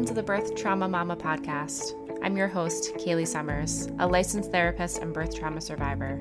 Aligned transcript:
Welcome 0.00 0.16
to 0.16 0.22
the 0.22 0.26
Birth 0.26 0.54
Trauma 0.54 0.88
Mama 0.88 1.14
podcast. 1.14 1.92
I'm 2.22 2.34
your 2.34 2.48
host, 2.48 2.94
Kaylee 2.94 3.28
Summers, 3.28 3.86
a 3.98 4.06
licensed 4.06 4.50
therapist 4.50 5.02
and 5.02 5.12
birth 5.12 5.38
trauma 5.38 5.60
survivor. 5.60 6.18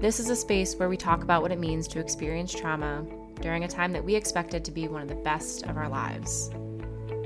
This 0.00 0.20
is 0.20 0.30
a 0.30 0.36
space 0.36 0.76
where 0.76 0.88
we 0.88 0.96
talk 0.96 1.24
about 1.24 1.42
what 1.42 1.50
it 1.50 1.58
means 1.58 1.88
to 1.88 1.98
experience 1.98 2.54
trauma 2.54 3.04
during 3.40 3.64
a 3.64 3.68
time 3.68 3.90
that 3.90 4.04
we 4.04 4.14
expected 4.14 4.64
to 4.64 4.70
be 4.70 4.86
one 4.86 5.02
of 5.02 5.08
the 5.08 5.16
best 5.16 5.64
of 5.64 5.76
our 5.76 5.88
lives. 5.88 6.50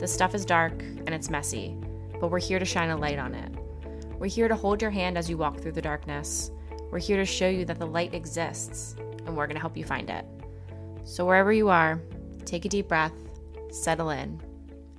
The 0.00 0.08
stuff 0.08 0.34
is 0.34 0.46
dark 0.46 0.80
and 0.80 1.10
it's 1.10 1.28
messy, 1.28 1.76
but 2.22 2.30
we're 2.30 2.38
here 2.38 2.58
to 2.58 2.64
shine 2.64 2.88
a 2.88 2.96
light 2.96 3.18
on 3.18 3.34
it. 3.34 3.52
We're 4.18 4.28
here 4.28 4.48
to 4.48 4.56
hold 4.56 4.80
your 4.80 4.90
hand 4.90 5.18
as 5.18 5.28
you 5.28 5.36
walk 5.36 5.60
through 5.60 5.72
the 5.72 5.82
darkness. 5.82 6.52
We're 6.90 7.00
here 7.00 7.18
to 7.18 7.26
show 7.26 7.50
you 7.50 7.66
that 7.66 7.78
the 7.78 7.86
light 7.86 8.14
exists, 8.14 8.96
and 9.26 9.36
we're 9.36 9.46
going 9.46 9.56
to 9.56 9.60
help 9.60 9.76
you 9.76 9.84
find 9.84 10.08
it. 10.08 10.24
So, 11.04 11.26
wherever 11.26 11.52
you 11.52 11.68
are, 11.68 12.00
take 12.46 12.64
a 12.64 12.70
deep 12.70 12.88
breath, 12.88 13.12
settle 13.70 14.08
in, 14.08 14.40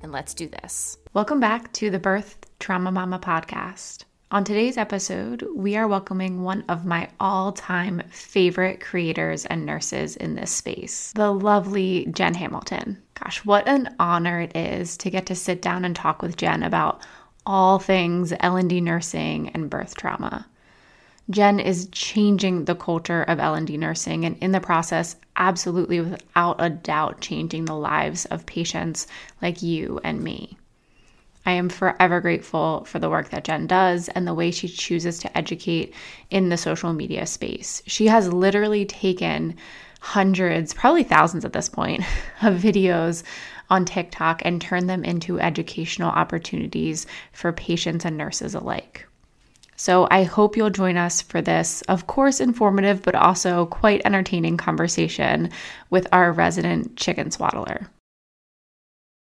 and 0.01 0.11
let's 0.11 0.33
do 0.33 0.47
this. 0.47 0.97
Welcome 1.13 1.39
back 1.39 1.71
to 1.73 1.89
the 1.89 1.99
Birth 1.99 2.37
Trauma 2.59 2.91
Mama 2.91 3.19
podcast. 3.19 4.03
On 4.29 4.43
today's 4.43 4.77
episode, 4.77 5.47
we 5.55 5.77
are 5.77 5.87
welcoming 5.87 6.43
one 6.43 6.65
of 6.67 6.85
my 6.85 7.09
all 7.19 7.53
time 7.53 8.03
favorite 8.09 8.81
creators 8.81 9.45
and 9.45 9.65
nurses 9.65 10.17
in 10.17 10.35
this 10.35 10.51
space, 10.51 11.13
the 11.15 11.31
lovely 11.31 12.07
Jen 12.11 12.33
Hamilton. 12.33 13.01
Gosh, 13.13 13.45
what 13.45 13.67
an 13.67 13.95
honor 13.99 14.41
it 14.41 14.55
is 14.55 14.97
to 14.97 15.09
get 15.09 15.25
to 15.27 15.35
sit 15.35 15.61
down 15.61 15.85
and 15.85 15.95
talk 15.95 16.21
with 16.21 16.35
Jen 16.35 16.63
about 16.63 17.01
all 17.45 17.79
things 17.79 18.33
L&D 18.41 18.81
nursing 18.81 19.49
and 19.49 19.69
birth 19.69 19.95
trauma. 19.95 20.45
Jen 21.29 21.59
is 21.59 21.89
changing 21.91 22.65
the 22.65 22.75
culture 22.75 23.23
of 23.23 23.39
L&D 23.39 23.75
nursing 23.75 24.23
and 24.23 24.37
in 24.37 24.53
the 24.53 24.61
process 24.61 25.17
absolutely 25.35 25.99
without 25.99 26.55
a 26.59 26.69
doubt 26.69 27.19
changing 27.19 27.65
the 27.65 27.75
lives 27.75 28.23
of 28.25 28.45
patients 28.45 29.07
like 29.41 29.61
you 29.61 29.99
and 30.05 30.21
me. 30.23 30.57
I 31.45 31.51
am 31.51 31.69
forever 31.69 32.21
grateful 32.21 32.85
for 32.85 32.99
the 32.99 33.09
work 33.09 33.29
that 33.29 33.43
Jen 33.43 33.67
does 33.67 34.09
and 34.09 34.27
the 34.27 34.33
way 34.33 34.51
she 34.51 34.67
chooses 34.67 35.19
to 35.19 35.37
educate 35.37 35.93
in 36.29 36.49
the 36.49 36.57
social 36.57 36.93
media 36.93 37.25
space. 37.25 37.81
She 37.87 38.07
has 38.07 38.31
literally 38.31 38.85
taken 38.85 39.55
hundreds, 39.99 40.73
probably 40.73 41.03
thousands 41.03 41.43
at 41.43 41.53
this 41.53 41.69
point, 41.69 42.01
of 42.41 42.55
videos 42.55 43.23
on 43.69 43.83
TikTok 43.83 44.41
and 44.45 44.61
turned 44.61 44.89
them 44.89 45.03
into 45.03 45.39
educational 45.39 46.09
opportunities 46.09 47.05
for 47.33 47.51
patients 47.51 48.05
and 48.05 48.17
nurses 48.17 48.55
alike. 48.55 49.06
So 49.79 50.07
I 50.09 50.23
hope 50.23 50.57
you'll 50.57 50.71
join 50.71 50.97
us 50.97 51.21
for 51.21 51.39
this, 51.39 51.83
of 51.83 52.07
course, 52.07 52.39
informative, 52.39 53.03
but 53.03 53.13
also 53.13 53.67
quite 53.67 54.01
entertaining 54.05 54.57
conversation 54.57 55.51
with 55.91 56.07
our 56.11 56.31
resident 56.31 56.97
chicken 56.97 57.29
swaddler. 57.29 57.87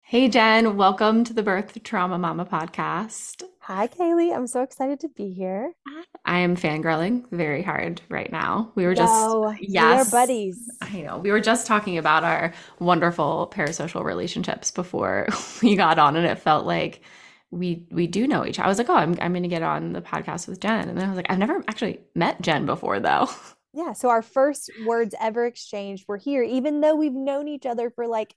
Hey, 0.00 0.28
Jen, 0.28 0.76
welcome 0.76 1.22
to 1.24 1.32
the 1.32 1.44
Birth 1.44 1.80
Trauma 1.84 2.18
Mama 2.18 2.44
podcast. 2.44 3.44
Hi, 3.60 3.86
Kaylee. 3.86 4.34
I'm 4.34 4.48
so 4.48 4.62
excited 4.62 4.98
to 5.00 5.08
be 5.10 5.32
here. 5.32 5.74
I 6.24 6.40
am 6.40 6.56
fangirling 6.56 7.30
very 7.30 7.62
hard 7.62 8.02
right 8.08 8.30
now. 8.32 8.72
We 8.74 8.84
were 8.84 8.96
just, 8.96 9.12
Whoa, 9.12 9.54
yes, 9.60 10.12
we 10.12 10.18
are 10.18 10.20
buddies. 10.20 10.58
I 10.80 11.02
know. 11.02 11.18
We 11.18 11.30
were 11.30 11.40
just 11.40 11.68
talking 11.68 11.98
about 11.98 12.24
our 12.24 12.52
wonderful 12.80 13.48
parasocial 13.54 14.02
relationships 14.02 14.72
before 14.72 15.28
we 15.62 15.76
got 15.76 16.00
on, 16.00 16.16
and 16.16 16.26
it 16.26 16.40
felt 16.40 16.66
like 16.66 17.00
we 17.52 17.86
we 17.90 18.06
do 18.06 18.26
know 18.26 18.44
each 18.44 18.58
other. 18.58 18.66
I 18.66 18.68
was 18.68 18.78
like, 18.78 18.88
oh, 18.88 18.96
I'm 18.96 19.16
I'm 19.20 19.32
gonna 19.32 19.46
get 19.46 19.62
on 19.62 19.92
the 19.92 20.00
podcast 20.00 20.48
with 20.48 20.58
Jen, 20.58 20.88
and 20.88 20.98
then 20.98 21.04
I 21.04 21.08
was 21.08 21.16
like, 21.16 21.30
I've 21.30 21.38
never 21.38 21.62
actually 21.68 22.00
met 22.14 22.40
Jen 22.40 22.66
before 22.66 22.98
though. 22.98 23.28
Yeah, 23.74 23.94
so 23.94 24.10
our 24.10 24.20
first 24.20 24.70
words 24.84 25.14
ever 25.18 25.46
exchanged 25.46 26.04
were 26.06 26.18
here, 26.18 26.42
even 26.42 26.82
though 26.82 26.94
we've 26.94 27.14
known 27.14 27.48
each 27.48 27.64
other 27.64 27.88
for 27.88 28.06
like 28.06 28.34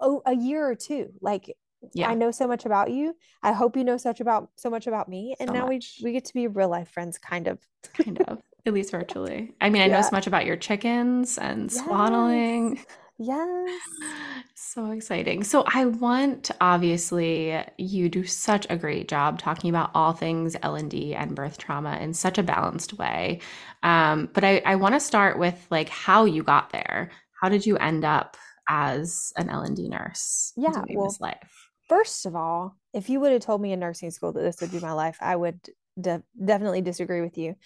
oh 0.00 0.22
a 0.24 0.34
year 0.34 0.66
or 0.66 0.74
two. 0.74 1.10
Like 1.20 1.54
yeah. 1.92 2.08
I 2.08 2.14
know 2.14 2.30
so 2.30 2.48
much 2.48 2.64
about 2.64 2.90
you. 2.90 3.14
I 3.42 3.52
hope 3.52 3.76
you 3.76 3.84
know 3.84 3.98
such 3.98 4.20
about 4.20 4.48
so 4.56 4.70
much 4.70 4.86
about 4.86 5.06
me, 5.06 5.34
and 5.40 5.50
so 5.50 5.54
now 5.54 5.66
much. 5.66 5.98
we 6.00 6.06
we 6.06 6.12
get 6.12 6.24
to 6.24 6.32
be 6.32 6.46
real 6.46 6.70
life 6.70 6.88
friends, 6.88 7.18
kind 7.18 7.48
of. 7.48 7.58
kind 8.02 8.18
of, 8.22 8.38
at 8.64 8.72
least 8.72 8.90
virtually. 8.90 9.52
I 9.60 9.68
mean, 9.68 9.82
I 9.82 9.86
yeah. 9.86 9.96
know 9.96 10.02
so 10.02 10.10
much 10.12 10.26
about 10.26 10.46
your 10.46 10.56
chickens 10.56 11.36
and 11.36 11.70
yes. 11.70 11.84
swaddling. 11.84 12.80
Yes. 13.18 13.80
So 14.54 14.90
exciting. 14.90 15.44
So 15.44 15.64
I 15.66 15.86
want 15.86 16.50
obviously 16.60 17.64
you 17.78 18.08
do 18.08 18.24
such 18.24 18.66
a 18.68 18.76
great 18.76 19.08
job 19.08 19.38
talking 19.38 19.70
about 19.70 19.90
all 19.94 20.12
things 20.12 20.56
L&D 20.62 21.14
and 21.14 21.34
birth 21.34 21.58
trauma 21.58 21.96
in 21.96 22.12
such 22.12 22.38
a 22.38 22.42
balanced 22.42 22.98
way. 22.98 23.40
Um, 23.82 24.28
but 24.34 24.44
I, 24.44 24.60
I 24.66 24.74
want 24.76 24.94
to 24.94 25.00
start 25.00 25.38
with 25.38 25.66
like 25.70 25.88
how 25.88 26.26
you 26.26 26.42
got 26.42 26.70
there. 26.70 27.10
How 27.40 27.48
did 27.48 27.66
you 27.66 27.76
end 27.78 28.04
up 28.04 28.36
as 28.68 29.32
an 29.36 29.48
L&D 29.48 29.88
nurse? 29.88 30.52
Yeah. 30.56 30.84
Well, 30.90 31.16
life? 31.20 31.70
First 31.88 32.26
of 32.26 32.36
all, 32.36 32.76
if 32.92 33.08
you 33.08 33.20
would 33.20 33.32
have 33.32 33.42
told 33.42 33.62
me 33.62 33.72
in 33.72 33.80
nursing 33.80 34.10
school 34.10 34.32
that 34.32 34.42
this 34.42 34.60
would 34.60 34.72
be 34.72 34.80
my 34.80 34.92
life, 34.92 35.16
I 35.20 35.34
would 35.34 35.60
de- 35.98 36.22
definitely 36.44 36.82
disagree 36.82 37.22
with 37.22 37.38
you. 37.38 37.56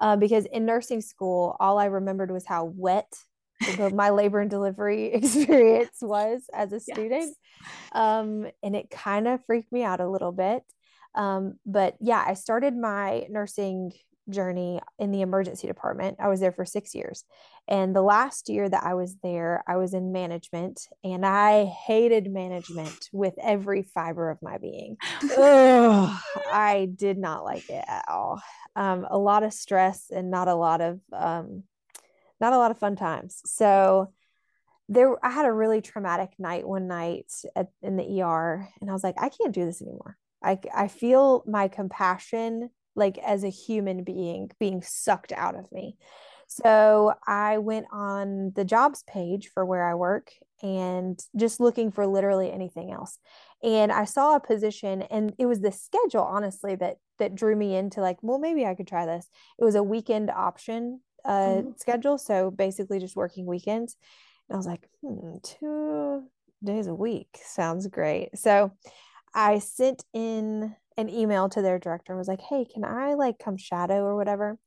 Uh, 0.00 0.16
because 0.16 0.44
in 0.46 0.66
nursing 0.66 1.00
school, 1.00 1.56
all 1.60 1.78
I 1.78 1.86
remembered 1.86 2.30
was 2.30 2.46
how 2.46 2.64
wet 2.64 3.12
my 3.92 4.10
labor 4.10 4.40
and 4.40 4.50
delivery 4.50 5.06
experience 5.12 5.98
was 6.00 6.42
as 6.54 6.72
a 6.72 6.80
student. 6.80 7.34
Yes. 7.34 7.70
Um, 7.92 8.46
and 8.62 8.76
it 8.76 8.90
kind 8.90 9.28
of 9.28 9.44
freaked 9.46 9.72
me 9.72 9.82
out 9.84 10.00
a 10.00 10.08
little 10.08 10.32
bit. 10.32 10.62
Um, 11.14 11.54
but 11.66 11.96
yeah, 12.00 12.22
I 12.26 12.34
started 12.34 12.76
my 12.76 13.26
nursing 13.30 13.92
journey 14.28 14.80
in 14.98 15.10
the 15.10 15.22
emergency 15.22 15.66
department. 15.66 16.18
I 16.20 16.28
was 16.28 16.40
there 16.40 16.52
for 16.52 16.64
six 16.64 16.94
years. 16.94 17.24
And 17.66 17.94
the 17.94 18.02
last 18.02 18.48
year 18.48 18.68
that 18.68 18.82
I 18.82 18.94
was 18.94 19.16
there, 19.22 19.62
I 19.66 19.76
was 19.76 19.94
in 19.94 20.12
management 20.12 20.86
and 21.04 21.24
I 21.24 21.64
hated 21.64 22.30
management 22.30 23.08
with 23.12 23.34
every 23.42 23.82
fiber 23.82 24.30
of 24.30 24.38
my 24.42 24.58
being. 24.58 24.96
Ugh, 25.36 26.18
I 26.52 26.88
did 26.94 27.18
not 27.18 27.44
like 27.44 27.68
it 27.68 27.84
at 27.86 28.04
all. 28.08 28.40
Um, 28.76 29.06
a 29.10 29.18
lot 29.18 29.42
of 29.42 29.52
stress 29.52 30.06
and 30.10 30.30
not 30.30 30.48
a 30.48 30.54
lot 30.54 30.80
of 30.80 31.00
um, 31.12 31.64
not 32.40 32.52
a 32.52 32.58
lot 32.58 32.70
of 32.70 32.78
fun 32.78 32.96
times. 32.96 33.40
So 33.44 34.12
there 34.88 35.24
I 35.24 35.30
had 35.30 35.46
a 35.46 35.52
really 35.52 35.80
traumatic 35.80 36.30
night 36.38 36.66
one 36.66 36.88
night 36.88 37.30
at, 37.54 37.68
in 37.82 37.96
the 37.96 38.22
ER 38.22 38.68
and 38.80 38.90
I 38.90 38.92
was 38.92 39.04
like 39.04 39.16
I 39.18 39.28
can't 39.28 39.54
do 39.54 39.64
this 39.64 39.82
anymore. 39.82 40.16
I 40.42 40.58
I 40.74 40.88
feel 40.88 41.44
my 41.46 41.68
compassion 41.68 42.70
like 42.94 43.18
as 43.18 43.44
a 43.44 43.50
human 43.50 44.02
being 44.04 44.50
being 44.58 44.82
sucked 44.82 45.32
out 45.32 45.56
of 45.56 45.70
me. 45.72 45.96
So 46.48 47.12
I 47.26 47.58
went 47.58 47.86
on 47.92 48.52
the 48.54 48.64
jobs 48.64 49.02
page 49.06 49.50
for 49.52 49.66
where 49.66 49.86
I 49.86 49.94
work 49.94 50.32
and 50.62 51.22
just 51.36 51.60
looking 51.60 51.92
for 51.92 52.06
literally 52.06 52.50
anything 52.50 52.90
else. 52.90 53.18
And 53.62 53.92
I 53.92 54.06
saw 54.06 54.34
a 54.34 54.40
position 54.40 55.02
and 55.02 55.34
it 55.38 55.44
was 55.44 55.60
the 55.60 55.70
schedule 55.70 56.22
honestly 56.22 56.74
that 56.76 56.96
that 57.18 57.34
drew 57.34 57.54
me 57.54 57.76
into 57.76 58.00
like, 58.00 58.16
well 58.22 58.38
maybe 58.38 58.64
I 58.64 58.74
could 58.74 58.88
try 58.88 59.04
this. 59.04 59.28
It 59.58 59.64
was 59.64 59.74
a 59.74 59.82
weekend 59.82 60.30
option 60.30 61.00
uh, 61.28 61.30
mm-hmm. 61.30 61.70
schedule. 61.76 62.18
So 62.18 62.50
basically 62.50 62.98
just 62.98 63.14
working 63.14 63.46
weekends. 63.46 63.96
And 64.48 64.54
I 64.54 64.56
was 64.56 64.66
like, 64.66 64.88
hmm, 65.02 65.36
two 65.42 66.24
days 66.64 66.86
a 66.86 66.94
week 66.94 67.38
sounds 67.44 67.86
great. 67.86 68.36
So 68.36 68.72
I 69.34 69.58
sent 69.58 70.04
in 70.14 70.74
an 70.96 71.08
email 71.08 71.48
to 71.50 71.62
their 71.62 71.78
director 71.78 72.12
and 72.12 72.18
was 72.18 72.28
like, 72.28 72.40
hey, 72.40 72.64
can 72.64 72.82
I 72.82 73.14
like 73.14 73.38
come 73.38 73.58
shadow 73.58 74.02
or 74.02 74.16
whatever? 74.16 74.58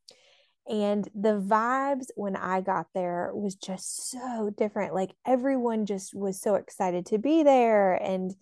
And 0.69 1.09
the 1.15 1.41
vibes 1.41 2.05
when 2.15 2.35
I 2.35 2.61
got 2.61 2.85
there 2.93 3.31
was 3.33 3.55
just 3.55 4.11
so 4.11 4.51
different. 4.55 4.93
Like 4.93 5.11
everyone 5.25 5.87
just 5.87 6.13
was 6.13 6.39
so 6.39 6.55
excited 6.55 7.07
to 7.07 7.17
be 7.17 7.41
there. 7.41 7.95
And, 7.95 8.33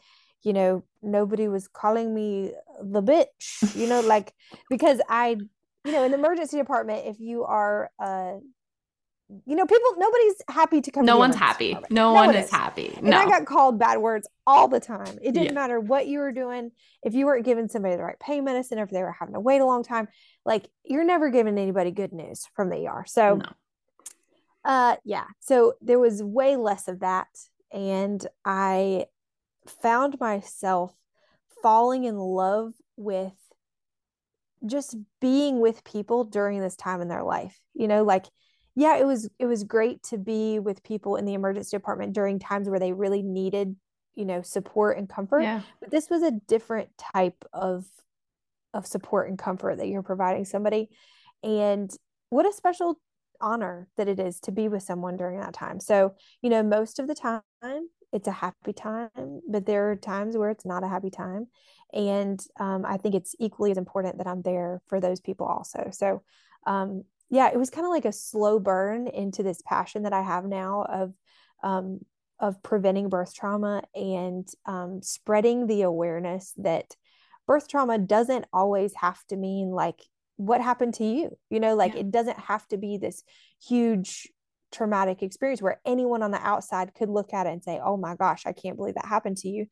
you 0.43 0.51
know, 0.51 0.83
nobody 1.01 1.47
was 1.47 1.69
calling 1.69 2.13
me 2.13 2.51
the 2.83 3.01
bitch, 3.01 3.75
you 3.75 3.87
know, 3.87 4.01
like 4.05 4.33
because 4.69 4.99
I 5.07 5.37
you 5.85 5.91
know, 5.91 6.03
in 6.03 6.11
the 6.11 6.17
emergency 6.17 6.57
department, 6.57 7.05
if 7.05 7.19
you 7.19 7.43
are, 7.43 7.89
uh, 7.99 8.33
you 9.45 9.55
know, 9.55 9.65
people, 9.65 9.93
nobody's 9.97 10.35
happy 10.49 10.81
to 10.81 10.91
come. 10.91 11.05
No 11.05 11.13
to 11.13 11.19
one's 11.19 11.35
happy. 11.35 11.73
No, 11.89 12.13
no, 12.13 12.13
one, 12.13 12.35
is. 12.35 12.45
is 12.45 12.51
happy. 12.51 12.97
No. 13.01 13.07
And 13.07 13.15
I 13.15 13.25
got 13.25 13.45
called 13.45 13.77
bad 13.79 13.99
words 13.99 14.27
all 14.47 14.67
the 14.67 14.79
time. 14.79 15.19
It 15.21 15.33
didn't 15.33 15.45
yeah. 15.45 15.53
matter 15.53 15.79
what 15.79 16.07
you 16.07 16.19
were 16.19 16.31
doing. 16.31 16.71
If 17.03 17.13
you 17.13 17.27
weren't 17.27 17.45
giving 17.45 17.67
somebody 17.67 17.95
the 17.95 18.03
right 18.03 18.19
pain 18.19 18.43
medicine, 18.43 18.79
or 18.79 18.83
if 18.83 18.89
they 18.89 19.03
were 19.03 19.15
having 19.17 19.35
to 19.35 19.39
wait 19.39 19.61
a 19.61 19.65
long 19.65 19.83
time, 19.83 20.07
like 20.45 20.67
you're 20.83 21.03
never 21.03 21.29
giving 21.29 21.57
anybody 21.57 21.91
good 21.91 22.11
news 22.11 22.47
from 22.55 22.69
the 22.69 22.87
ER. 22.87 23.05
So, 23.07 23.35
no. 23.35 23.45
uh, 24.65 24.95
yeah. 25.05 25.25
So 25.41 25.73
there 25.81 25.99
was 25.99 26.23
way 26.23 26.55
less 26.55 26.87
of 26.87 27.01
that. 27.01 27.27
And 27.71 28.25
I 28.43 29.05
found 29.81 30.19
myself 30.19 30.91
falling 31.61 32.05
in 32.05 32.17
love 32.17 32.73
with 32.97 33.33
just 34.65 34.95
being 35.21 35.59
with 35.59 35.83
people 35.83 36.23
during 36.23 36.59
this 36.59 36.75
time 36.75 37.01
in 37.01 37.07
their 37.07 37.23
life 37.23 37.59
you 37.73 37.87
know 37.87 38.03
like 38.03 38.25
yeah 38.75 38.97
it 38.97 39.05
was 39.05 39.29
it 39.39 39.45
was 39.45 39.63
great 39.63 40.01
to 40.03 40.17
be 40.17 40.59
with 40.59 40.83
people 40.83 41.15
in 41.15 41.25
the 41.25 41.33
emergency 41.33 41.75
department 41.75 42.13
during 42.13 42.39
times 42.39 42.69
where 42.69 42.79
they 42.79 42.93
really 42.93 43.21
needed 43.21 43.75
you 44.15 44.25
know 44.25 44.41
support 44.41 44.97
and 44.97 45.09
comfort 45.09 45.41
yeah. 45.41 45.61
but 45.79 45.91
this 45.91 46.09
was 46.09 46.23
a 46.23 46.31
different 46.47 46.89
type 47.13 47.45
of 47.53 47.85
of 48.73 48.85
support 48.85 49.29
and 49.29 49.39
comfort 49.39 49.77
that 49.77 49.87
you're 49.87 50.03
providing 50.03 50.45
somebody 50.45 50.89
and 51.43 51.91
what 52.29 52.45
a 52.45 52.53
special 52.53 52.99
honor 53.41 53.87
that 53.95 54.09
it 54.09 54.19
is 54.19 54.39
to 54.41 54.51
be 54.51 54.67
with 54.67 54.83
someone 54.83 55.15
during 55.15 55.39
that 55.39 55.53
time 55.53 55.79
so 55.79 56.13
you 56.41 56.49
know 56.49 56.61
most 56.61 56.99
of 56.99 57.07
the 57.07 57.15
time 57.15 57.41
it's 58.11 58.27
a 58.27 58.31
happy 58.31 58.73
time, 58.73 59.41
but 59.47 59.65
there 59.65 59.91
are 59.91 59.95
times 59.95 60.35
where 60.35 60.49
it's 60.49 60.65
not 60.65 60.83
a 60.83 60.87
happy 60.87 61.09
time. 61.09 61.47
And 61.93 62.39
um, 62.59 62.85
I 62.85 62.97
think 62.97 63.15
it's 63.15 63.35
equally 63.39 63.71
as 63.71 63.77
important 63.77 64.17
that 64.17 64.27
I'm 64.27 64.41
there 64.41 64.81
for 64.87 64.99
those 64.99 65.19
people 65.19 65.47
also. 65.47 65.89
So, 65.91 66.21
um, 66.67 67.03
yeah, 67.29 67.49
it 67.49 67.57
was 67.57 67.69
kind 67.69 67.85
of 67.85 67.91
like 67.91 68.05
a 68.05 68.11
slow 68.11 68.59
burn 68.59 69.07
into 69.07 69.43
this 69.43 69.61
passion 69.65 70.03
that 70.03 70.13
I 70.13 70.21
have 70.21 70.45
now 70.45 70.85
of 70.89 71.13
um, 71.63 71.99
of 72.39 72.61
preventing 72.63 73.09
birth 73.09 73.33
trauma 73.33 73.83
and 73.93 74.47
um, 74.65 75.01
spreading 75.01 75.67
the 75.67 75.81
awareness 75.81 76.53
that 76.57 76.95
birth 77.45 77.67
trauma 77.67 77.97
doesn't 77.97 78.45
always 78.53 78.93
have 78.95 79.21
to 79.27 79.35
mean 79.35 79.71
like 79.71 80.01
what 80.37 80.61
happened 80.61 80.93
to 80.93 81.03
you 81.03 81.35
you 81.49 81.59
know 81.59 81.75
like 81.75 81.93
yeah. 81.93 82.01
it 82.01 82.11
doesn't 82.11 82.39
have 82.39 82.65
to 82.67 82.77
be 82.77 82.97
this 82.97 83.23
huge 83.61 84.29
traumatic 84.71 85.21
experience 85.21 85.61
where 85.61 85.81
anyone 85.85 86.23
on 86.23 86.31
the 86.31 86.47
outside 86.47 86.93
could 86.93 87.09
look 87.09 87.33
at 87.33 87.47
it 87.47 87.49
and 87.49 87.63
say 87.63 87.79
oh 87.83 87.97
my 87.97 88.15
gosh 88.15 88.43
i 88.45 88.53
can't 88.53 88.77
believe 88.77 88.93
that 88.93 89.05
happened 89.05 89.35
to 89.35 89.49
you 89.49 89.65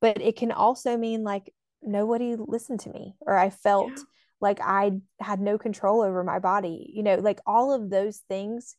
but 0.00 0.20
it 0.20 0.36
can 0.36 0.52
also 0.52 0.96
mean 0.96 1.24
like 1.24 1.52
nobody 1.82 2.36
listened 2.36 2.80
to 2.80 2.90
me 2.90 3.14
or 3.20 3.36
i 3.36 3.50
felt 3.50 3.90
yeah. 3.90 4.02
like 4.40 4.60
i 4.60 4.92
had 5.20 5.40
no 5.40 5.58
control 5.58 6.02
over 6.02 6.22
my 6.22 6.38
body 6.38 6.90
you 6.94 7.02
know 7.02 7.16
like 7.16 7.40
all 7.46 7.72
of 7.72 7.90
those 7.90 8.18
things 8.28 8.76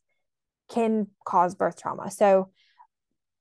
can 0.70 1.08
cause 1.26 1.56
birth 1.56 1.80
trauma 1.80 2.10
so 2.10 2.50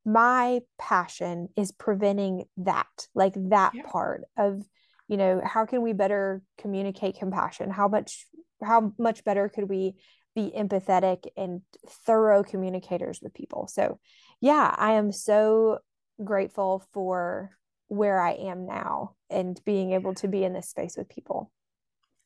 my 0.04 0.60
passion 0.78 1.48
is 1.56 1.72
preventing 1.72 2.44
that 2.56 3.06
like 3.14 3.34
that 3.36 3.72
yeah. 3.74 3.82
part 3.86 4.22
of 4.36 4.62
you 5.08 5.16
know 5.16 5.40
how 5.44 5.64
can 5.64 5.82
we 5.82 5.92
better 5.92 6.42
communicate 6.58 7.18
compassion 7.18 7.70
how 7.70 7.86
much 7.88 8.26
how 8.62 8.92
much 8.98 9.24
better 9.24 9.48
could 9.48 9.68
we 9.68 9.94
be 10.34 10.52
empathetic 10.56 11.26
and 11.36 11.60
thorough 12.06 12.42
communicators 12.42 13.20
with 13.22 13.34
people 13.34 13.68
so 13.68 14.00
yeah 14.40 14.74
i 14.76 14.92
am 14.92 15.12
so 15.12 15.78
grateful 16.24 16.82
for 16.92 17.50
where 17.92 18.20
i 18.20 18.32
am 18.32 18.66
now 18.66 19.14
and 19.30 19.60
being 19.64 19.92
able 19.92 20.14
to 20.14 20.28
be 20.28 20.44
in 20.44 20.52
this 20.52 20.68
space 20.68 20.96
with 20.96 21.08
people 21.08 21.50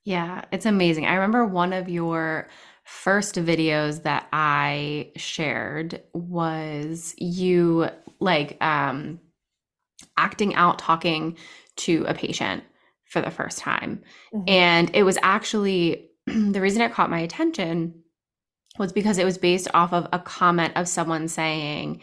yeah 0.05 0.45
it's 0.53 0.67
amazing 0.67 1.07
i 1.07 1.15
remember 1.15 1.45
one 1.45 1.73
of 1.73 1.89
your 1.89 2.49
first 2.87 3.35
videos 3.35 4.05
that 4.05 4.29
I 4.33 5.11
shared 5.17 6.03
was 6.13 7.15
you 7.19 7.91
like 8.21 8.57
um 8.63 9.21
acting 10.17 10.55
out 10.55 10.79
talking 10.79 11.37
to 11.77 12.05
a 12.07 12.15
patient 12.15 12.63
for 13.05 13.21
the 13.21 13.31
first 13.31 13.59
time. 13.59 14.03
Mm-hmm. 14.33 14.49
And 14.49 14.91
it 14.95 15.03
was 15.03 15.19
actually 15.23 16.09
the 16.27 16.61
reason 16.61 16.81
it 16.81 16.93
caught 16.93 17.11
my 17.11 17.21
attention 17.21 18.03
was 18.79 18.93
because 18.93 19.19
it 19.19 19.25
was 19.25 19.39
based 19.39 19.69
off 19.75 19.93
of 19.93 20.07
a 20.13 20.19
comment 20.19 20.75
of 20.77 20.87
someone 20.87 21.29
saying, 21.29 22.03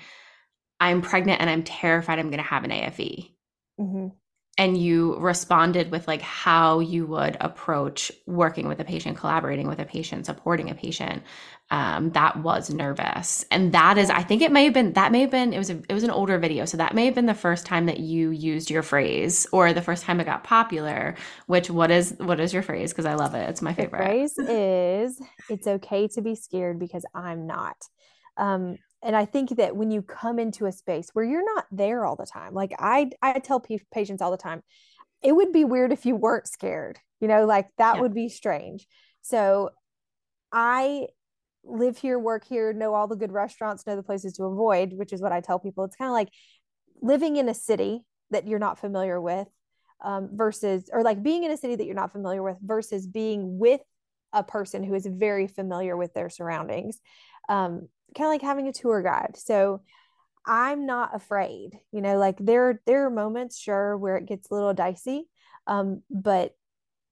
I'm 0.79 1.01
pregnant 1.01 1.39
and 1.39 1.49
I'm 1.49 1.63
terrified 1.63 2.19
I'm 2.19 2.29
going 2.29 2.43
to 2.43 2.43
have 2.43 2.63
an 2.63 2.71
AFE. 2.71 3.29
Mm-hmm. 3.79 4.07
And 4.55 4.77
you 4.77 5.17
responded 5.17 5.89
with 5.89 6.07
like 6.07 6.21
how 6.21 6.79
you 6.79 7.07
would 7.07 7.37
approach 7.41 8.11
working 8.27 8.67
with 8.67 8.79
a 8.79 8.83
patient 8.83 9.17
collaborating 9.17 9.67
with 9.67 9.79
a 9.79 9.85
patient 9.85 10.27
supporting 10.27 10.69
a 10.69 10.75
patient 10.75 11.23
um, 11.71 12.11
that 12.11 12.37
was 12.37 12.69
nervous. 12.69 13.45
And 13.49 13.71
that 13.73 13.97
is 13.97 14.11
i 14.11 14.21
think 14.21 14.43
it 14.43 14.51
may 14.51 14.65
have 14.65 14.73
been 14.73 14.93
that 14.93 15.11
may 15.11 15.21
have 15.21 15.31
been 15.31 15.53
it 15.53 15.57
was 15.57 15.71
a, 15.71 15.81
it 15.89 15.93
was 15.93 16.03
an 16.03 16.11
older 16.11 16.37
video. 16.37 16.65
So 16.65 16.77
that 16.77 16.93
may 16.93 17.05
have 17.05 17.15
been 17.15 17.25
the 17.25 17.33
first 17.33 17.65
time 17.65 17.87
that 17.87 17.99
you 17.99 18.29
used 18.29 18.69
your 18.69 18.83
phrase 18.83 19.47
or 19.51 19.73
the 19.73 19.81
first 19.81 20.03
time 20.03 20.19
it 20.19 20.25
got 20.25 20.43
popular 20.43 21.15
which 21.47 21.71
what 21.71 21.89
is 21.89 22.15
what 22.19 22.39
is 22.39 22.53
your 22.53 22.61
phrase? 22.61 22.91
Because 22.91 23.05
i 23.05 23.15
love 23.15 23.33
it. 23.33 23.49
It's 23.49 23.61
my 23.63 23.73
favorite. 23.73 23.99
the 23.99 24.05
phrase 24.05 24.37
is 24.37 25.21
it's 25.49 25.65
okay 25.65 26.07
to 26.09 26.21
be 26.21 26.35
scared 26.35 26.77
because 26.77 27.05
i'm 27.15 27.47
not. 27.47 27.77
Um, 28.37 28.77
and 29.03 29.15
i 29.15 29.25
think 29.25 29.57
that 29.57 29.75
when 29.75 29.91
you 29.91 30.01
come 30.01 30.39
into 30.39 30.65
a 30.65 30.71
space 30.71 31.09
where 31.13 31.25
you're 31.25 31.45
not 31.55 31.65
there 31.71 32.05
all 32.05 32.15
the 32.15 32.25
time 32.25 32.53
like 32.53 32.73
i 32.79 33.09
i 33.21 33.37
tell 33.39 33.59
p- 33.59 33.81
patients 33.93 34.21
all 34.21 34.31
the 34.31 34.37
time 34.37 34.61
it 35.21 35.33
would 35.33 35.51
be 35.51 35.65
weird 35.65 35.91
if 35.91 36.05
you 36.05 36.15
weren't 36.15 36.47
scared 36.47 36.99
you 37.19 37.27
know 37.27 37.45
like 37.45 37.67
that 37.77 37.95
yeah. 37.95 38.01
would 38.01 38.13
be 38.13 38.29
strange 38.29 38.87
so 39.21 39.69
i 40.51 41.05
live 41.63 41.97
here 41.97 42.19
work 42.19 42.45
here 42.45 42.73
know 42.73 42.93
all 42.93 43.07
the 43.07 43.15
good 43.15 43.31
restaurants 43.31 43.85
know 43.85 43.95
the 43.95 44.03
places 44.03 44.33
to 44.33 44.43
avoid 44.43 44.93
which 44.93 45.13
is 45.13 45.21
what 45.21 45.31
i 45.31 45.39
tell 45.39 45.59
people 45.59 45.83
it's 45.83 45.95
kind 45.95 46.09
of 46.09 46.13
like 46.13 46.29
living 47.01 47.35
in 47.37 47.49
a 47.49 47.53
city 47.53 48.01
that 48.31 48.47
you're 48.47 48.59
not 48.59 48.79
familiar 48.79 49.19
with 49.21 49.47
um, 50.03 50.29
versus 50.33 50.89
or 50.91 51.03
like 51.03 51.23
being 51.23 51.43
in 51.43 51.51
a 51.51 51.57
city 51.57 51.75
that 51.75 51.85
you're 51.85 51.95
not 51.95 52.11
familiar 52.11 52.43
with 52.43 52.57
versus 52.61 53.07
being 53.07 53.57
with 53.57 53.81
a 54.33 54.43
person 54.43 54.83
who 54.83 54.93
is 54.93 55.05
very 55.05 55.47
familiar 55.47 55.95
with 55.95 56.13
their 56.13 56.29
surroundings 56.29 56.99
um, 57.49 57.87
kind 58.13 58.27
of 58.27 58.31
like 58.31 58.41
having 58.41 58.67
a 58.67 58.73
tour 58.73 59.01
guide. 59.01 59.35
So 59.37 59.81
I'm 60.45 60.85
not 60.85 61.15
afraid, 61.15 61.79
you 61.91 62.01
know, 62.01 62.17
like 62.17 62.37
there, 62.39 62.81
there 62.85 63.05
are 63.05 63.09
moments, 63.09 63.57
sure, 63.57 63.97
where 63.97 64.17
it 64.17 64.25
gets 64.25 64.49
a 64.49 64.53
little 64.53 64.73
dicey. 64.73 65.27
Um, 65.67 66.03
but 66.09 66.53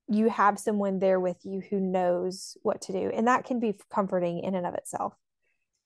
you 0.09 0.30
have 0.30 0.59
someone 0.59 1.00
there 1.00 1.19
with 1.19 1.38
you 1.44 1.62
who 1.69 1.80
knows 1.80 2.57
what 2.63 2.81
to 2.83 2.92
do. 2.92 3.12
And 3.13 3.27
that 3.27 3.45
can 3.45 3.59
be 3.59 3.80
comforting 3.94 4.39
in 4.39 4.56
and 4.56 4.68
of 4.68 4.74
itself. 4.74 5.13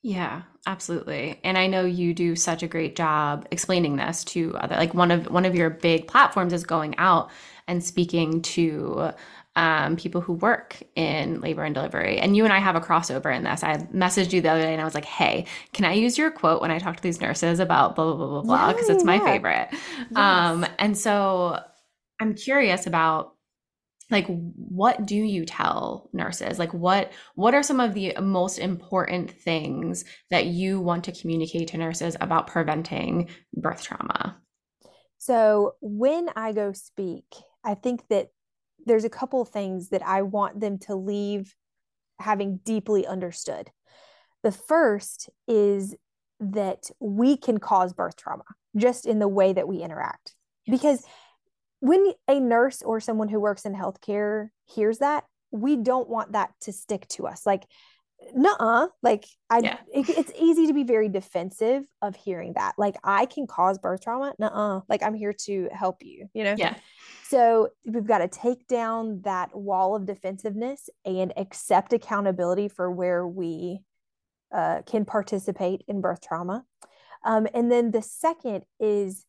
Yeah, 0.02 0.44
absolutely. 0.68 1.40
And 1.44 1.58
I 1.58 1.66
know 1.66 1.84
you 1.84 2.14
do 2.14 2.36
such 2.36 2.62
a 2.62 2.68
great 2.68 2.96
job 2.96 3.48
explaining 3.50 3.96
this 3.96 4.24
to 4.26 4.56
other 4.56 4.76
like 4.76 4.94
one 4.94 5.10
of 5.10 5.32
one 5.32 5.46
of 5.46 5.56
your 5.56 5.72
big 5.72 6.08
platforms 6.08 6.54
is 6.54 6.64
going 6.64 6.96
out 7.00 7.32
and 7.68 7.84
speaking 7.84 8.44
to 8.44 9.14
um, 9.56 9.96
people 9.96 10.22
who 10.22 10.34
work 10.34 10.82
in 10.96 11.40
labor 11.40 11.64
and 11.64 11.74
delivery. 11.74 12.18
And 12.18 12.36
you 12.36 12.44
and 12.44 12.52
I 12.52 12.60
have 12.60 12.76
a 12.76 12.82
crossover 12.82 13.36
in 13.36 13.44
this. 13.44 13.64
I 13.64 13.78
messaged 13.94 14.34
you 14.34 14.42
the 14.42 14.50
other 14.50 14.62
day 14.62 14.74
and 14.74 14.82
I 14.82 14.86
was 14.86 14.96
like, 14.96 15.06
hey, 15.06 15.46
can 15.74 15.86
I 15.86 15.94
use 15.94 16.18
your 16.18 16.32
quote 16.32 16.62
when 16.62 16.72
I 16.72 16.80
talk 16.80 16.98
to 16.98 17.04
these 17.04 17.22
nurses 17.22 17.60
about 17.60 17.96
blah, 17.96 18.06
blah, 18.06 18.16
blah, 18.16 18.28
blah, 18.28 18.42
blah, 18.42 18.74
because 18.74 18.90
it's 18.90 19.04
my 19.04 19.20
favorite. 19.20 19.70
Yes. 19.72 20.18
Um, 20.18 20.66
and 20.78 20.98
so 20.98 21.60
I'm 22.20 22.34
curious 22.34 22.86
about 22.86 23.36
like 24.12 24.28
what 24.28 25.06
do 25.06 25.16
you 25.16 25.46
tell 25.46 26.10
nurses 26.14 26.60
like 26.60 26.72
what 26.74 27.12
what 27.34 27.56
are 27.56 27.64
some 27.64 27.80
of 27.80 27.96
the 27.96 28.14
most 28.22 28.60
important 28.60 29.32
things 29.32 30.06
that 30.30 30.46
you 30.46 30.80
want 30.80 31.04
to 31.06 31.12
communicate 31.12 31.70
to 31.70 31.78
nurses 31.78 32.16
about 32.22 32.46
preventing 32.46 33.28
birth 33.54 33.82
trauma 33.82 34.38
so 35.18 35.74
when 35.82 36.30
i 36.36 36.52
go 36.52 36.72
speak 36.72 37.26
i 37.64 37.74
think 37.74 38.08
that 38.10 38.30
there's 38.86 39.04
a 39.04 39.10
couple 39.10 39.42
of 39.42 39.50
things 39.50 39.90
that 39.90 40.06
I 40.06 40.22
want 40.22 40.60
them 40.60 40.78
to 40.80 40.96
leave 40.96 41.56
having 42.20 42.58
deeply 42.64 43.06
understood. 43.06 43.72
The 44.44 44.52
first 44.52 45.30
is 45.48 45.96
that 46.40 46.90
we 47.00 47.38
can 47.38 47.60
cause 47.60 47.94
birth 47.94 48.16
trauma 48.16 48.44
just 48.76 49.06
in 49.06 49.20
the 49.20 49.28
way 49.28 49.54
that 49.54 49.68
we 49.68 49.82
interact. 49.82 50.36
Yes. 50.66 50.80
Because 50.80 51.04
when 51.80 52.14
a 52.28 52.40
nurse 52.40 52.82
or 52.82 53.00
someone 53.00 53.28
who 53.28 53.40
works 53.40 53.66
in 53.66 53.74
healthcare 53.74 54.50
hears 54.66 55.00
that, 55.00 55.26
we 55.52 55.76
don't 55.76 56.10
want 56.10 56.34
that 56.34 56.52
to 56.62 56.72
stick 56.72 57.08
to 57.10 57.28
us. 57.28 57.46
Like, 57.46 57.64
nuh 58.34 58.56
uh. 58.60 58.88
like 59.04 59.26
I, 59.50 59.60
yeah. 59.60 59.78
it, 59.94 60.10
it's 60.10 60.32
easy 60.40 60.68
to 60.68 60.74
be 60.74 60.84
very 60.84 61.10
defensive 61.10 61.84
of 62.02 62.16
hearing 62.16 62.54
that. 62.54 62.74
Like, 62.78 62.96
I 63.04 63.26
can 63.26 63.48
cause 63.48 63.78
birth 63.78 64.02
trauma. 64.02 64.34
Nuh 64.40 64.48
uh. 64.48 64.82
like 64.90 65.04
I'm 65.04 65.14
here 65.14 65.34
to 65.46 65.70
help 65.72 66.04
you. 66.04 66.30
You 66.34 66.44
know. 66.44 66.56
Yeah. 66.58 66.76
So 67.28 67.70
we've 67.86 68.06
got 68.06 68.20
to 68.20 68.28
take 68.28 68.68
down 68.68 69.22
that 69.24 69.56
wall 69.56 69.96
of 69.96 70.06
defensiveness 70.06 70.90
and 71.06 71.34
accept 71.38 71.94
accountability 71.94 72.68
for 72.68 72.92
where 72.92 73.28
we 73.28 73.80
uh, 74.54 74.84
can 74.86 75.06
participate 75.06 75.84
in 75.88 76.02
birth 76.02 76.22
trauma. 76.22 76.64
Um, 77.24 77.48
and 77.54 77.72
then 77.72 77.92
the 77.92 78.04
second 78.04 78.64
is 78.80 79.26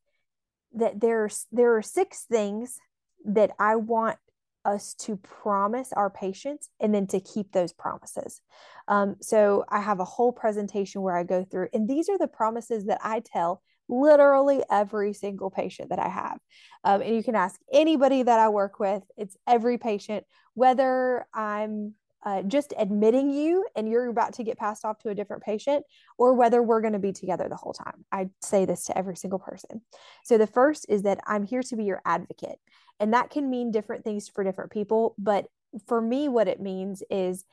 that 0.75 1.01
there's 1.01 1.47
there 1.51 1.77
are 1.77 1.83
six 1.83 2.25
things 2.31 2.79
that 3.25 3.51
I 3.59 3.77
want 3.77 4.19
us 4.67 4.95
to 4.95 5.17
promise 5.17 5.93
our 5.93 6.11
patients 6.11 6.69
and 6.81 6.95
then 6.95 7.07
to 7.07 7.21
keep 7.21 7.53
those 7.53 7.73
promises. 7.73 8.41
Um, 8.89 9.17
so 9.21 9.65
I 9.69 9.81
have 9.81 10.01
a 10.01 10.05
whole 10.05 10.33
presentation 10.33 11.03
where 11.03 11.17
I 11.17 11.23
go 11.23 11.45
through, 11.45 11.69
and 11.73 11.89
these 11.89 12.09
are 12.09 12.19
the 12.19 12.29
promises 12.29 12.87
that 12.87 12.99
I 13.03 13.21
tell 13.21 13.63
literally 13.89 14.63
every 14.71 15.13
single 15.13 15.51
patient 15.51 15.91
that 15.91 16.01
I 16.01 16.09
have. 16.09 16.39
Um, 16.85 17.03
and 17.03 17.15
you 17.15 17.23
can 17.23 17.37
ask 17.37 17.61
anybody 17.73 18.23
that 18.23 18.39
I 18.39 18.49
work 18.49 18.81
with, 18.81 19.05
it's 19.17 19.37
every 19.47 19.79
patient, 19.79 20.25
whether 20.55 21.27
I'm 21.33 21.95
uh, 22.27 22.43
just 22.43 22.75
admitting 22.77 23.31
you 23.31 23.65
and 23.77 23.89
you're 23.89 24.09
about 24.09 24.35
to 24.35 24.45
get 24.45 24.59
passed 24.59 24.85
off 24.85 24.99
to 24.99 25.09
a 25.09 25.15
different 25.15 25.43
patient, 25.43 25.85
or 26.19 26.35
whether 26.35 26.63
we're 26.63 26.81
going 26.83 26.93
to 26.93 26.99
be 26.99 27.13
together 27.13 27.49
the 27.49 27.57
whole 27.57 27.73
time. 27.73 28.05
I 28.13 28.29
say 28.43 28.65
this 28.65 28.85
to 28.85 28.99
every 28.99 29.17
single 29.17 29.39
person. 29.39 29.81
So 30.25 30.37
the 30.37 30.47
first 30.47 30.87
is 30.89 31.03
that 31.05 31.21
I'm 31.27 31.45
here 31.45 31.63
to 31.63 31.77
be 31.77 31.85
your 31.85 32.03
advocate. 32.05 32.59
And 33.01 33.15
that 33.15 33.31
can 33.31 33.49
mean 33.49 33.71
different 33.71 34.05
things 34.05 34.29
for 34.29 34.43
different 34.43 34.73
people. 34.73 35.15
But 35.17 35.47
for 35.87 36.01
me, 36.01 36.29
what 36.29 36.49
it 36.49 36.61
means 36.61 37.03
is 37.11 37.45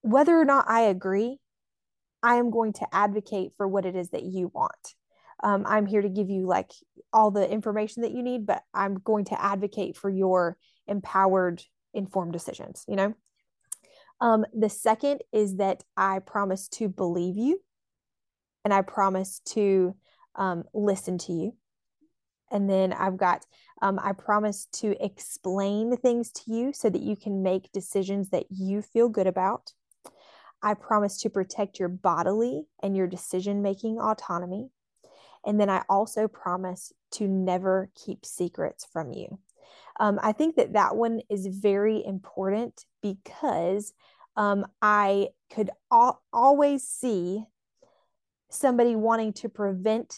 whether 0.00 0.38
or 0.38 0.44
not 0.44 0.64
I 0.68 0.82
agree, 0.82 1.38
I 2.22 2.36
am 2.36 2.50
going 2.50 2.72
to 2.74 2.86
advocate 2.90 3.52
for 3.56 3.68
what 3.68 3.84
it 3.84 3.94
is 3.94 4.10
that 4.10 4.22
you 4.22 4.50
want 4.52 4.94
um, 5.42 5.64
i'm 5.66 5.86
here 5.86 6.02
to 6.02 6.08
give 6.08 6.30
you 6.30 6.46
like 6.46 6.70
all 7.12 7.30
the 7.30 7.48
information 7.48 8.02
that 8.02 8.12
you 8.12 8.22
need 8.22 8.46
but 8.46 8.62
i'm 8.72 8.94
going 8.94 9.24
to 9.26 9.40
advocate 9.40 9.96
for 9.96 10.10
your 10.10 10.56
empowered 10.86 11.62
informed 11.92 12.32
decisions 12.32 12.84
you 12.88 12.96
know 12.96 13.14
um, 14.20 14.44
the 14.52 14.68
second 14.68 15.22
is 15.32 15.56
that 15.56 15.84
i 15.96 16.18
promise 16.18 16.68
to 16.68 16.88
believe 16.88 17.36
you 17.36 17.60
and 18.64 18.72
i 18.72 18.82
promise 18.82 19.40
to 19.44 19.94
um, 20.36 20.64
listen 20.72 21.18
to 21.18 21.32
you. 21.32 21.56
And 22.50 22.68
then 22.68 22.92
I've 22.92 23.16
got, 23.16 23.46
um, 23.82 23.98
I 24.02 24.12
promise 24.12 24.66
to 24.74 24.94
explain 25.04 25.96
things 25.96 26.30
to 26.32 26.52
you 26.52 26.72
so 26.72 26.88
that 26.90 27.02
you 27.02 27.16
can 27.16 27.42
make 27.42 27.72
decisions 27.72 28.30
that 28.30 28.46
you 28.50 28.82
feel 28.82 29.08
good 29.08 29.26
about. 29.26 29.72
I 30.62 30.74
promise 30.74 31.20
to 31.22 31.30
protect 31.30 31.78
your 31.78 31.88
bodily 31.88 32.64
and 32.82 32.96
your 32.96 33.06
decision 33.06 33.62
making 33.62 33.98
autonomy. 33.98 34.70
And 35.44 35.60
then 35.60 35.68
I 35.68 35.82
also 35.88 36.28
promise 36.28 36.92
to 37.12 37.28
never 37.28 37.90
keep 37.94 38.24
secrets 38.24 38.86
from 38.90 39.12
you. 39.12 39.38
Um, 40.00 40.18
I 40.22 40.32
think 40.32 40.56
that 40.56 40.72
that 40.72 40.96
one 40.96 41.20
is 41.30 41.46
very 41.46 42.04
important 42.04 42.84
because 43.02 43.92
um, 44.36 44.66
I 44.82 45.28
could 45.52 45.70
al- 45.92 46.22
always 46.32 46.82
see 46.82 47.44
somebody 48.50 48.96
wanting 48.96 49.32
to 49.34 49.48
prevent 49.48 50.16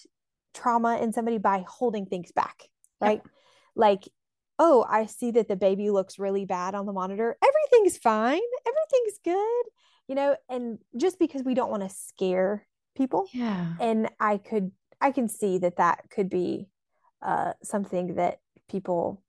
trauma 0.54 0.99
in 0.99 1.12
somebody 1.12 1.38
by 1.38 1.64
holding 1.68 2.06
things 2.06 2.33
back, 2.33 2.62
right? 3.00 3.21
Yep. 3.23 3.28
Like, 3.75 4.09
oh, 4.59 4.87
I 4.88 5.06
see 5.06 5.33
that 5.33 5.49
the 5.49 5.56
baby 5.56 5.90
looks 5.90 6.18
really 6.18 6.47
bad 6.47 6.75
on 6.75 6.87
the 6.87 6.92
monitor. 6.92 7.37
Everything's 7.42 7.99
fine. 7.99 8.40
Everything's 8.66 9.18
good, 9.23 9.64
you 10.09 10.14
know, 10.14 10.37
and 10.49 10.78
just 10.97 11.18
because 11.18 11.42
we 11.42 11.54
don't 11.54 11.71
want 11.71 11.83
to 11.83 11.90
scare 11.90 12.66
people. 12.97 13.28
Yeah. 13.33 13.75
And 13.78 14.09
I 14.18 14.38
could, 14.38 14.71
I 15.00 15.11
can 15.11 15.28
see 15.28 15.59
that 15.59 15.76
that 15.76 16.04
could 16.11 16.30
be 16.30 16.68
uh, 17.21 17.52
something 17.62 18.14
that 18.14 18.38
people 18.68 19.23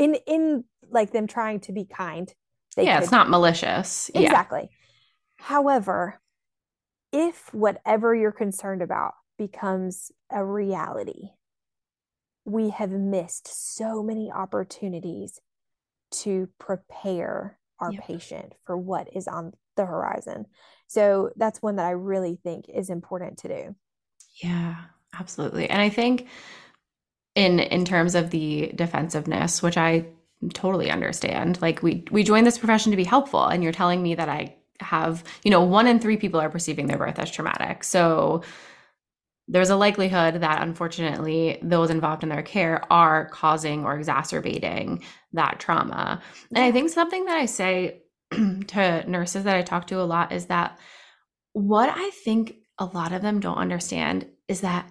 in, 0.00 0.16
in 0.26 0.64
like 0.90 1.12
them 1.12 1.26
trying 1.26 1.60
to 1.60 1.72
be 1.72 1.84
kind. 1.84 2.32
yeah. 2.76 2.96
Could, 2.96 3.02
it's 3.04 3.12
not 3.12 3.28
malicious. 3.28 4.10
Exactly. 4.14 4.62
Yeah. 4.62 5.46
However, 5.46 6.20
if 7.12 7.52
whatever 7.52 8.14
you're 8.14 8.32
concerned 8.32 8.82
about 8.82 9.12
becomes 9.38 10.10
a 10.30 10.44
reality, 10.44 11.30
we 12.44 12.70
have 12.70 12.90
missed 12.90 13.76
so 13.76 14.02
many 14.02 14.32
opportunities 14.32 15.38
to 16.10 16.48
prepare 16.58 17.58
our 17.78 17.92
yep. 17.92 18.04
patient 18.06 18.54
for 18.64 18.76
what 18.76 19.08
is 19.14 19.28
on 19.28 19.52
the 19.76 19.86
horizon. 19.86 20.46
So 20.86 21.30
that's 21.36 21.62
one 21.62 21.76
that 21.76 21.86
I 21.86 21.90
really 21.90 22.38
think 22.42 22.66
is 22.68 22.90
important 22.90 23.38
to 23.38 23.48
do. 23.48 23.76
Yeah, 24.42 24.76
absolutely. 25.18 25.68
And 25.68 25.80
I 25.80 25.88
think 25.88 26.26
in 27.40 27.58
in 27.58 27.86
terms 27.86 28.14
of 28.14 28.28
the 28.30 28.70
defensiveness, 28.74 29.62
which 29.62 29.78
I 29.78 30.04
totally 30.52 30.90
understand, 30.90 31.60
like 31.62 31.82
we 31.82 32.04
we 32.10 32.22
joined 32.22 32.46
this 32.46 32.58
profession 32.58 32.90
to 32.90 32.96
be 32.96 33.04
helpful 33.04 33.46
and 33.46 33.62
you're 33.62 33.72
telling 33.72 34.02
me 34.02 34.14
that 34.14 34.28
I 34.28 34.56
have, 34.80 35.24
you 35.42 35.50
know, 35.50 35.62
one 35.62 35.86
in 35.86 35.98
three 35.98 36.18
people 36.18 36.38
are 36.38 36.50
perceiving 36.50 36.86
their 36.86 36.98
birth 36.98 37.18
as 37.18 37.30
traumatic. 37.30 37.82
So 37.82 38.42
there's 39.48 39.70
a 39.70 39.76
likelihood 39.76 40.42
that 40.42 40.62
unfortunately 40.62 41.58
those 41.62 41.88
involved 41.88 42.22
in 42.22 42.28
their 42.28 42.42
care 42.42 42.84
are 42.92 43.28
causing 43.30 43.84
or 43.84 43.96
exacerbating 43.96 45.02
that 45.32 45.58
trauma. 45.60 46.22
And 46.54 46.62
I 46.62 46.72
think 46.72 46.90
something 46.90 47.24
that 47.24 47.38
I 47.38 47.46
say 47.46 48.02
to 48.30 49.10
nurses 49.10 49.44
that 49.44 49.56
I 49.56 49.62
talk 49.62 49.86
to 49.88 50.00
a 50.00 50.04
lot 50.04 50.32
is 50.32 50.46
that 50.46 50.78
what 51.52 51.90
I 51.92 52.10
think 52.10 52.56
a 52.78 52.84
lot 52.84 53.12
of 53.12 53.22
them 53.22 53.40
don't 53.40 53.56
understand 53.56 54.26
is 54.46 54.60
that 54.60 54.86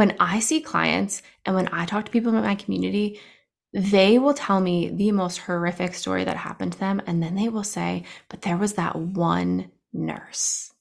when 0.00 0.16
I 0.18 0.40
see 0.40 0.62
clients 0.62 1.20
and 1.44 1.54
when 1.54 1.68
I 1.68 1.84
talk 1.84 2.06
to 2.06 2.10
people 2.10 2.34
in 2.34 2.42
my 2.42 2.54
community, 2.54 3.20
they 3.74 4.18
will 4.18 4.32
tell 4.32 4.58
me 4.58 4.88
the 4.88 5.12
most 5.12 5.36
horrific 5.36 5.92
story 5.92 6.24
that 6.24 6.38
happened 6.38 6.72
to 6.72 6.80
them. 6.80 7.02
And 7.06 7.22
then 7.22 7.34
they 7.34 7.50
will 7.50 7.64
say, 7.64 8.04
but 8.30 8.40
there 8.40 8.56
was 8.56 8.72
that 8.72 8.96
one 8.96 9.70
nurse. 9.92 10.72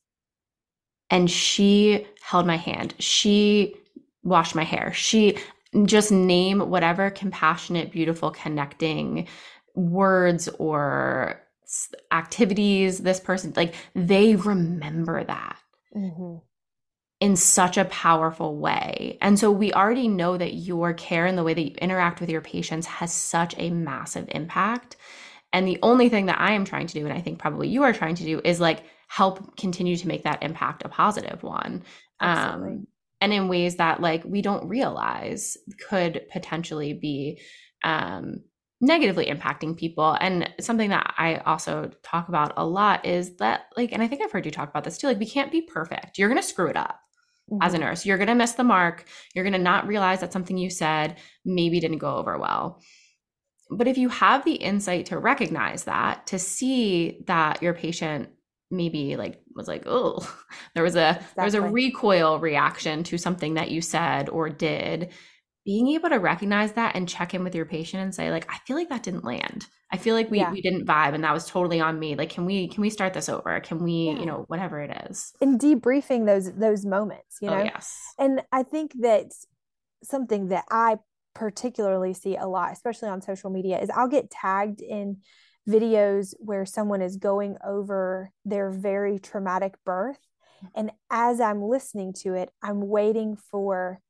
And 1.09 1.29
she 1.29 2.07
held 2.21 2.47
my 2.47 2.55
hand. 2.55 2.93
She 2.99 3.75
washed 4.23 4.55
my 4.55 4.63
hair. 4.63 4.93
She 4.93 5.37
just 5.83 6.13
name 6.13 6.69
whatever 6.69 7.09
compassionate, 7.09 7.91
beautiful, 7.91 8.31
connecting 8.31 9.27
words 9.75 10.47
or 10.59 11.41
activities 12.13 12.99
this 12.99 13.19
person, 13.19 13.51
like 13.57 13.75
they 13.95 14.37
remember 14.37 15.25
that. 15.25 15.57
Mm-hmm 15.93 16.37
in 17.19 17.35
such 17.35 17.77
a 17.77 17.85
powerful 17.85 18.57
way. 18.57 19.17
And 19.21 19.37
so 19.37 19.51
we 19.51 19.73
already 19.73 20.07
know 20.07 20.37
that 20.37 20.53
your 20.53 20.93
care 20.93 21.25
and 21.25 21.37
the 21.37 21.43
way 21.43 21.53
that 21.53 21.61
you 21.61 21.75
interact 21.81 22.21
with 22.21 22.29
your 22.29 22.41
patients 22.41 22.87
has 22.87 23.13
such 23.13 23.53
a 23.57 23.69
massive 23.71 24.29
impact. 24.29 24.95
And 25.51 25.67
the 25.67 25.79
only 25.83 26.07
thing 26.09 26.27
that 26.27 26.39
I 26.39 26.53
am 26.53 26.63
trying 26.63 26.87
to 26.87 26.93
do, 26.93 27.05
and 27.05 27.13
I 27.13 27.21
think 27.21 27.39
probably 27.39 27.67
you 27.67 27.83
are 27.83 27.91
trying 27.91 28.15
to 28.15 28.23
do, 28.23 28.39
is 28.45 28.61
like 28.61 28.83
help 29.07 29.57
continue 29.57 29.97
to 29.97 30.07
make 30.07 30.23
that 30.23 30.43
impact 30.43 30.83
a 30.85 30.89
positive 30.89 31.43
one. 31.43 31.83
Absolutely. 32.21 32.71
Um, 32.77 32.87
and 33.21 33.33
in 33.33 33.49
ways 33.49 33.75
that 33.77 33.99
like 33.99 34.23
we 34.23 34.41
don't 34.41 34.69
realize 34.69 35.57
could 35.89 36.21
potentially 36.31 36.93
be 36.93 37.41
um, 37.83 38.43
negatively 38.79 39.25
impacting 39.25 39.75
people. 39.75 40.15
And 40.21 40.49
something 40.61 40.89
that 40.91 41.15
I 41.17 41.37
also 41.37 41.91
talk 42.01 42.29
about 42.29 42.53
a 42.55 42.65
lot 42.65 43.05
is 43.05 43.35
that, 43.37 43.65
like, 43.75 43.91
and 43.91 44.01
I 44.01 44.07
think 44.07 44.21
I've 44.21 44.31
heard 44.31 44.45
you 44.45 44.51
talk 44.51 44.69
about 44.69 44.85
this 44.85 44.97
too, 44.97 45.07
like, 45.07 45.19
we 45.19 45.25
can't 45.25 45.51
be 45.51 45.61
perfect. 45.61 46.17
You're 46.17 46.29
going 46.29 46.41
to 46.41 46.47
screw 46.47 46.67
it 46.67 46.77
up 46.77 47.01
mm-hmm. 47.51 47.61
as 47.61 47.73
a 47.73 47.77
mm-hmm. 47.77 47.87
nurse. 47.87 48.05
You're 48.05 48.17
going 48.17 48.27
to 48.27 48.35
miss 48.35 48.53
the 48.53 48.63
mark. 48.63 49.05
You're 49.33 49.43
going 49.43 49.53
to 49.53 49.59
not 49.59 49.87
realize 49.87 50.21
that 50.21 50.33
something 50.33 50.57
you 50.57 50.69
said 50.69 51.17
maybe 51.45 51.79
didn't 51.79 51.97
go 51.97 52.15
over 52.15 52.37
well. 52.37 52.81
But 53.71 53.87
if 53.87 53.97
you 53.97 54.09
have 54.09 54.45
the 54.45 54.55
insight 54.55 55.07
to 55.07 55.19
recognize 55.19 55.83
that, 55.83 56.27
to 56.27 56.39
see 56.39 57.23
that 57.27 57.61
your 57.61 57.73
patient 57.73 58.29
maybe 58.71 59.15
like 59.15 59.41
was 59.55 59.67
like, 59.67 59.83
oh, 59.85 60.19
there 60.73 60.83
was 60.83 60.95
a 60.95 61.09
exactly. 61.09 61.33
there 61.35 61.45
was 61.45 61.55
a 61.55 61.61
recoil 61.61 62.39
reaction 62.39 63.03
to 63.03 63.17
something 63.17 63.55
that 63.55 63.71
you 63.71 63.81
said 63.81 64.29
or 64.29 64.49
did, 64.49 65.11
being 65.69 65.89
able 65.89 66.09
to 66.09 66.17
recognize 66.17 66.71
that 66.71 66.95
and 66.95 67.07
check 67.07 67.35
in 67.35 67.43
with 67.43 67.53
your 67.53 67.63
patient 67.63 68.01
and 68.01 68.15
say 68.15 68.31
like 68.31 68.51
i 68.51 68.57
feel 68.65 68.75
like 68.75 68.89
that 68.89 69.03
didn't 69.03 69.23
land. 69.23 69.67
I 69.91 69.97
feel 69.97 70.15
like 70.15 70.31
we, 70.31 70.39
yeah. 70.39 70.51
we 70.51 70.61
didn't 70.61 70.85
vibe 70.85 71.13
and 71.13 71.23
that 71.23 71.33
was 71.33 71.47
totally 71.47 71.79
on 71.79 71.99
me. 71.99 72.15
Like 72.15 72.31
can 72.31 72.45
we 72.45 72.67
can 72.67 72.81
we 72.81 72.89
start 72.89 73.13
this 73.13 73.29
over? 73.29 73.59
Can 73.59 73.83
we 73.83 73.91
yeah. 73.91 74.19
you 74.19 74.25
know 74.25 74.45
whatever 74.47 74.81
it 74.81 74.91
is. 75.09 75.31
And 75.41 75.59
debriefing 75.59 76.25
those 76.25 76.51
those 76.53 76.85
moments 76.87 77.37
you 77.39 77.49
oh, 77.49 77.53
know? 77.53 77.61
oh, 77.61 77.63
yes. 77.65 77.95
And 78.17 78.41
i 78.51 78.63
think 78.63 78.93
that 79.01 79.27
something 80.03 80.47
that 80.47 80.65
i 80.71 80.97
particularly 81.35 82.15
see 82.15 82.35
a 82.35 82.47
lot 82.47 82.73
especially 82.73 83.09
on 83.09 83.21
social 83.21 83.51
media 83.51 83.79
is 83.79 83.91
i'll 83.91 84.07
get 84.07 84.31
tagged 84.31 84.81
in 84.81 85.17
videos 85.67 86.33
where 86.39 86.65
someone 86.65 87.01
is 87.03 87.17
going 87.17 87.55
over 87.63 88.31
their 88.43 88.71
very 88.71 89.19
traumatic 89.19 89.75
birth. 89.85 90.17
Mm. 90.63 90.69
and 90.75 90.91
as 91.11 91.39
i'm 91.39 91.61
listening 91.61 92.11
to 92.13 92.33
it 92.33 92.49
i'm 92.63 92.81
waiting 92.87 93.37
for 93.51 94.01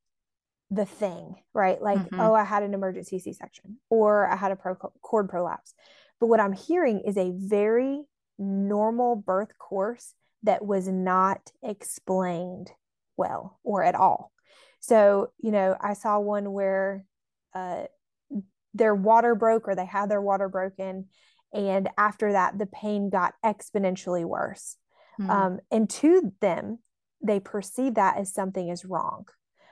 the 0.71 0.85
thing, 0.85 1.35
right? 1.53 1.81
Like, 1.81 1.99
mm-hmm. 1.99 2.19
oh, 2.19 2.33
I 2.33 2.43
had 2.43 2.63
an 2.63 2.73
emergency 2.73 3.19
C 3.19 3.33
section 3.33 3.77
or 3.89 4.27
I 4.27 4.35
had 4.35 4.51
a 4.51 4.55
pro- 4.55 4.75
cord 4.75 5.29
prolapse. 5.29 5.73
But 6.19 6.27
what 6.27 6.39
I'm 6.39 6.53
hearing 6.53 7.01
is 7.05 7.17
a 7.17 7.31
very 7.35 8.03
normal 8.37 9.15
birth 9.15 9.57
course 9.57 10.13
that 10.43 10.63
was 10.63 10.87
not 10.87 11.51
explained 11.63 12.71
well 13.17 13.59
or 13.63 13.83
at 13.83 13.95
all. 13.95 14.31
So, 14.79 15.31
you 15.39 15.51
know, 15.51 15.75
I 15.79 15.93
saw 15.93 16.19
one 16.19 16.53
where 16.53 17.05
uh, 17.53 17.83
their 18.73 18.95
water 18.95 19.35
broke 19.35 19.67
or 19.67 19.75
they 19.75 19.85
had 19.85 20.09
their 20.09 20.21
water 20.21 20.47
broken. 20.47 21.07
And 21.51 21.89
after 21.97 22.31
that, 22.31 22.57
the 22.57 22.67
pain 22.67 23.09
got 23.09 23.33
exponentially 23.43 24.23
worse. 24.23 24.77
Mm-hmm. 25.19 25.31
Um, 25.31 25.59
and 25.71 25.89
to 25.89 26.33
them, 26.39 26.79
they 27.21 27.39
perceive 27.39 27.95
that 27.95 28.17
as 28.17 28.33
something 28.33 28.69
is 28.69 28.85
wrong. 28.85 29.25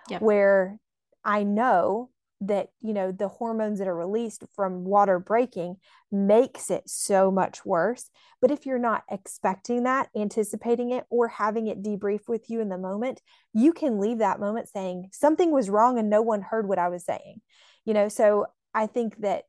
Yep. 0.10 0.22
Where 0.22 0.80
I 1.28 1.44
know 1.44 2.10
that 2.40 2.70
you 2.82 2.94
know 2.94 3.12
the 3.12 3.28
hormones 3.28 3.80
that 3.80 3.88
are 3.88 3.96
released 3.96 4.44
from 4.56 4.86
water 4.86 5.20
breaking 5.20 5.76
makes 6.12 6.70
it 6.70 6.84
so 6.88 7.30
much 7.32 7.66
worse. 7.66 8.10
But 8.42 8.52
if 8.52 8.66
you're 8.66 8.80
not 8.80 9.04
expecting 9.10 9.84
that 9.84 10.10
anticipating 10.16 10.92
it 10.92 11.06
or 11.10 11.28
having 11.28 11.68
it 11.68 11.84
debrief 11.84 12.28
with 12.28 12.50
you 12.50 12.62
in 12.62 12.70
the 12.70 12.78
moment 12.78 13.22
you 13.54 13.74
can 13.74 14.00
leave 14.00 14.20
that 14.20 14.40
moment 14.40 14.70
saying 14.70 15.10
something 15.12 15.52
was 15.52 15.70
wrong 15.70 16.00
and 16.00 16.10
no 16.10 16.22
one 16.22 16.42
heard 16.42 16.68
what 16.68 16.80
i 16.80 16.90
was 16.90 17.04
saying. 17.04 17.42
You 17.86 17.94
know 17.94 18.08
so 18.08 18.48
i 18.74 18.88
think 18.88 19.18
that 19.22 19.44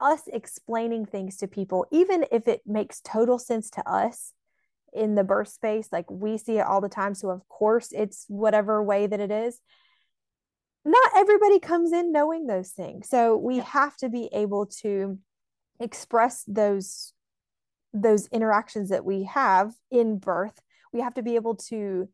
us 0.00 0.22
explaining 0.32 1.06
things 1.06 1.36
to 1.38 1.46
people 1.46 1.86
even 1.90 2.24
if 2.32 2.48
it 2.48 2.62
makes 2.66 3.00
total 3.00 3.38
sense 3.38 3.70
to 3.70 3.88
us 3.88 4.32
in 4.92 5.14
the 5.14 5.24
birth 5.24 5.48
space 5.48 5.88
like 5.92 6.10
we 6.10 6.36
see 6.36 6.58
it 6.58 6.66
all 6.66 6.80
the 6.80 6.88
time 6.88 7.14
so 7.14 7.30
of 7.30 7.46
course 7.48 7.92
it's 7.92 8.24
whatever 8.28 8.82
way 8.82 9.06
that 9.06 9.20
it 9.20 9.30
is 9.30 9.60
not 10.84 11.10
everybody 11.16 11.58
comes 11.58 11.92
in 11.92 12.12
knowing 12.12 12.46
those 12.46 12.70
things. 12.70 13.08
So 13.08 13.36
we 13.36 13.58
have 13.58 13.96
to 13.98 14.08
be 14.08 14.28
able 14.32 14.66
to 14.82 15.18
express 15.78 16.44
those 16.46 17.12
those 17.92 18.28
interactions 18.28 18.90
that 18.90 19.04
we 19.04 19.24
have 19.24 19.72
in 19.90 20.18
birth. 20.18 20.60
We 20.92 21.00
have 21.00 21.14
to 21.14 21.22
be 21.22 21.34
able 21.34 21.56
to 21.56 22.08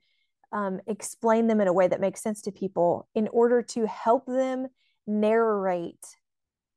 um, 0.53 0.81
explain 0.87 1.49
them 1.49 1.61
in 1.61 1.69
a 1.69 1.73
way 1.73 1.87
that 1.87 2.01
makes 2.01 2.23
sense 2.23 2.41
to 2.43 2.53
people 2.53 3.09
in 3.15 3.29
order 3.29 3.61
to 3.63 3.87
help 3.87 4.27
them 4.27 4.69
narrate 5.07 6.05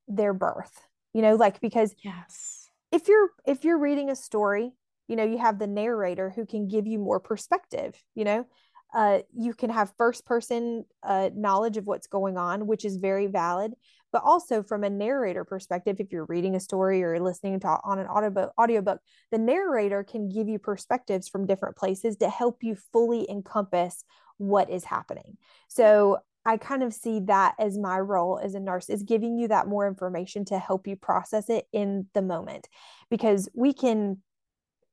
their 0.08 0.34
birth. 0.34 0.82
You 1.14 1.22
know, 1.22 1.36
like 1.36 1.60
because 1.62 1.96
yes, 2.04 2.70
if 2.92 3.08
you're 3.08 3.30
if 3.46 3.64
you're 3.64 3.80
reading 3.80 4.10
a 4.10 4.16
story, 4.16 4.74
you 5.08 5.16
know, 5.16 5.24
you 5.24 5.38
have 5.38 5.60
the 5.60 5.68
narrator 5.68 6.30
who 6.30 6.46
can 6.46 6.68
give 6.68 6.86
you 6.86 7.00
more 7.00 7.20
perspective. 7.20 7.96
You 8.16 8.26
know, 8.26 8.48
uh, 8.94 9.20
you 9.36 9.54
can 9.54 9.70
have 9.70 9.94
first 9.98 10.26
person 10.26 10.86
uh, 11.04 11.30
knowledge 11.36 11.78
of 11.78 11.86
what's 11.86 12.08
going 12.08 12.38
on, 12.38 12.68
which 12.68 12.86
is 12.86 12.98
very 12.98 13.28
valid. 13.28 13.74
But 14.12 14.24
also 14.24 14.64
from 14.64 14.84
a 14.84 14.90
narrator 14.90 15.46
perspective, 15.46 15.98
if 16.00 16.12
you're 16.12 16.26
reading 16.26 16.56
a 16.56 16.60
story 16.60 17.04
or 17.04 17.20
listening 17.20 17.60
to 17.60 17.68
on 17.84 18.00
an 18.00 18.08
audiobook, 18.08 18.52
audiobook, 18.60 19.00
the 19.32 19.38
narrator 19.38 20.04
can 20.04 20.30
give 20.30 20.48
you 20.48 20.58
perspectives 20.58 21.30
from 21.30 21.46
different 21.46 21.78
places 21.78 22.18
to 22.18 22.30
help 22.30 22.64
you 22.64 22.76
fully 22.92 23.30
encompass 23.30 24.04
what 24.38 24.70
is 24.72 24.86
happening. 24.86 25.38
So 25.68 26.20
I 26.46 26.58
kind 26.58 26.82
of 26.82 26.94
see 26.94 27.20
that 27.22 27.54
as 27.60 27.78
my 27.78 28.00
role 28.00 28.40
as 28.42 28.56
a 28.56 28.60
nurse 28.60 28.90
is 28.90 29.04
giving 29.04 29.38
you 29.38 29.50
that 29.50 29.68
more 29.68 29.88
information 29.88 30.46
to 30.46 30.58
help 30.58 30.88
you 30.88 30.96
process 30.96 31.50
it 31.50 31.68
in 31.72 32.08
the 32.14 32.24
moment 32.24 32.68
because 33.12 33.50
we 33.54 33.74
can 33.74 34.24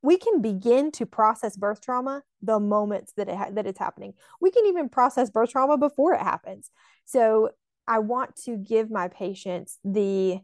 we 0.02 0.16
can 0.16 0.40
begin 0.40 0.92
to 0.92 1.06
process 1.06 1.56
birth 1.56 1.80
trauma 1.80 2.22
the 2.42 2.60
moments 2.60 3.12
that 3.16 3.28
it 3.28 3.36
ha- 3.36 3.50
that 3.52 3.66
it's 3.66 3.78
happening. 3.78 4.14
We 4.40 4.50
can 4.50 4.66
even 4.66 4.88
process 4.88 5.30
birth 5.30 5.50
trauma 5.50 5.76
before 5.76 6.14
it 6.14 6.20
happens. 6.20 6.70
So 7.04 7.50
I 7.88 8.00
want 8.00 8.36
to 8.44 8.56
give 8.56 8.90
my 8.90 9.08
patients 9.08 9.78
the 9.84 10.40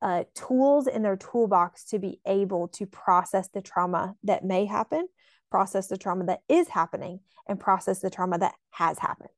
uh, 0.00 0.24
tools 0.34 0.86
in 0.86 1.02
their 1.02 1.16
toolbox 1.16 1.84
to 1.86 1.98
be 1.98 2.20
able 2.26 2.68
to 2.68 2.86
process 2.86 3.48
the 3.48 3.60
trauma 3.60 4.14
that 4.22 4.44
may 4.44 4.64
happen, 4.64 5.08
process 5.50 5.88
the 5.88 5.96
trauma 5.96 6.24
that 6.26 6.40
is 6.48 6.68
happening, 6.68 7.20
and 7.48 7.58
process 7.58 8.00
the 8.00 8.10
trauma 8.10 8.38
that 8.38 8.54
has 8.70 8.98
happened. 9.00 9.30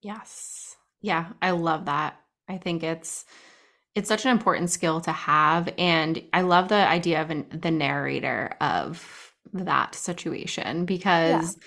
Yes. 0.00 0.76
Yeah, 1.00 1.26
I 1.40 1.52
love 1.52 1.84
that. 1.84 2.16
I 2.48 2.58
think 2.58 2.82
it's 2.82 3.24
it's 3.94 4.08
such 4.08 4.24
an 4.24 4.30
important 4.30 4.70
skill 4.70 5.00
to 5.02 5.12
have 5.12 5.68
and 5.78 6.22
I 6.32 6.42
love 6.42 6.68
the 6.68 6.74
idea 6.74 7.20
of 7.20 7.30
an, 7.30 7.46
the 7.52 7.70
narrator 7.70 8.54
of 8.60 9.34
that 9.52 9.94
situation 9.94 10.84
because 10.84 11.58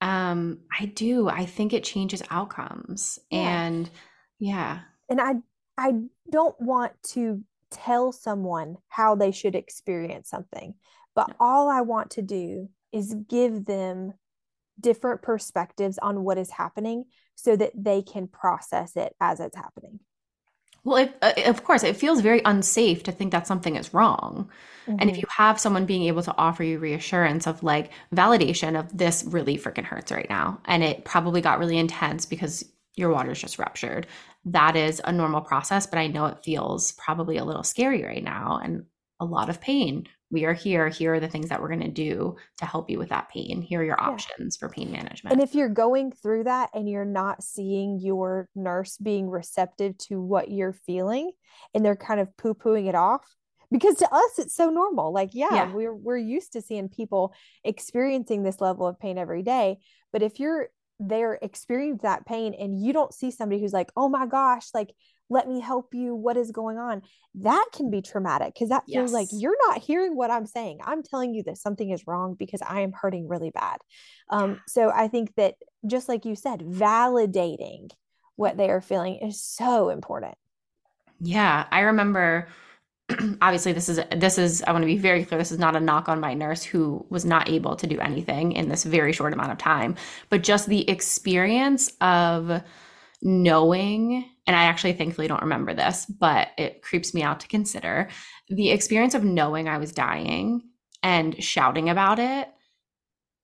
yeah. 0.00 0.30
um 0.30 0.58
I 0.78 0.86
do 0.86 1.28
I 1.28 1.46
think 1.46 1.72
it 1.72 1.84
changes 1.84 2.22
outcomes 2.30 3.18
yeah. 3.30 3.38
and 3.38 3.90
yeah. 4.38 4.80
And 5.08 5.20
I 5.20 5.34
I 5.76 5.92
don't 6.30 6.58
want 6.60 6.92
to 7.12 7.42
tell 7.70 8.12
someone 8.12 8.76
how 8.88 9.14
they 9.14 9.32
should 9.32 9.54
experience 9.54 10.28
something, 10.28 10.74
but 11.14 11.28
no. 11.28 11.34
all 11.40 11.68
I 11.68 11.80
want 11.80 12.12
to 12.12 12.22
do 12.22 12.68
is 12.92 13.16
give 13.28 13.64
them 13.64 14.14
different 14.80 15.22
perspectives 15.22 15.98
on 15.98 16.24
what 16.24 16.38
is 16.38 16.50
happening 16.50 17.04
so 17.34 17.56
that 17.56 17.72
they 17.74 18.02
can 18.02 18.28
process 18.28 18.96
it 18.96 19.14
as 19.20 19.40
it's 19.40 19.56
happening. 19.56 20.00
Well, 20.84 20.96
if, 20.96 21.12
uh, 21.22 21.32
of 21.46 21.64
course, 21.64 21.82
it 21.82 21.96
feels 21.96 22.20
very 22.20 22.42
unsafe 22.44 23.02
to 23.04 23.12
think 23.12 23.32
that 23.32 23.46
something 23.46 23.76
is 23.76 23.94
wrong. 23.94 24.50
Mm-hmm. 24.86 24.98
And 25.00 25.02
if 25.02 25.16
mm-hmm. 25.16 25.20
you 25.20 25.26
have 25.30 25.58
someone 25.58 25.86
being 25.86 26.04
able 26.04 26.22
to 26.22 26.36
offer 26.36 26.62
you 26.62 26.78
reassurance 26.78 27.46
of 27.46 27.62
like 27.62 27.90
validation 28.14 28.78
of 28.78 28.96
this 28.96 29.24
really 29.26 29.56
freaking 29.56 29.84
hurts 29.84 30.12
right 30.12 30.28
now, 30.28 30.60
and 30.66 30.84
it 30.84 31.04
probably 31.04 31.40
got 31.40 31.58
really 31.58 31.78
intense 31.78 32.26
because 32.26 32.64
your 32.96 33.10
water's 33.10 33.40
just 33.40 33.58
ruptured, 33.58 34.06
that 34.44 34.76
is 34.76 35.00
a 35.04 35.12
normal 35.12 35.40
process. 35.40 35.86
But 35.86 35.98
I 35.98 36.06
know 36.06 36.26
it 36.26 36.44
feels 36.44 36.92
probably 36.92 37.38
a 37.38 37.44
little 37.44 37.64
scary 37.64 38.04
right 38.04 38.22
now 38.22 38.60
and 38.62 38.84
a 39.20 39.24
lot 39.24 39.48
of 39.48 39.60
pain 39.60 40.06
we 40.30 40.44
are 40.44 40.52
here. 40.52 40.88
Here 40.88 41.14
are 41.14 41.20
the 41.20 41.28
things 41.28 41.48
that 41.48 41.60
we're 41.60 41.68
going 41.68 41.80
to 41.80 41.88
do 41.88 42.36
to 42.58 42.66
help 42.66 42.90
you 42.90 42.98
with 42.98 43.10
that 43.10 43.28
pain. 43.30 43.62
Here 43.62 43.80
are 43.80 43.84
your 43.84 43.96
yeah. 44.00 44.08
options 44.08 44.56
for 44.56 44.68
pain 44.68 44.90
management. 44.90 45.32
And 45.32 45.42
if 45.42 45.54
you're 45.54 45.68
going 45.68 46.12
through 46.12 46.44
that 46.44 46.70
and 46.74 46.88
you're 46.88 47.04
not 47.04 47.42
seeing 47.42 48.00
your 48.00 48.48
nurse 48.54 48.96
being 48.96 49.28
receptive 49.28 49.96
to 49.98 50.20
what 50.20 50.50
you're 50.50 50.72
feeling 50.72 51.30
and 51.74 51.84
they're 51.84 51.96
kind 51.96 52.20
of 52.20 52.36
poo 52.36 52.54
pooing 52.54 52.88
it 52.88 52.94
off, 52.94 53.24
because 53.70 53.96
to 53.96 54.08
us 54.12 54.38
it's 54.38 54.54
so 54.54 54.70
normal 54.70 55.12
like 55.12 55.30
yeah, 55.32 55.48
yeah, 55.52 55.72
we're 55.72 55.94
we're 55.94 56.16
used 56.16 56.52
to 56.52 56.62
seeing 56.62 56.88
people 56.88 57.34
experiencing 57.64 58.42
this 58.42 58.60
level 58.60 58.86
of 58.86 59.00
pain 59.00 59.18
every 59.18 59.42
day 59.42 59.78
but 60.12 60.22
if 60.22 60.38
you're 60.38 60.68
there 61.00 61.38
experiencing 61.42 61.98
that 62.02 62.24
pain 62.24 62.54
and 62.54 62.80
you 62.80 62.92
don't 62.92 63.12
see 63.12 63.30
somebody 63.30 63.60
who's 63.60 63.72
like 63.72 63.90
oh 63.96 64.08
my 64.08 64.26
gosh 64.26 64.68
like 64.74 64.94
let 65.30 65.48
me 65.48 65.60
help 65.60 65.94
you 65.94 66.14
what 66.14 66.36
is 66.36 66.50
going 66.50 66.78
on? 66.78 67.02
That 67.36 67.66
can 67.72 67.90
be 67.90 68.02
traumatic 68.02 68.54
because 68.54 68.68
that 68.68 68.84
feels 68.86 69.10
yes. 69.10 69.12
like 69.12 69.28
you're 69.32 69.56
not 69.66 69.78
hearing 69.78 70.16
what 70.16 70.30
i'm 70.30 70.46
saying. 70.46 70.78
I'm 70.84 71.02
telling 71.02 71.34
you 71.34 71.42
that 71.44 71.58
something 71.58 71.90
is 71.90 72.06
wrong 72.06 72.34
because 72.38 72.62
i 72.62 72.80
am 72.80 72.92
hurting 72.92 73.28
really 73.28 73.50
bad. 73.50 73.78
Um, 74.30 74.60
so 74.68 74.90
i 74.90 75.08
think 75.08 75.34
that 75.36 75.54
just 75.86 76.08
like 76.08 76.24
you 76.24 76.34
said 76.34 76.60
validating 76.60 77.90
what 78.36 78.56
they 78.56 78.70
are 78.70 78.80
feeling 78.80 79.16
is 79.16 79.42
so 79.42 79.88
important. 79.88 80.36
Yeah 81.20 81.66
i 81.70 81.80
remember 81.80 82.48
obviously 83.42 83.72
this 83.72 83.88
is 83.88 84.00
this 84.16 84.38
is 84.38 84.62
i 84.66 84.72
want 84.72 84.82
to 84.82 84.86
be 84.86 84.96
very 84.96 85.24
clear 85.24 85.38
this 85.38 85.52
is 85.52 85.58
not 85.58 85.76
a 85.76 85.80
knock 85.80 86.08
on 86.08 86.20
my 86.20 86.32
nurse 86.32 86.62
who 86.62 87.04
was 87.10 87.24
not 87.24 87.50
able 87.50 87.76
to 87.76 87.86
do 87.86 88.00
anything 88.00 88.52
in 88.52 88.68
this 88.68 88.84
very 88.84 89.12
short 89.12 89.32
amount 89.34 89.52
of 89.52 89.58
time 89.58 89.94
but 90.30 90.42
just 90.42 90.68
the 90.68 90.88
experience 90.88 91.92
of 92.00 92.62
knowing, 93.24 94.28
and 94.46 94.54
I 94.54 94.64
actually 94.64 94.92
thankfully 94.92 95.26
don't 95.26 95.42
remember 95.42 95.74
this, 95.74 96.06
but 96.06 96.48
it 96.58 96.82
creeps 96.82 97.14
me 97.14 97.22
out 97.22 97.40
to 97.40 97.48
consider 97.48 98.08
the 98.48 98.70
experience 98.70 99.14
of 99.14 99.24
knowing 99.24 99.66
I 99.66 99.78
was 99.78 99.92
dying 99.92 100.62
and 101.02 101.42
shouting 101.42 101.88
about 101.88 102.18
it 102.18 102.48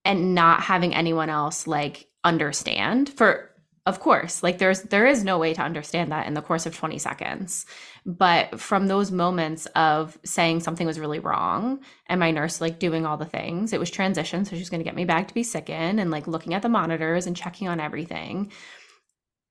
and 0.05 0.35
not 0.35 0.63
having 0.63 0.95
anyone 0.95 1.31
else 1.31 1.67
like 1.67 2.09
understand 2.25 3.09
for 3.09 3.51
of 3.87 4.01
course 4.01 4.43
like 4.43 4.59
there's 4.59 4.83
there 4.83 5.07
is 5.07 5.25
no 5.25 5.39
way 5.39 5.55
to 5.55 5.63
understand 5.63 6.13
that 6.13 6.27
in 6.27 6.35
the 6.35 6.43
course 6.43 6.67
of 6.67 6.77
20 6.77 6.99
seconds. 6.99 7.65
But 8.05 8.61
from 8.61 8.87
those 8.87 9.11
moments 9.11 9.67
of 9.77 10.19
saying 10.25 10.61
something 10.61 10.87
was 10.87 10.99
really 10.99 11.19
wrong 11.19 11.81
and 12.07 12.21
my 12.21 12.31
nurse 12.31 12.61
like 12.61 12.79
doing 12.79 13.07
all 13.07 13.17
the 13.17 13.25
things 13.25 13.73
it 13.73 13.81
was 13.81 13.91
transition 13.91 14.45
so 14.45 14.57
she's 14.57 14.71
going 14.71 14.81
to 14.81 14.85
get 14.85 14.97
me 14.97 15.05
back 15.05 15.29
to 15.29 15.35
be 15.35 15.43
sick 15.43 15.71
in 15.71 15.99
and 15.99 16.11
like 16.11 16.27
looking 16.27 16.55
at 16.55 16.63
the 16.63 16.69
monitors 16.69 17.27
and 17.27 17.37
checking 17.37 17.69
on 17.69 17.81
everything 17.81 18.51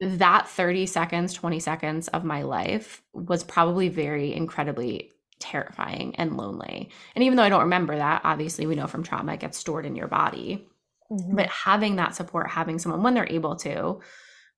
that 0.01 0.47
30 0.47 0.85
seconds, 0.85 1.33
20 1.33 1.59
seconds 1.59 2.07
of 2.09 2.23
my 2.23 2.43
life 2.43 3.01
was 3.13 3.43
probably 3.43 3.89
very 3.89 4.33
incredibly 4.33 5.11
terrifying 5.39 6.15
and 6.15 6.37
lonely. 6.37 6.89
And 7.15 7.23
even 7.23 7.37
though 7.37 7.43
I 7.43 7.49
don't 7.49 7.63
remember 7.63 7.95
that, 7.95 8.21
obviously 8.23 8.65
we 8.65 8.75
know 8.75 8.87
from 8.87 9.03
trauma 9.03 9.33
it 9.33 9.39
gets 9.39 9.57
stored 9.57 9.85
in 9.85 9.95
your 9.95 10.07
body. 10.07 10.67
Mm-hmm. 11.11 11.35
But 11.35 11.47
having 11.47 11.95
that 11.97 12.15
support, 12.15 12.49
having 12.49 12.79
someone 12.79 13.03
when 13.03 13.13
they're 13.13 13.29
able 13.29 13.55
to 13.57 13.99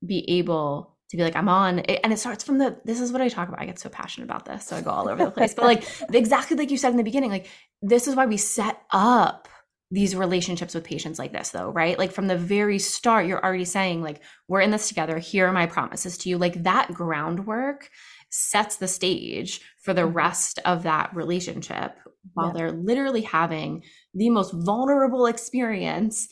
be 0.05 0.25
able 0.39 0.97
to 1.09 1.17
be 1.17 1.23
like, 1.23 1.35
I'm 1.35 1.49
on, 1.49 1.79
and 1.79 2.13
it 2.13 2.19
starts 2.19 2.43
from 2.43 2.57
the, 2.57 2.79
this 2.85 2.99
is 2.99 3.11
what 3.11 3.21
I 3.21 3.29
talk 3.29 3.47
about. 3.47 3.61
I 3.61 3.65
get 3.65 3.79
so 3.79 3.89
passionate 3.89 4.25
about 4.25 4.45
this. 4.45 4.65
So 4.65 4.75
I 4.75 4.81
go 4.81 4.91
all 4.91 5.09
over 5.09 5.25
the 5.25 5.31
place. 5.31 5.53
but 5.53 5.65
like, 5.65 5.83
exactly 6.13 6.57
like 6.57 6.71
you 6.71 6.77
said 6.77 6.91
in 6.91 6.97
the 6.97 7.03
beginning, 7.03 7.29
like, 7.29 7.49
this 7.81 8.07
is 8.07 8.15
why 8.15 8.25
we 8.25 8.37
set 8.37 8.81
up 8.91 9.47
these 9.91 10.15
relationships 10.15 10.73
with 10.73 10.85
patients 10.85 11.19
like 11.19 11.33
this 11.33 11.49
though 11.49 11.69
right 11.69 11.99
like 11.99 12.11
from 12.11 12.27
the 12.27 12.37
very 12.37 12.79
start 12.79 13.25
you're 13.25 13.43
already 13.43 13.65
saying 13.65 14.01
like 14.01 14.21
we're 14.47 14.61
in 14.61 14.71
this 14.71 14.87
together 14.87 15.19
here 15.19 15.47
are 15.47 15.51
my 15.51 15.65
promises 15.65 16.17
to 16.17 16.29
you 16.29 16.37
like 16.37 16.63
that 16.63 16.93
groundwork 16.93 17.89
sets 18.29 18.77
the 18.77 18.87
stage 18.87 19.59
for 19.81 19.93
the 19.93 20.01
mm-hmm. 20.01 20.13
rest 20.13 20.59
of 20.65 20.83
that 20.83 21.13
relationship 21.13 21.97
while 22.33 22.47
yeah. 22.47 22.53
they're 22.53 22.71
literally 22.71 23.21
having 23.21 23.83
the 24.13 24.29
most 24.29 24.53
vulnerable 24.53 25.25
experience 25.25 26.29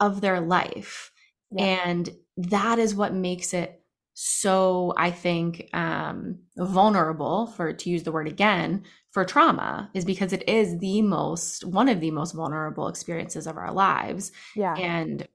of 0.00 0.20
their 0.20 0.40
life 0.40 1.12
yeah. 1.52 1.86
and 1.86 2.10
that 2.36 2.78
is 2.78 2.94
what 2.94 3.14
makes 3.14 3.54
it 3.54 3.80
so 4.18 4.94
i 4.96 5.10
think 5.10 5.68
um 5.74 6.38
vulnerable 6.56 7.46
for 7.48 7.72
to 7.72 7.90
use 7.90 8.02
the 8.02 8.12
word 8.12 8.26
again 8.26 8.82
for 9.16 9.24
trauma 9.24 9.90
is 9.94 10.04
because 10.04 10.34
it 10.34 10.46
is 10.46 10.76
the 10.76 11.00
most 11.00 11.64
one 11.64 11.88
of 11.88 12.00
the 12.00 12.10
most 12.10 12.32
vulnerable 12.32 12.86
experiences 12.86 13.46
of 13.46 13.56
our 13.56 13.72
lives. 13.72 14.30
Yeah. 14.54 14.74
And 14.74 15.26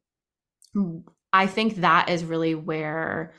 I 1.34 1.48
think 1.48 1.78
that 1.78 2.08
is 2.08 2.24
really 2.24 2.54
where 2.54 3.34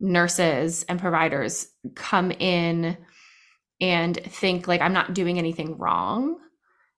nurses 0.00 0.84
and 0.86 1.00
providers 1.00 1.66
come 1.94 2.30
in 2.30 2.98
and 3.80 4.16
think 4.22 4.68
like 4.68 4.82
I'm 4.82 4.92
not 4.92 5.14
doing 5.14 5.38
anything 5.38 5.78
wrong 5.78 6.36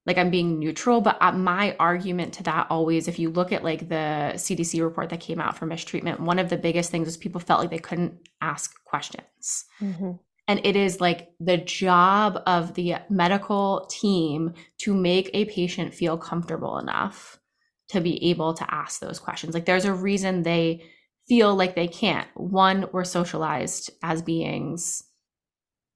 like 0.07 0.19
I'm 0.19 0.31
being 0.31 0.59
neutral. 0.59 1.01
But 1.01 1.19
uh, 1.21 1.33
my 1.33 1.77
argument 1.79 2.33
to 2.35 2.45
that 2.45 2.69
always, 2.71 3.09
if 3.09 3.19
you 3.19 3.31
look 3.31 3.53
at 3.53 3.65
like 3.65 3.89
the 3.89 4.33
CDC 4.35 4.81
report 4.81 5.11
that 5.11 5.21
came 5.21 5.41
out 5.41 5.59
for 5.59 5.67
mistreatment, 5.67 6.21
one 6.21 6.39
of 6.39 6.49
the 6.49 6.57
biggest 6.57 6.91
things 6.91 7.07
was 7.07 7.17
people 7.17 7.41
felt 7.41 7.61
like 7.61 7.71
they 7.71 7.79
couldn't 7.79 8.29
ask 8.41 8.83
questions. 8.85 9.65
Mm-hmm. 9.81 10.13
And 10.49 10.61
it 10.65 10.77
is 10.77 11.01
like 11.01 11.33
the 11.41 11.57
job 11.57 12.41
of 12.47 12.75
the 12.75 12.97
medical 13.11 13.87
team 13.91 14.55
to 14.79 14.95
make 14.95 15.29
a 15.35 15.47
patient 15.47 15.93
feel 15.93 16.17
comfortable 16.17 16.79
enough 16.79 17.41
to 17.89 18.01
be 18.01 18.31
able 18.31 18.55
to 18.55 18.75
ask 18.75 19.01
those 19.01 19.19
questions. 19.19 19.55
Like 19.55 19.65
there's 19.65 19.85
a 19.85 19.93
reason 19.93 20.43
they 20.43 20.85
feel 21.29 21.55
like 21.55 21.75
they 21.75 21.89
can't. 21.89 22.29
One, 22.35 22.87
we're 22.93 23.05
socialized 23.05 23.91
as 24.03 24.23
beings, 24.23 25.03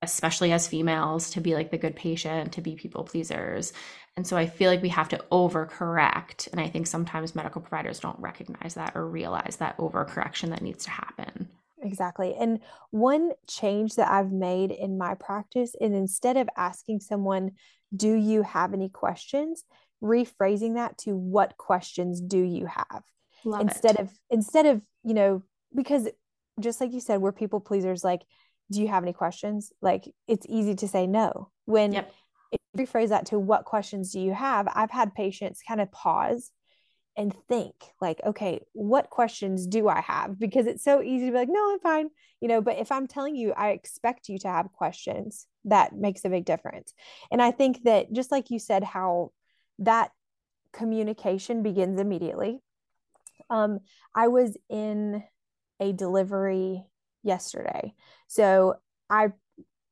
especially 0.03 0.53
as 0.53 0.67
females, 0.67 1.31
to 1.31 1.41
be 1.41 1.55
like 1.55 1.71
the 1.71 1.79
good 1.79 1.95
patient, 1.97 2.53
to 2.53 2.61
be 2.61 2.75
people 2.75 3.05
pleasers. 3.05 3.73
And 4.17 4.27
so 4.27 4.37
I 4.37 4.47
feel 4.47 4.71
like 4.71 4.83
we 4.83 4.89
have 4.89 5.09
to 5.11 5.25
overcorrect. 5.31 6.49
And 6.53 6.61
I 6.61 6.69
think 6.69 6.87
sometimes 6.87 7.35
medical 7.35 7.61
providers 7.61 8.01
don't 8.01 8.19
recognize 8.19 8.75
that 8.75 8.93
or 8.97 9.07
realize 9.07 9.57
that 9.57 9.77
overcorrection 9.79 10.51
that 10.51 10.63
needs 10.63 10.85
to 10.85 10.91
happen. 10.91 11.49
Exactly. 11.83 12.35
And 12.39 12.61
one 12.91 13.33
change 13.49 13.95
that 13.95 14.11
I've 14.11 14.33
made 14.33 14.71
in 14.71 14.99
my 14.99 15.15
practice 15.15 15.75
is 15.81 15.93
instead 15.93 16.37
of 16.37 16.49
asking 16.57 17.01
someone, 17.01 17.53
Do 17.95 18.13
you 18.15 18.43
have 18.43 18.73
any 18.75 18.89
questions? 18.89 19.65
rephrasing 20.03 20.75
that 20.75 20.97
to, 20.99 21.15
What 21.15 21.57
questions 21.57 22.21
do 22.21 22.39
you 22.39 22.67
have? 22.67 23.03
Love 23.45 23.63
instead 23.63 23.97
it. 23.97 24.01
of 24.01 24.11
instead 24.29 24.67
of 24.67 24.83
you 25.03 25.15
know 25.15 25.43
because 25.75 26.09
just 26.59 26.81
like 26.81 26.93
you 26.93 27.01
said 27.01 27.21
we're 27.23 27.33
people 27.33 27.61
pleasers 27.61 28.05
like 28.05 28.23
do 28.71 28.81
you 28.81 28.89
have 28.89 29.03
any 29.03 29.13
questions? 29.13 29.73
Like 29.83 30.05
it's 30.29 30.47
easy 30.49 30.75
to 30.77 30.89
say 30.89 31.07
no. 31.07 31.51
When 31.65 31.93
Yep. 31.93 32.13
if 32.53 32.61
you 32.75 32.87
rephrase 32.87 33.09
that 33.09 33.27
to 33.27 33.39
what 33.39 33.65
questions 33.65 34.13
do 34.13 34.21
you 34.21 34.33
have? 34.33 34.69
I've 34.75 34.91
had 34.91 35.15
patients 35.15 35.63
kind 35.67 35.81
of 35.81 35.91
pause 35.93 36.51
and 37.17 37.35
think 37.49 37.75
like 38.01 38.21
okay 38.25 38.61
what 38.73 39.11
questions 39.11 39.67
do 39.67 39.89
i 39.89 40.01
have? 40.01 40.39
Because 40.39 40.67
it's 40.67 40.85
so 40.85 41.03
easy 41.03 41.27
to 41.27 41.33
be 41.33 41.39
like 41.39 41.49
no 41.51 41.73
i'm 41.73 41.81
fine 41.81 42.09
you 42.41 42.47
know 42.47 42.61
but 42.61 42.79
if 42.79 42.93
i'm 42.93 43.09
telling 43.09 43.35
you 43.35 43.53
i 43.53 43.71
expect 43.71 44.29
you 44.29 44.39
to 44.39 44.49
have 44.49 44.73
questions 44.73 45.47
that 45.65 45.95
makes 45.95 46.25
a 46.25 46.31
big 46.31 46.45
difference. 46.45 46.95
And 47.33 47.43
i 47.43 47.51
think 47.51 47.83
that 47.83 48.13
just 48.13 48.31
like 48.31 48.51
you 48.51 48.59
said 48.61 48.85
how 48.85 49.33
that 49.81 50.13
communication 50.73 51.63
begins 51.65 51.99
immediately. 51.99 52.61
Um 53.51 53.81
i 54.15 54.29
was 54.29 54.57
in 54.69 55.23
a 55.81 55.93
delivery 55.93 56.85
yesterday 57.25 57.93
so 58.31 58.75
i 59.09 59.29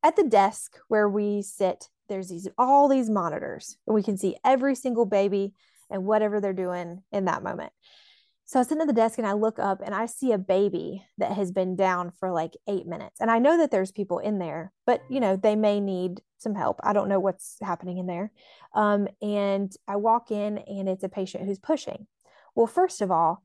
at 0.02 0.14
the 0.14 0.24
desk 0.24 0.78
where 0.86 1.08
we 1.08 1.42
sit 1.42 1.88
there's 2.08 2.28
these 2.28 2.48
all 2.56 2.88
these 2.88 3.10
monitors 3.10 3.76
and 3.86 3.94
we 3.94 4.02
can 4.02 4.16
see 4.16 4.36
every 4.44 4.74
single 4.74 5.04
baby 5.04 5.52
and 5.90 6.04
whatever 6.04 6.40
they're 6.40 6.52
doing 6.52 7.02
in 7.12 7.26
that 7.26 7.42
moment. 7.42 7.72
So 8.44 8.58
I 8.58 8.62
sit 8.62 8.80
at 8.80 8.86
the 8.86 8.94
desk 8.94 9.18
and 9.18 9.26
I 9.26 9.34
look 9.34 9.58
up 9.58 9.82
and 9.84 9.94
I 9.94 10.06
see 10.06 10.32
a 10.32 10.38
baby 10.38 11.04
that 11.18 11.32
has 11.32 11.52
been 11.52 11.76
down 11.76 12.12
for 12.18 12.30
like 12.30 12.54
eight 12.66 12.86
minutes. 12.86 13.20
And 13.20 13.30
I 13.30 13.38
know 13.38 13.58
that 13.58 13.70
there's 13.70 13.92
people 13.92 14.20
in 14.20 14.38
there, 14.38 14.72
but 14.86 15.02
you 15.10 15.20
know, 15.20 15.36
they 15.36 15.54
may 15.54 15.80
need 15.80 16.22
some 16.38 16.54
help. 16.54 16.80
I 16.82 16.94
don't 16.94 17.10
know 17.10 17.20
what's 17.20 17.56
happening 17.60 17.98
in 17.98 18.06
there. 18.06 18.32
Um, 18.74 19.06
and 19.20 19.70
I 19.86 19.96
walk 19.96 20.30
in 20.30 20.58
and 20.58 20.88
it's 20.88 21.04
a 21.04 21.10
patient 21.10 21.44
who's 21.44 21.58
pushing. 21.58 22.06
Well, 22.54 22.66
first 22.66 23.02
of 23.02 23.10
all, 23.10 23.42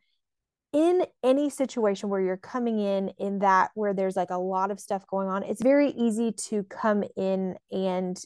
in 0.74 1.06
any 1.24 1.50
situation 1.50 2.10
where 2.10 2.20
you're 2.20 2.36
coming 2.36 2.80
in 2.80 3.10
in 3.20 3.40
that 3.40 3.70
where 3.76 3.94
there's 3.94 4.16
like 4.16 4.32
a 4.32 4.38
lot 4.38 4.72
of 4.72 4.80
stuff 4.80 5.06
going 5.08 5.28
on, 5.28 5.44
it's 5.44 5.62
very 5.62 5.92
easy 5.92 6.32
to 6.32 6.64
come 6.64 7.04
in 7.16 7.56
and 7.72 8.20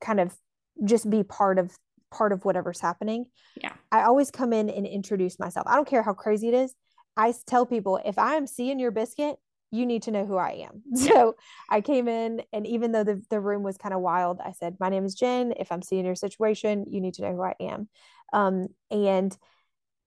kind 0.00 0.20
of 0.20 0.36
just 0.84 1.08
be 1.08 1.22
part 1.22 1.58
of 1.58 1.74
part 2.10 2.32
of 2.32 2.44
whatever's 2.44 2.80
happening. 2.80 3.24
Yeah. 3.60 3.72
I 3.90 4.02
always 4.02 4.30
come 4.30 4.52
in 4.52 4.68
and 4.68 4.86
introduce 4.86 5.38
myself. 5.38 5.66
I 5.66 5.76
don't 5.76 5.88
care 5.88 6.02
how 6.02 6.12
crazy 6.12 6.48
it 6.48 6.54
is. 6.54 6.74
I 7.16 7.32
tell 7.46 7.64
people 7.64 7.98
if 8.04 8.18
I 8.18 8.34
am 8.34 8.46
seeing 8.46 8.78
your 8.78 8.90
biscuit, 8.90 9.36
you 9.70 9.86
need 9.86 10.02
to 10.02 10.10
know 10.10 10.26
who 10.26 10.36
I 10.36 10.66
am. 10.68 10.82
Yeah. 10.94 11.08
So 11.08 11.36
I 11.70 11.80
came 11.80 12.06
in, 12.06 12.42
and 12.52 12.66
even 12.66 12.92
though 12.92 13.04
the, 13.04 13.22
the 13.30 13.40
room 13.40 13.62
was 13.62 13.78
kind 13.78 13.94
of 13.94 14.00
wild, 14.00 14.40
I 14.44 14.52
said, 14.52 14.76
My 14.78 14.90
name 14.90 15.06
is 15.06 15.14
Jen. 15.14 15.54
If 15.58 15.72
I'm 15.72 15.82
seeing 15.82 16.04
your 16.04 16.14
situation, 16.14 16.84
you 16.90 17.00
need 17.00 17.14
to 17.14 17.22
know 17.22 17.34
who 17.34 17.42
I 17.42 17.54
am. 17.58 17.88
Um, 18.34 18.68
and 18.90 19.34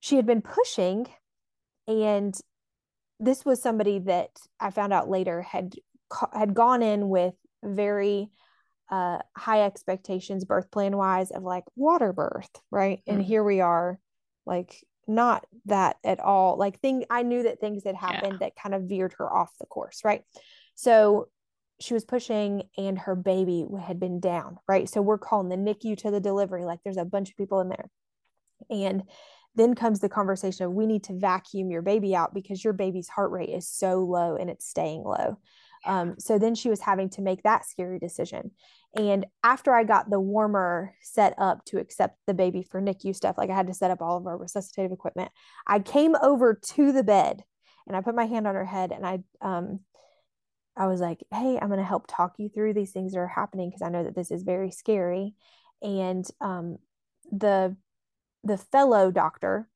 she 0.06 0.18
had 0.18 0.28
been 0.28 0.44
pushing, 0.44 1.08
and 1.88 2.40
this 3.20 3.44
was 3.44 3.60
somebody 3.60 3.98
that 3.98 4.30
I 4.60 4.70
found 4.70 4.94
out 4.94 5.10
later 5.10 5.42
had 5.42 5.74
had 6.32 6.54
gone 6.54 6.84
in 6.84 7.10
with 7.10 7.34
very 7.64 8.30
uh, 8.92 9.18
high 9.36 9.64
expectations 9.64 10.46
birth 10.46 10.70
plan 10.70 10.96
wise 10.96 11.32
of 11.32 11.42
like 11.42 11.64
water 11.76 12.14
birth, 12.14 12.52
right? 12.70 13.02
And 13.08 13.22
Mm. 13.22 13.26
here 13.26 13.44
we 13.44 13.62
are, 13.62 14.00
like 14.46 14.86
not 15.08 15.48
that 15.66 15.98
at 16.04 16.20
all. 16.20 16.56
Like 16.56 16.80
thing 16.80 17.06
I 17.10 17.24
knew 17.24 17.42
that 17.42 17.60
things 17.60 17.84
had 17.84 17.96
happened 17.96 18.42
that 18.42 18.56
kind 18.56 18.76
of 18.76 18.84
veered 18.84 19.16
her 19.18 19.34
off 19.34 19.58
the 19.60 19.66
course, 19.66 20.02
right? 20.06 20.22
So 20.76 21.30
she 21.80 21.96
was 21.96 22.06
pushing 22.06 22.70
and 22.78 23.00
her 23.00 23.16
baby 23.16 23.66
had 23.82 24.00
been 24.00 24.20
down, 24.20 24.60
right? 24.68 24.88
So 24.88 25.02
we're 25.02 25.18
calling 25.18 25.50
the 25.50 25.56
NICU 25.56 25.98
to 25.98 26.12
the 26.12 26.20
delivery, 26.20 26.64
like 26.64 26.82
there's 26.84 26.98
a 26.98 27.06
bunch 27.06 27.32
of 27.32 27.38
people 27.38 27.60
in 27.62 27.70
there. 27.70 27.90
And 28.70 29.04
then 29.56 29.74
comes 29.74 30.00
the 30.00 30.10
conversation 30.10 30.66
of 30.66 30.74
we 30.74 30.86
need 30.86 31.04
to 31.06 31.18
vacuum 31.18 31.72
your 31.72 31.82
baby 31.82 32.16
out 32.16 32.34
because 32.34 32.64
your 32.64 32.74
baby's 32.74 33.08
heart 33.08 33.32
rate 33.32 33.50
is 33.50 33.68
so 33.68 34.00
low 34.00 34.36
and 34.36 34.50
it's 34.50 34.68
staying 34.68 35.04
low. 35.04 35.38
Um, 35.86 36.16
so 36.18 36.40
then 36.40 36.56
she 36.56 36.70
was 36.70 36.82
having 36.82 37.10
to 37.12 37.22
make 37.22 37.44
that 37.44 37.66
scary 37.66 38.00
decision. 38.00 38.52
And 38.96 39.26
after 39.44 39.74
I 39.74 39.84
got 39.84 40.10
the 40.10 40.20
warmer 40.20 40.96
set 41.02 41.36
up 41.38 41.64
to 41.66 41.78
accept 41.78 42.18
the 42.28 42.34
baby 42.34 42.64
for 42.64 42.82
NICU 42.82 43.16
stuff, 43.16 43.38
like 43.38 43.50
I 43.50 43.56
had 43.56 43.68
to 43.68 43.74
set 43.74 43.92
up 43.92 44.02
all 44.02 44.18
of 44.18 44.26
our 44.26 44.38
resuscitative 44.38 44.92
equipment, 44.92 45.32
I 45.68 45.80
came 45.80 46.16
over 46.22 46.60
to 46.74 46.92
the 46.92 47.04
bed 47.04 47.44
and 47.88 47.96
I 47.96 48.02
put 48.02 48.16
my 48.16 48.26
hand 48.26 48.48
on 48.48 48.56
her 48.56 48.66
head 48.66 48.92
and 48.92 49.06
I, 49.06 49.20
um, 49.42 49.82
I 50.76 50.88
was 50.88 51.00
like, 51.00 51.24
hey, 51.32 51.58
I'm 51.62 51.68
going 51.68 51.80
to 51.80 51.86
help 51.86 52.06
talk 52.08 52.36
you 52.38 52.50
through 52.50 52.74
these 52.74 52.92
things 52.92 53.14
that 53.14 53.20
are 53.20 53.28
happening 53.28 53.70
because 53.70 53.82
I 53.82 53.90
know 53.90 54.04
that 54.04 54.16
this 54.16 54.32
is 54.32 54.44
very 54.44 54.72
scary. 54.72 55.36
And 55.82 56.26
um, 56.42 56.78
the 57.32 57.76
the 58.46 58.58
fellow 58.58 59.12
doctor 59.12 59.68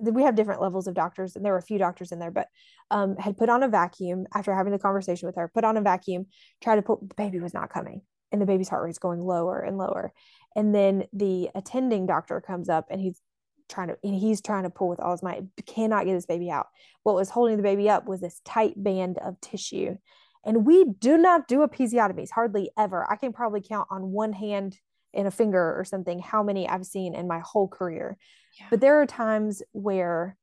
we 0.00 0.22
have 0.22 0.36
different 0.36 0.62
levels 0.62 0.86
of 0.86 0.94
doctors 0.94 1.36
and 1.36 1.44
there 1.44 1.52
were 1.52 1.58
a 1.58 1.62
few 1.62 1.78
doctors 1.78 2.12
in 2.12 2.18
there 2.18 2.30
but 2.30 2.48
um, 2.90 3.16
had 3.16 3.36
put 3.36 3.50
on 3.50 3.62
a 3.62 3.68
vacuum 3.68 4.26
after 4.34 4.54
having 4.54 4.72
the 4.72 4.78
conversation 4.78 5.26
with 5.26 5.36
her 5.36 5.50
put 5.52 5.64
on 5.64 5.76
a 5.76 5.82
vacuum 5.82 6.26
tried 6.62 6.76
to 6.76 6.82
pull 6.82 7.04
the 7.06 7.14
baby 7.14 7.40
was 7.40 7.52
not 7.52 7.70
coming 7.70 8.00
and 8.32 8.40
the 8.40 8.46
baby's 8.46 8.68
heart 8.68 8.82
rate's 8.82 8.98
going 8.98 9.20
lower 9.20 9.60
and 9.60 9.78
lower. 9.78 10.12
And 10.56 10.74
then 10.74 11.04
the 11.12 11.50
attending 11.54 12.06
doctor 12.06 12.40
comes 12.40 12.68
up 12.68 12.86
and 12.90 13.00
he's 13.00 13.20
trying 13.68 13.88
to 13.88 13.96
and 14.02 14.14
he's 14.14 14.40
trying 14.40 14.64
to 14.64 14.70
pull 14.70 14.88
with 14.88 15.00
all 15.00 15.12
his 15.12 15.22
might 15.22 15.44
cannot 15.66 16.06
get 16.06 16.14
this 16.14 16.26
baby 16.26 16.50
out. 16.50 16.66
What 17.04 17.14
was 17.14 17.30
holding 17.30 17.58
the 17.58 17.62
baby 17.62 17.88
up 17.88 18.06
was 18.06 18.20
this 18.20 18.40
tight 18.44 18.74
band 18.76 19.18
of 19.18 19.40
tissue. 19.40 19.96
And 20.44 20.66
we 20.66 20.84
do 20.84 21.16
not 21.16 21.46
do 21.46 21.58
episiotomies 21.58 22.30
hardly 22.30 22.70
ever. 22.76 23.06
I 23.08 23.16
can 23.16 23.32
probably 23.32 23.62
count 23.62 23.86
on 23.90 24.10
one 24.10 24.32
hand 24.32 24.78
and 25.14 25.26
a 25.28 25.30
finger 25.30 25.78
or 25.78 25.84
something 25.84 26.18
how 26.18 26.42
many 26.42 26.68
i've 26.68 26.86
seen 26.86 27.14
in 27.14 27.26
my 27.28 27.40
whole 27.40 27.68
career 27.68 28.16
Yeah. 28.58 28.66
but 28.70 28.80
there 28.80 29.00
are 29.00 29.06
times 29.06 29.62
where 29.72 30.36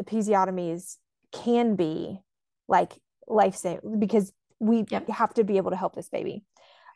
episiotomies 0.00 0.96
can 1.32 1.76
be 1.76 2.20
like 2.68 2.92
life 3.26 3.54
saving 3.56 3.98
because 4.00 4.32
we 4.58 4.84
Yep. 4.88 5.08
have 5.08 5.34
to 5.34 5.44
be 5.44 5.56
able 5.56 5.70
to 5.70 5.76
help 5.76 5.94
this 5.94 6.08
baby. 6.08 6.44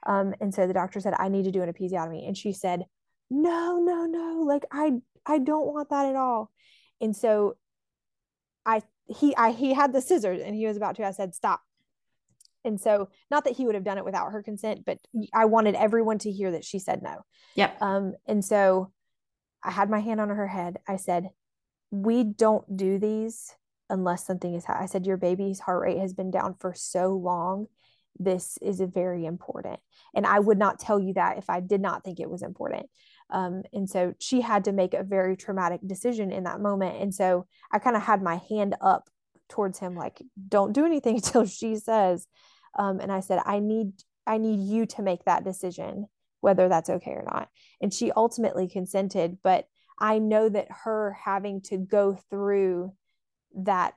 Um, 0.06 0.34
and 0.40 0.52
so 0.54 0.66
the 0.66 0.74
doctor 0.74 1.00
said, 1.00 1.14
I 1.18 1.28
need 1.28 1.44
to 1.44 1.50
do 1.50 1.62
an 1.62 1.72
episiotomy. 1.72 2.26
And 2.26 2.36
she 2.36 2.52
said, 2.52 2.84
No, 3.30 3.78
no, 3.80 4.04
no, 4.06 4.42
like 4.46 4.64
I 4.70 4.92
I 5.24 5.38
don't 5.38 5.66
want 5.66 5.88
that 5.90 6.06
at 6.06 6.16
all. 6.16 6.50
And 7.00 7.16
so 7.16 7.56
I 8.66 8.82
he 9.06 9.34
I 9.36 9.52
he 9.52 9.72
had 9.72 9.92
the 9.92 10.00
scissors 10.00 10.42
and 10.42 10.54
he 10.54 10.66
was 10.66 10.76
about 10.76 10.96
to, 10.96 11.06
I 11.06 11.12
said, 11.12 11.34
stop. 11.34 11.62
And 12.64 12.80
so 12.80 13.10
not 13.30 13.44
that 13.44 13.56
he 13.56 13.66
would 13.66 13.74
have 13.74 13.84
done 13.84 13.98
it 13.98 14.04
without 14.04 14.32
her 14.32 14.42
consent, 14.42 14.84
but 14.84 14.98
I 15.32 15.44
wanted 15.44 15.74
everyone 15.74 16.18
to 16.18 16.32
hear 16.32 16.52
that 16.52 16.64
she 16.64 16.78
said 16.78 17.02
no. 17.02 17.24
Yep. 17.56 17.82
Um, 17.82 18.14
and 18.26 18.44
so 18.44 18.90
I 19.62 19.70
had 19.70 19.90
my 19.90 20.00
hand 20.00 20.20
on 20.20 20.28
her 20.28 20.46
head. 20.46 20.78
I 20.86 20.96
said, 20.96 21.30
We 21.90 22.24
don't 22.24 22.76
do 22.76 22.98
these 22.98 23.54
unless 23.88 24.26
something 24.26 24.54
is. 24.54 24.64
I 24.68 24.86
said, 24.86 25.06
Your 25.06 25.16
baby's 25.16 25.60
heart 25.60 25.82
rate 25.82 25.98
has 25.98 26.12
been 26.12 26.30
down 26.30 26.54
for 26.58 26.74
so 26.74 27.14
long. 27.16 27.66
This 28.18 28.58
is 28.62 28.80
a 28.80 28.86
very 28.86 29.24
important. 29.24 29.80
And 30.14 30.26
I 30.26 30.38
would 30.38 30.58
not 30.58 30.78
tell 30.78 31.00
you 31.00 31.14
that 31.14 31.38
if 31.38 31.50
I 31.50 31.60
did 31.60 31.80
not 31.80 32.04
think 32.04 32.20
it 32.20 32.30
was 32.30 32.42
important. 32.42 32.86
Um, 33.30 33.62
and 33.72 33.88
so 33.88 34.14
she 34.20 34.40
had 34.42 34.64
to 34.64 34.72
make 34.72 34.94
a 34.94 35.02
very 35.02 35.36
traumatic 35.36 35.80
decision 35.84 36.30
in 36.30 36.44
that 36.44 36.60
moment. 36.60 37.00
And 37.00 37.12
so 37.12 37.46
I 37.72 37.78
kind 37.78 37.96
of 37.96 38.02
had 38.02 38.22
my 38.22 38.40
hand 38.48 38.76
up 38.80 39.08
towards 39.48 39.78
him, 39.78 39.96
like, 39.96 40.22
Don't 40.48 40.72
do 40.72 40.84
anything 40.84 41.16
until 41.24 41.46
she 41.46 41.76
says. 41.76 42.26
Um, 42.78 43.00
and 43.00 43.12
I 43.12 43.20
said, 43.20 43.40
I 43.44 43.60
need, 43.60 43.92
I 44.26 44.38
need 44.38 44.60
you 44.60 44.86
to 44.86 45.02
make 45.02 45.24
that 45.24 45.44
decision 45.44 46.06
whether 46.44 46.68
that's 46.68 46.90
okay 46.90 47.12
or 47.12 47.24
not. 47.26 47.48
And 47.80 47.92
she 47.92 48.12
ultimately 48.12 48.68
consented, 48.68 49.38
but 49.42 49.66
I 49.98 50.18
know 50.18 50.50
that 50.50 50.68
her 50.84 51.16
having 51.24 51.62
to 51.62 51.78
go 51.78 52.18
through 52.28 52.92
that 53.56 53.94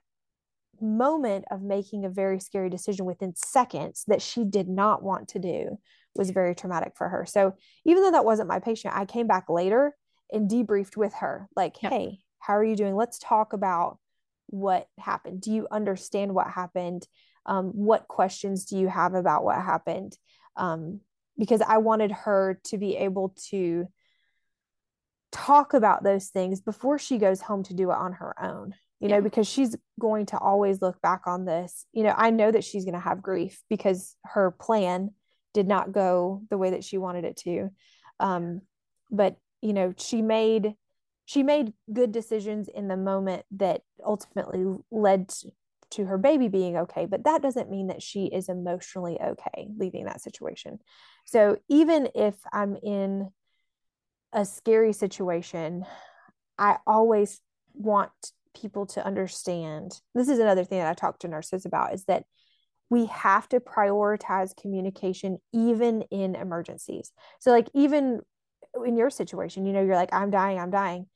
moment 0.80 1.44
of 1.52 1.62
making 1.62 2.06
a 2.06 2.10
very 2.10 2.40
scary 2.40 2.70
decision 2.70 3.06
within 3.06 3.36
seconds 3.36 4.06
that 4.08 4.22
she 4.22 4.46
did 4.46 4.70
not 4.70 5.04
want 5.04 5.28
to 5.30 5.40
do 5.40 5.78
was 6.16 6.30
very 6.30 6.56
traumatic 6.56 6.94
for 6.96 7.10
her. 7.10 7.26
So 7.26 7.54
even 7.84 8.02
though 8.02 8.12
that 8.12 8.24
wasn't 8.24 8.48
my 8.48 8.60
patient, 8.60 8.96
I 8.96 9.04
came 9.04 9.28
back 9.28 9.50
later 9.50 9.94
and 10.32 10.50
debriefed 10.50 10.96
with 10.96 11.16
her 11.16 11.50
like, 11.54 11.84
Yep. 11.84 11.92
hey, 11.92 12.20
how 12.40 12.56
are 12.56 12.63
you 12.63 12.78
doing? 12.78 12.96
Let's 12.96 13.20
talk 13.20 13.52
about 13.52 14.00
what 14.46 14.88
happened. 14.98 15.42
Do 15.42 15.52
you 15.52 15.68
understand 15.70 16.34
what 16.34 16.48
happened? 16.48 17.06
Um, 17.47 17.67
what 17.67 18.07
questions 18.07 18.65
do 18.65 18.77
you 18.77 18.88
have 18.88 19.13
about 19.13 19.43
what 19.43 19.55
happened? 19.55 20.17
Um, 20.55 21.01
because 21.38 21.62
I 21.62 21.77
wanted 21.77 22.12
her 22.12 22.60
to 22.65 22.77
be 22.77 22.97
able 22.97 23.36
to 23.49 23.88
talk 25.31 25.73
about 25.73 26.03
those 26.03 26.27
things 26.27 26.62
before 26.62 26.97
she 26.97 27.17
goes 27.17 27.41
home 27.41 27.63
to 27.63 27.73
do 27.73 27.91
it 27.91 27.97
on 27.97 28.13
her 28.13 28.33
own 28.41 28.73
you 28.99 29.07
know 29.07 29.21
because 29.21 29.47
she's 29.47 29.75
going 29.99 30.25
to 30.27 30.38
always 30.38 30.81
look 30.81 31.01
back 31.01 31.23
on 31.27 31.45
this. 31.45 31.86
You 31.93 32.03
know 32.03 32.13
i 32.15 32.29
know 32.29 32.51
that 32.51 32.63
she's 32.63 32.86
going 32.86 32.93
to 32.93 32.99
have 32.99 33.21
grief 33.21 33.62
because 33.69 34.15
her 34.25 34.51
plan 34.51 35.12
did 35.53 35.67
not 35.67 35.91
go 35.91 36.43
the 36.49 36.57
way 36.57 36.71
that 36.71 36.83
she 36.83 36.97
wanted 36.97 37.25
it 37.25 37.38
to. 37.38 37.69
Um 38.19 38.62
but 39.12 39.38
you 39.62 39.73
know 39.73 39.93
she 39.97 40.21
made 40.21 40.73
she 41.25 41.43
made 41.43 41.73
good 41.91 42.12
decisions 42.12 42.69
in 42.69 42.88
the 42.88 42.97
moment 42.97 43.43
that 43.51 43.81
ultimately 44.03 44.65
led 44.91 45.33
to, 45.97 46.05
her 46.05 46.17
baby 46.17 46.47
being 46.47 46.77
okay 46.77 47.05
but 47.05 47.25
that 47.25 47.41
doesn't 47.41 47.69
mean 47.69 47.88
that 47.88 48.01
she 48.01 48.25
is 48.25 48.49
emotionally 48.49 49.19
okay 49.21 49.67
leaving 49.77 50.05
that 50.05 50.21
situation 50.21 50.79
so 51.25 51.57
even 51.69 52.07
if 52.15 52.36
i'm 52.53 52.75
in 52.83 53.29
a 54.33 54.45
scary 54.45 54.93
situation, 54.93 55.86
I 56.57 56.77
always 56.86 57.41
want 57.73 58.12
people 58.60 58.86
to 58.88 59.05
understand 59.05 59.99
this 60.15 60.29
is 60.29 60.39
another 60.39 60.63
thing 60.63 60.79
that 60.79 60.89
I 60.89 60.93
talk 60.93 61.19
to 61.19 61.27
nurses 61.27 61.65
about 61.65 61.93
is 61.93 62.05
that 62.05 62.25
we 62.89 63.05
have 63.07 63.47
to 63.49 63.60
prioritize 63.60 64.55
communication 64.55 65.38
even 65.53 66.03
in 66.03 66.36
emergencies. 66.36 67.12
So, 67.39 67.51
like, 67.51 67.69
even 67.73 68.21
in 68.86 68.95
your 68.95 69.10
situation, 69.10 69.65
you 69.65 69.73
know, 69.73 69.83
you're 69.83 69.95
like, 69.95 70.13
I'm 70.13 70.29
dying, 70.29 70.60
I'm 70.60 70.71
dying. 70.71 71.07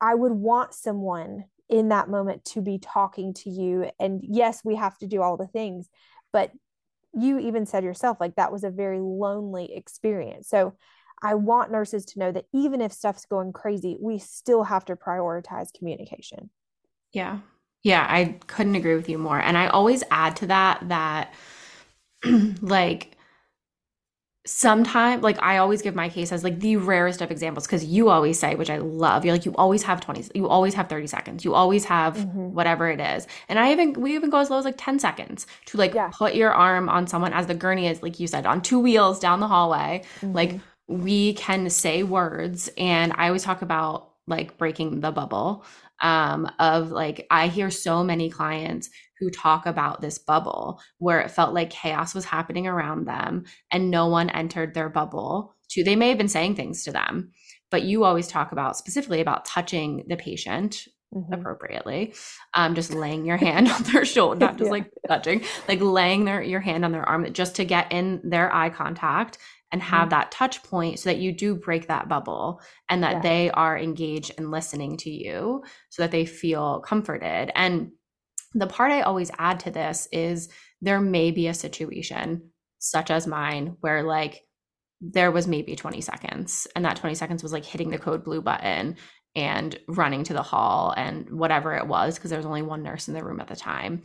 I 0.00 0.14
would 0.14 0.32
want 0.32 0.74
someone 0.74 1.44
in 1.68 1.88
that 1.88 2.08
moment 2.08 2.44
to 2.44 2.60
be 2.60 2.78
talking 2.78 3.34
to 3.34 3.50
you. 3.50 3.90
And 3.98 4.20
yes, 4.22 4.64
we 4.64 4.76
have 4.76 4.96
to 4.98 5.06
do 5.06 5.22
all 5.22 5.36
the 5.36 5.46
things, 5.46 5.88
but 6.32 6.52
you 7.12 7.38
even 7.38 7.66
said 7.66 7.84
yourself, 7.84 8.18
like, 8.20 8.36
that 8.36 8.52
was 8.52 8.62
a 8.64 8.70
very 8.70 9.00
lonely 9.00 9.74
experience. 9.74 10.48
So, 10.48 10.74
I 11.22 11.34
want 11.34 11.72
nurses 11.72 12.04
to 12.06 12.18
know 12.18 12.30
that 12.32 12.44
even 12.52 12.82
if 12.82 12.92
stuff's 12.92 13.24
going 13.24 13.52
crazy, 13.52 13.96
we 13.98 14.18
still 14.18 14.64
have 14.64 14.84
to 14.84 14.96
prioritize 14.96 15.72
communication. 15.72 16.50
Yeah. 17.12 17.38
Yeah, 17.82 18.06
I 18.08 18.38
couldn't 18.46 18.74
agree 18.74 18.96
with 18.96 19.08
you 19.08 19.16
more. 19.16 19.38
And 19.38 19.56
I 19.56 19.68
always 19.68 20.02
add 20.10 20.36
to 20.36 20.46
that 20.48 20.88
that 20.88 21.32
like 22.60 23.15
sometimes 24.46 25.22
like 25.22 25.42
I 25.42 25.58
always 25.58 25.82
give 25.82 25.94
my 25.94 26.08
case 26.08 26.32
as 26.32 26.44
like 26.44 26.60
the 26.60 26.76
rarest 26.76 27.20
of 27.20 27.30
examples 27.30 27.66
because 27.66 27.84
you 27.84 28.08
always 28.08 28.38
say, 28.38 28.54
which 28.54 28.70
I 28.70 28.78
love, 28.78 29.24
you're 29.24 29.34
like 29.34 29.44
you 29.44 29.54
always 29.56 29.82
have 29.82 30.00
20, 30.00 30.30
you 30.34 30.48
always 30.48 30.74
have 30.74 30.88
30 30.88 31.06
seconds. 31.06 31.44
You 31.44 31.54
always 31.54 31.84
have 31.84 32.16
mm-hmm. 32.16 32.54
whatever 32.54 32.88
it 32.88 33.00
is. 33.00 33.26
And 33.48 33.58
I 33.58 33.72
even 33.72 33.92
we 33.94 34.14
even 34.14 34.30
go 34.30 34.38
as 34.38 34.48
low 34.48 34.58
as 34.58 34.64
like 34.64 34.76
10 34.78 34.98
seconds 34.98 35.46
to 35.66 35.76
like 35.76 35.94
yeah. 35.94 36.10
put 36.12 36.34
your 36.34 36.52
arm 36.52 36.88
on 36.88 37.06
someone 37.06 37.32
as 37.32 37.46
the 37.46 37.54
gurney 37.54 37.88
is, 37.88 38.02
like 38.02 38.20
you 38.20 38.26
said, 38.26 38.46
on 38.46 38.62
two 38.62 38.78
wheels 38.78 39.18
down 39.18 39.40
the 39.40 39.48
hallway. 39.48 40.02
Mm-hmm. 40.20 40.32
Like 40.32 40.60
we 40.86 41.34
can 41.34 41.68
say 41.68 42.02
words. 42.02 42.70
And 42.78 43.12
I 43.16 43.26
always 43.26 43.42
talk 43.42 43.62
about 43.62 44.12
like 44.26 44.56
breaking 44.58 45.00
the 45.00 45.10
bubble 45.10 45.64
um, 46.00 46.50
of 46.58 46.90
like 46.90 47.26
I 47.30 47.48
hear 47.48 47.70
so 47.70 48.04
many 48.04 48.30
clients 48.30 48.90
who 49.18 49.30
talk 49.30 49.66
about 49.66 50.00
this 50.00 50.18
bubble 50.18 50.80
where 50.98 51.20
it 51.20 51.30
felt 51.30 51.54
like 51.54 51.70
chaos 51.70 52.14
was 52.14 52.24
happening 52.24 52.66
around 52.66 53.06
them 53.06 53.44
and 53.70 53.90
no 53.90 54.06
one 54.06 54.30
entered 54.30 54.74
their 54.74 54.88
bubble 54.88 55.54
to 55.68 55.84
they 55.84 55.96
may 55.96 56.08
have 56.08 56.18
been 56.18 56.28
saying 56.28 56.54
things 56.54 56.84
to 56.84 56.92
them 56.92 57.30
but 57.70 57.82
you 57.82 58.04
always 58.04 58.28
talk 58.28 58.52
about 58.52 58.76
specifically 58.76 59.20
about 59.20 59.44
touching 59.44 60.04
the 60.08 60.16
patient 60.16 60.84
mm-hmm. 61.14 61.32
appropriately 61.32 62.14
um 62.54 62.74
just 62.74 62.92
laying 62.92 63.24
your 63.24 63.36
hand 63.36 63.68
on 63.72 63.82
their 63.84 64.04
shoulder 64.04 64.46
not 64.46 64.56
just 64.56 64.66
yeah. 64.66 64.72
like 64.72 64.90
touching 65.08 65.42
like 65.68 65.80
laying 65.80 66.24
their 66.24 66.42
your 66.42 66.60
hand 66.60 66.84
on 66.84 66.92
their 66.92 67.08
arm 67.08 67.32
just 67.32 67.56
to 67.56 67.64
get 67.64 67.90
in 67.92 68.20
their 68.24 68.54
eye 68.54 68.70
contact 68.70 69.38
and 69.72 69.82
have 69.82 70.02
mm-hmm. 70.02 70.10
that 70.10 70.30
touch 70.30 70.62
point 70.62 70.98
so 70.98 71.10
that 71.10 71.18
you 71.18 71.32
do 71.32 71.54
break 71.54 71.88
that 71.88 72.08
bubble 72.08 72.60
and 72.88 73.02
that 73.02 73.16
yeah. 73.16 73.20
they 73.20 73.50
are 73.50 73.78
engaged 73.78 74.32
and 74.38 74.50
listening 74.50 74.96
to 74.98 75.10
you 75.10 75.62
so 75.88 76.02
that 76.02 76.12
they 76.12 76.24
feel 76.24 76.80
comforted. 76.80 77.50
And 77.54 77.90
the 78.56 78.66
part 78.66 78.90
I 78.90 79.02
always 79.02 79.30
add 79.38 79.60
to 79.60 79.70
this 79.70 80.08
is 80.12 80.48
there 80.80 81.00
may 81.00 81.30
be 81.30 81.46
a 81.46 81.54
situation 81.54 82.50
such 82.78 83.10
as 83.10 83.26
mine 83.26 83.76
where 83.80 84.02
like 84.02 84.42
there 85.00 85.30
was 85.30 85.46
maybe 85.46 85.76
20 85.76 86.00
seconds 86.00 86.66
and 86.74 86.84
that 86.84 86.96
20 86.96 87.14
seconds 87.14 87.42
was 87.42 87.52
like 87.52 87.66
hitting 87.66 87.90
the 87.90 87.98
code 87.98 88.24
blue 88.24 88.40
button 88.40 88.96
and 89.34 89.78
running 89.88 90.24
to 90.24 90.32
the 90.32 90.42
hall 90.42 90.94
and 90.96 91.28
whatever 91.30 91.76
it 91.76 91.86
was 91.86 92.14
because 92.14 92.30
there 92.30 92.38
was 92.38 92.46
only 92.46 92.62
one 92.62 92.82
nurse 92.82 93.08
in 93.08 93.14
the 93.14 93.22
room 93.22 93.40
at 93.40 93.48
the 93.48 93.56
time. 93.56 94.02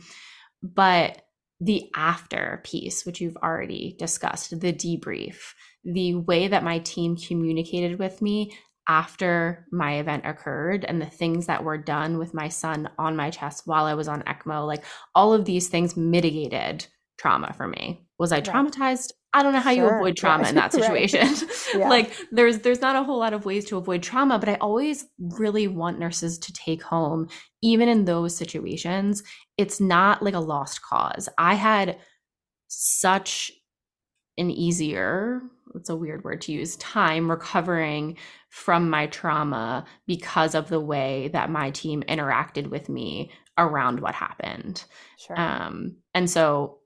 But 0.62 1.22
the 1.58 1.90
after 1.96 2.60
piece, 2.64 3.06
which 3.06 3.22
you've 3.22 3.38
already 3.38 3.96
discussed, 3.98 4.60
the 4.60 4.72
debrief, 4.72 5.54
the 5.82 6.16
way 6.16 6.48
that 6.48 6.64
my 6.64 6.80
team 6.80 7.16
communicated 7.16 7.98
with 7.98 8.20
me 8.20 8.52
after 8.88 9.66
my 9.70 9.98
event 9.98 10.26
occurred 10.26 10.84
and 10.84 11.00
the 11.00 11.06
things 11.06 11.46
that 11.46 11.64
were 11.64 11.78
done 11.78 12.18
with 12.18 12.34
my 12.34 12.48
son 12.48 12.88
on 12.98 13.16
my 13.16 13.30
chest 13.30 13.62
while 13.66 13.84
I 13.84 13.94
was 13.94 14.08
on 14.08 14.22
ECMO, 14.22 14.66
like 14.66 14.84
all 15.14 15.32
of 15.32 15.44
these 15.44 15.68
things 15.68 15.96
mitigated 15.96 16.86
trauma 17.18 17.52
for 17.56 17.68
me. 17.68 18.06
Was 18.18 18.32
I 18.32 18.40
traumatized? 18.40 19.12
I 19.32 19.42
don't 19.42 19.52
know 19.52 19.60
how 19.60 19.74
sure. 19.74 19.88
you 19.88 19.96
avoid 19.96 20.16
trauma 20.16 20.48
in 20.48 20.54
that 20.56 20.72
situation. 20.72 21.28
yeah. 21.74 21.88
Like 21.88 22.12
there's 22.30 22.58
there's 22.58 22.80
not 22.80 22.96
a 22.96 23.02
whole 23.02 23.18
lot 23.18 23.32
of 23.32 23.44
ways 23.44 23.64
to 23.66 23.76
avoid 23.76 24.02
trauma, 24.02 24.38
but 24.38 24.48
I 24.48 24.54
always 24.54 25.06
really 25.18 25.68
want 25.68 25.98
nurses 25.98 26.38
to 26.38 26.52
take 26.52 26.82
home 26.82 27.28
even 27.62 27.88
in 27.88 28.04
those 28.04 28.36
situations, 28.36 29.22
it's 29.56 29.80
not 29.80 30.22
like 30.22 30.34
a 30.34 30.40
lost 30.40 30.82
cause. 30.82 31.28
I 31.38 31.54
had 31.54 31.98
such 32.68 33.52
an 34.36 34.50
easier, 34.50 35.42
it's 35.74 35.90
a 35.90 35.96
weird 35.96 36.24
word 36.24 36.40
to 36.42 36.52
use, 36.52 36.76
time 36.76 37.30
recovering 37.30 38.16
from 38.50 38.90
my 38.90 39.06
trauma 39.06 39.84
because 40.06 40.54
of 40.54 40.68
the 40.68 40.80
way 40.80 41.28
that 41.32 41.50
my 41.50 41.70
team 41.70 42.02
interacted 42.08 42.68
with 42.68 42.88
me 42.88 43.30
around 43.58 44.00
what 44.00 44.14
happened. 44.14 44.84
Sure. 45.18 45.38
Um, 45.38 45.96
and 46.14 46.28
so 46.28 46.78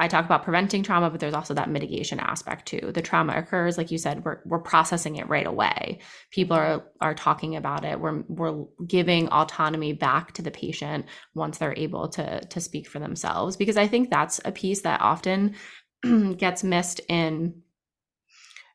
I 0.00 0.06
talk 0.06 0.24
about 0.24 0.44
preventing 0.44 0.84
trauma, 0.84 1.10
but 1.10 1.18
there's 1.18 1.34
also 1.34 1.54
that 1.54 1.70
mitigation 1.70 2.20
aspect 2.20 2.66
too. 2.66 2.92
The 2.94 3.02
trauma 3.02 3.36
occurs, 3.36 3.76
like 3.76 3.90
you 3.90 3.98
said, 3.98 4.24
we're 4.24 4.38
we're 4.44 4.60
processing 4.60 5.16
it 5.16 5.28
right 5.28 5.46
away. 5.46 5.98
People 6.30 6.56
are 6.56 6.84
are 7.00 7.14
talking 7.14 7.56
about 7.56 7.84
it. 7.84 7.98
We're 7.98 8.22
we're 8.28 8.64
giving 8.86 9.28
autonomy 9.28 9.92
back 9.92 10.32
to 10.34 10.42
the 10.42 10.52
patient 10.52 11.06
once 11.34 11.58
they're 11.58 11.76
able 11.76 12.08
to 12.10 12.40
to 12.40 12.60
speak 12.60 12.86
for 12.86 13.00
themselves. 13.00 13.56
Because 13.56 13.76
I 13.76 13.88
think 13.88 14.08
that's 14.08 14.40
a 14.44 14.52
piece 14.52 14.82
that 14.82 15.00
often 15.00 15.56
gets 16.36 16.62
missed 16.62 17.00
in 17.08 17.62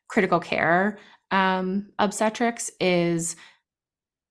critical 0.08 0.40
care 0.40 0.98
um, 1.30 1.86
obstetrics. 1.98 2.70
Is 2.80 3.36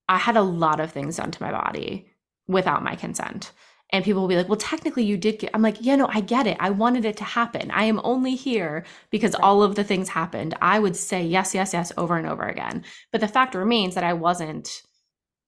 I 0.09 0.17
had 0.17 0.37
a 0.37 0.41
lot 0.41 0.79
of 0.79 0.91
things 0.91 1.17
done 1.17 1.31
to 1.31 1.43
my 1.43 1.51
body 1.51 2.07
without 2.47 2.83
my 2.83 2.95
consent. 2.95 3.51
And 3.91 4.03
people 4.03 4.21
will 4.21 4.27
be 4.27 4.35
like 4.35 4.49
well 4.49 4.57
technically 4.57 5.03
you 5.03 5.17
did 5.17 5.37
get 5.37 5.51
i'm 5.53 5.61
like 5.61 5.77
yeah 5.79 5.95
no 5.95 6.07
i 6.07 6.19
get 6.19 6.47
it. 6.47 6.57
I 6.59 6.71
wanted 6.71 7.05
it 7.05 7.17
to 7.17 7.23
happen. 7.23 7.69
I 7.71 7.83
am 7.85 8.01
only 8.03 8.35
here 8.35 8.85
because 9.11 9.35
all 9.35 9.61
of 9.61 9.75
the 9.75 9.83
things 9.83 10.09
happened. 10.09 10.55
I 10.61 10.79
would 10.79 10.95
say 10.95 11.23
yes 11.23 11.53
yes 11.53 11.73
yes 11.73 11.91
over 11.97 12.17
and 12.17 12.27
over 12.27 12.43
again. 12.43 12.83
But 13.11 13.21
the 13.21 13.27
fact 13.27 13.55
remains 13.55 13.95
that 13.95 14.03
i 14.03 14.13
wasn't 14.13 14.81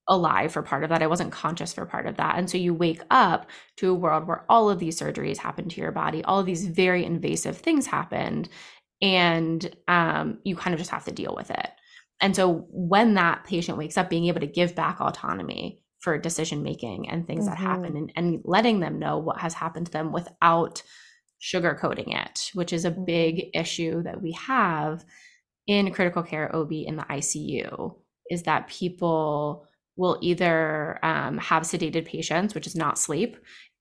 alive 0.08 0.52
for 0.52 0.62
part 0.62 0.84
of 0.84 0.90
that. 0.90 1.02
I 1.02 1.08
wasn't 1.08 1.32
conscious 1.32 1.74
for 1.74 1.86
part 1.86 2.06
of 2.06 2.18
that. 2.18 2.38
And 2.38 2.50
so 2.50 2.58
you 2.58 2.74
wake 2.74 3.02
up 3.10 3.50
to 3.78 3.90
a 3.90 3.96
world 3.96 4.28
where 4.28 4.46
all 4.50 4.70
of 4.70 4.80
these 4.80 5.00
surgeries 5.00 5.38
happened 5.38 5.72
to 5.72 5.82
your 5.82 5.92
body. 5.92 6.24
All 6.24 6.40
of 6.40 6.46
these 6.46 6.68
very 6.68 7.04
invasive 7.04 7.58
things 7.58 7.88
happened 7.88 8.50
and 9.02 9.76
um, 9.88 10.40
you 10.44 10.56
kind 10.56 10.74
of 10.74 10.80
just 10.80 10.92
have 10.92 11.06
to 11.06 11.12
deal 11.12 11.34
with 11.36 11.52
it 11.52 11.70
and 12.22 12.36
so 12.36 12.66
when 12.70 13.16
that 13.16 13.44
patient 13.44 13.78
wakes 13.78 13.98
up 13.98 14.10
being 14.10 14.28
able 14.28 14.40
to 14.40 14.48
give 14.48 14.76
back 14.76 15.02
autonomy 15.02 15.82
for 16.00 16.18
decision 16.18 16.64
making 16.64 17.10
and 17.10 17.26
things 17.26 17.46
mm-hmm. 17.46 17.52
that 17.52 17.58
happen 17.58 17.98
and, 17.98 18.14
and 18.16 18.42
letting 18.46 18.80
them 18.80 19.00
know 19.00 19.18
what 19.18 19.40
has 19.40 19.54
happened 19.54 19.88
to 19.88 19.92
them 19.92 20.12
without 20.12 20.82
sugarcoating 21.42 22.16
it, 22.16 22.52
which 22.54 22.72
is 22.72 22.86
a 22.86 22.92
mm-hmm. 22.92 23.06
big 23.06 23.46
issue 23.54 24.04
that 24.04 24.22
we 24.22 24.32
have 24.34 25.04
in 25.68 25.92
critical 25.92 26.24
care 26.24 26.56
OB 26.56 26.72
in 26.72 26.96
the 26.96 27.04
ICU, 27.04 27.96
is 28.30 28.44
that 28.44 28.68
people 28.68 29.66
will 29.98 30.20
either 30.22 31.00
um, 31.04 31.38
have 31.38 31.64
sedated 31.64 32.06
patients, 32.06 32.54
which 32.54 32.68
is 32.68 32.76
not 32.76 33.00
sleep, 33.00 33.38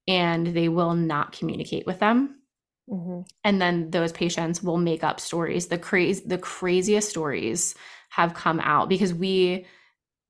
and 0.09 0.47
they 0.49 0.69
will 0.69 0.95
not 0.95 1.33
communicate 1.33 1.87
with 1.87 1.99
them. 1.99 2.41
Mm-hmm. 2.89 3.23
And 3.45 3.63
then 3.63 3.91
those 3.91 4.13
patients 4.13 4.63
will 4.63 4.77
make 4.77 5.03
up 5.03 5.21
stories. 5.21 5.69
The 5.69 5.79
crazy, 5.79 6.23
the 6.27 6.39
craziest 6.39 7.09
stories 7.09 7.75
have 8.11 8.35
come 8.35 8.61
out 8.61 8.89
because 8.89 9.15
we 9.15 9.67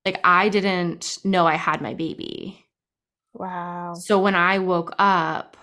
like 0.05 0.19
I 0.23 0.49
didn't 0.49 1.17
know 1.23 1.45
I 1.47 1.55
had 1.55 1.81
my 1.81 1.93
baby. 1.93 2.63
Wow. 3.33 3.95
So 3.95 4.19
when 4.19 4.35
I 4.35 4.59
woke 4.59 4.93
up, 4.97 5.57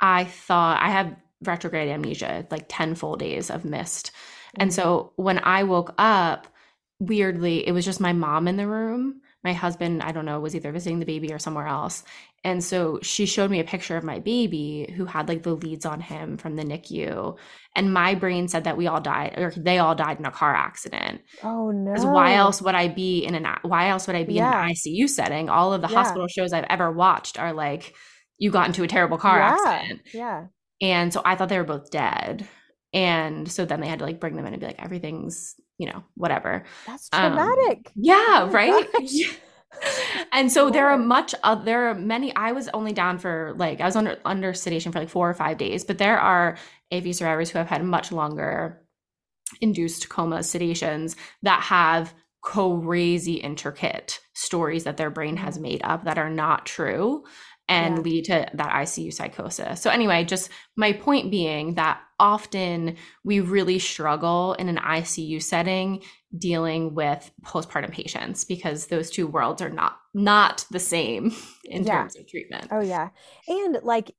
I 0.00 0.24
thought 0.24 0.80
I 0.80 0.88
had 0.88 1.16
retrograde 1.42 1.88
amnesia, 1.88 2.46
like 2.50 2.66
10 2.68 2.94
full 2.94 3.16
days 3.16 3.50
of 3.50 3.64
missed. 3.64 4.06
Mm-hmm. 4.12 4.62
And 4.62 4.72
so 4.72 5.12
when 5.16 5.38
I 5.40 5.64
woke 5.64 5.94
up, 5.98 6.46
weirdly, 7.00 7.66
it 7.66 7.72
was 7.72 7.84
just 7.84 8.00
my 8.00 8.12
mom 8.12 8.48
in 8.48 8.56
the 8.56 8.66
room. 8.66 9.20
My 9.44 9.52
husband, 9.52 10.02
I 10.02 10.12
don't 10.12 10.24
know, 10.24 10.38
was 10.38 10.54
either 10.54 10.70
visiting 10.70 11.00
the 11.00 11.06
baby 11.06 11.32
or 11.32 11.38
somewhere 11.40 11.66
else. 11.66 12.04
And 12.44 12.62
so 12.62 12.98
she 13.02 13.26
showed 13.26 13.50
me 13.50 13.60
a 13.60 13.64
picture 13.64 13.96
of 13.96 14.02
my 14.02 14.18
baby 14.18 14.92
who 14.96 15.04
had 15.04 15.28
like 15.28 15.44
the 15.44 15.54
leads 15.54 15.86
on 15.86 16.00
him 16.00 16.36
from 16.36 16.56
the 16.56 16.64
NICU. 16.64 17.36
And 17.76 17.92
my 17.92 18.16
brain 18.16 18.48
said 18.48 18.64
that 18.64 18.76
we 18.76 18.88
all 18.88 19.00
died 19.00 19.34
or 19.36 19.52
they 19.56 19.78
all 19.78 19.94
died 19.94 20.18
in 20.18 20.26
a 20.26 20.30
car 20.30 20.54
accident. 20.54 21.22
Oh 21.44 21.70
no. 21.70 21.92
Why 22.10 22.34
else 22.34 22.60
would 22.60 22.74
I 22.74 22.88
be 22.88 23.24
in 23.24 23.36
an 23.36 23.46
why 23.62 23.88
else 23.88 24.08
would 24.08 24.16
I 24.16 24.24
be 24.24 24.34
yeah. 24.34 24.64
in 24.64 24.70
an 24.70 24.74
ICU 24.74 25.08
setting? 25.08 25.48
All 25.48 25.72
of 25.72 25.82
the 25.82 25.88
yeah. 25.88 25.94
hospital 25.94 26.26
shows 26.26 26.52
I've 26.52 26.66
ever 26.68 26.90
watched 26.90 27.38
are 27.38 27.52
like 27.52 27.94
you 28.38 28.50
got 28.50 28.66
into 28.66 28.82
a 28.82 28.88
terrible 28.88 29.18
car 29.18 29.38
yeah. 29.38 29.56
accident. 29.56 30.00
Yeah. 30.12 30.46
And 30.80 31.12
so 31.12 31.22
I 31.24 31.36
thought 31.36 31.48
they 31.48 31.58
were 31.58 31.64
both 31.64 31.90
dead. 31.92 32.48
And 32.92 33.50
so 33.50 33.64
then 33.64 33.80
they 33.80 33.86
had 33.86 34.00
to 34.00 34.04
like 34.04 34.20
bring 34.20 34.34
them 34.34 34.46
in 34.46 34.52
and 34.52 34.60
be 34.60 34.66
like, 34.66 34.82
everything's, 34.82 35.54
you 35.78 35.86
know, 35.86 36.02
whatever. 36.16 36.64
That's 36.86 37.08
traumatic. 37.08 37.86
Um, 37.86 37.92
yeah, 37.94 38.40
oh 38.42 38.50
right 38.50 38.86
and 40.32 40.50
so 40.52 40.70
there 40.70 40.88
are 40.88 40.98
much 40.98 41.34
uh, 41.42 41.54
there 41.54 41.88
are 41.88 41.94
many 41.94 42.34
i 42.36 42.52
was 42.52 42.68
only 42.74 42.92
down 42.92 43.18
for 43.18 43.54
like 43.56 43.80
i 43.80 43.86
was 43.86 43.96
under 43.96 44.18
under 44.24 44.52
sedation 44.54 44.92
for 44.92 45.00
like 45.00 45.08
four 45.08 45.28
or 45.28 45.34
five 45.34 45.58
days 45.58 45.84
but 45.84 45.98
there 45.98 46.18
are 46.18 46.56
AFE 46.92 47.14
survivors 47.14 47.50
who 47.50 47.58
have 47.58 47.68
had 47.68 47.82
much 47.84 48.12
longer 48.12 48.82
induced 49.60 50.08
coma 50.08 50.38
sedations 50.38 51.16
that 51.42 51.62
have 51.62 52.14
crazy 52.42 53.34
intricate 53.34 54.20
stories 54.34 54.84
that 54.84 54.96
their 54.96 55.10
brain 55.10 55.36
has 55.36 55.58
Mm-hmm. 55.58 55.62
made 55.62 55.80
up 55.84 56.04
that 56.04 56.18
are 56.18 56.30
not 56.30 56.66
true 56.66 57.24
and 57.68 57.96
Yeah. 57.96 58.02
lead 58.02 58.24
to 58.26 58.48
that 58.54 58.72
ICU 58.72 59.12
psychosis. 59.12 59.80
So 59.80 59.90
anyway, 59.90 60.24
just 60.24 60.50
my 60.76 60.92
point 60.92 61.30
being 61.30 61.74
that 61.74 62.00
often 62.18 62.96
we 63.24 63.40
really 63.40 63.78
struggle 63.78 64.54
in 64.54 64.68
an 64.68 64.78
ICU 64.78 65.40
setting 65.40 66.02
dealing 66.36 66.94
with 66.94 67.30
postpartum 67.44 67.90
patients 67.90 68.44
because 68.44 68.86
those 68.86 69.10
two 69.10 69.26
worlds 69.26 69.62
are 69.62 69.70
not 69.70 69.98
not 70.14 70.64
the 70.70 70.80
same 70.80 71.34
in 71.64 71.84
Yeah. 71.84 72.02
terms 72.02 72.16
of 72.16 72.26
treatment. 72.28 72.68
Oh 72.70 72.80
yeah. 72.80 73.08
And 73.48 73.78
like 73.82 74.14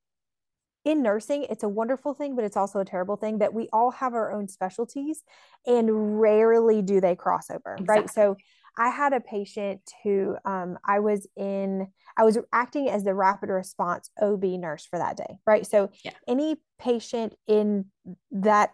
in 0.85 1.01
nursing, 1.01 1.45
it's 1.49 1.63
a 1.63 1.69
wonderful 1.69 2.13
thing, 2.13 2.35
but 2.35 2.43
it's 2.43 2.57
also 2.57 2.79
a 2.79 2.85
terrible 2.85 3.15
thing 3.15 3.37
that 3.37 3.53
we 3.53 3.69
all 3.71 3.91
have 3.91 4.13
our 4.13 4.31
own 4.33 4.47
specialties 4.49 5.23
and 5.65 6.19
rarely 6.19 6.81
do 6.81 6.99
they 6.99 7.15
cross 7.15 7.49
over, 7.49 7.77
right? 7.85 8.09
So 8.09 8.35
I 8.77 8.89
had 8.89 9.13
a 9.13 9.19
patient 9.19 9.81
who 10.03 10.35
um, 10.45 10.77
I 10.85 10.99
was 10.99 11.27
in, 11.35 11.87
I 12.17 12.23
was 12.23 12.37
acting 12.51 12.89
as 12.89 13.03
the 13.03 13.13
rapid 13.13 13.49
response 13.49 14.09
OB 14.21 14.43
nurse 14.43 14.85
for 14.85 14.97
that 14.99 15.17
day, 15.17 15.37
right? 15.45 15.65
So 15.65 15.89
Yeah. 16.03 16.11
any 16.27 16.57
patient 16.79 17.35
in 17.47 17.85
that 18.31 18.71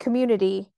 community 0.00 0.68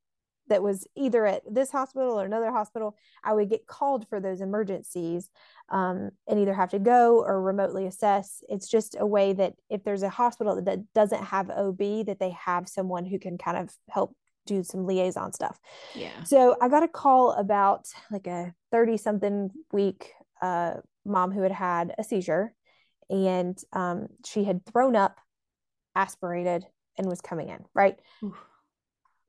that 0.48 0.62
was 0.62 0.86
either 0.96 1.24
at 1.26 1.42
this 1.48 1.70
hospital 1.70 2.20
or 2.20 2.24
another 2.24 2.50
hospital, 2.50 2.96
I 3.22 3.32
would 3.32 3.48
get 3.48 3.66
called 3.66 4.06
for 4.08 4.20
those 4.20 4.40
emergencies 4.40 5.30
um, 5.70 6.10
and 6.28 6.40
either 6.40 6.52
have 6.52 6.70
to 6.70 6.78
go 6.78 7.22
or 7.24 7.40
remotely 7.40 7.86
assess. 7.86 8.42
It's 8.48 8.68
just 8.68 8.96
a 8.98 9.06
way 9.06 9.32
that 9.32 9.54
if 9.70 9.84
there's 9.84 10.02
a 10.02 10.10
hospital 10.10 10.60
that 10.60 10.92
doesn't 10.92 11.22
have 11.22 11.50
OB, 11.50 12.06
that 12.06 12.18
they 12.18 12.30
have 12.30 12.68
someone 12.68 13.06
who 13.06 13.18
can 13.18 13.38
kind 13.38 13.56
of 13.56 13.70
help 13.88 14.14
do 14.46 14.62
some 14.62 14.86
liaison 14.86 15.32
stuff. 15.32 15.58
Yeah. 15.94 16.22
So 16.24 16.56
I 16.60 16.68
got 16.68 16.82
a 16.82 16.88
call 16.88 17.32
about 17.32 17.86
like 18.10 18.26
a 18.26 18.54
30 18.72 18.96
something 18.96 19.50
week 19.72 20.12
uh, 20.42 20.74
mom 21.04 21.30
who 21.32 21.42
had 21.42 21.52
had 21.52 21.94
a 21.98 22.04
seizure 22.04 22.54
and 23.08 23.58
um, 23.72 24.06
she 24.24 24.44
had 24.44 24.64
thrown 24.64 24.94
up, 24.94 25.18
aspirated, 25.96 26.64
and 26.96 27.08
was 27.08 27.20
coming 27.20 27.48
in, 27.48 27.64
right? 27.74 27.96
Oof. 28.22 28.36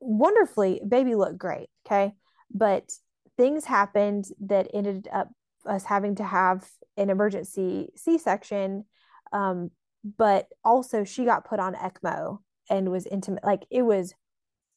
Wonderfully, 0.00 0.80
baby 0.86 1.14
looked 1.14 1.38
great. 1.38 1.68
Okay. 1.86 2.14
But 2.52 2.92
things 3.36 3.64
happened 3.64 4.26
that 4.40 4.68
ended 4.72 5.08
up 5.12 5.28
us 5.66 5.84
having 5.84 6.16
to 6.16 6.24
have 6.24 6.68
an 6.96 7.10
emergency 7.10 7.90
C 7.96 8.18
section. 8.18 8.84
Um, 9.32 9.70
but 10.18 10.48
also, 10.64 11.04
she 11.04 11.24
got 11.24 11.44
put 11.44 11.60
on 11.60 11.74
ECMO 11.74 12.38
and 12.68 12.90
was 12.90 13.06
intubated. 13.06 13.44
Like 13.44 13.64
it 13.70 13.82
was 13.82 14.14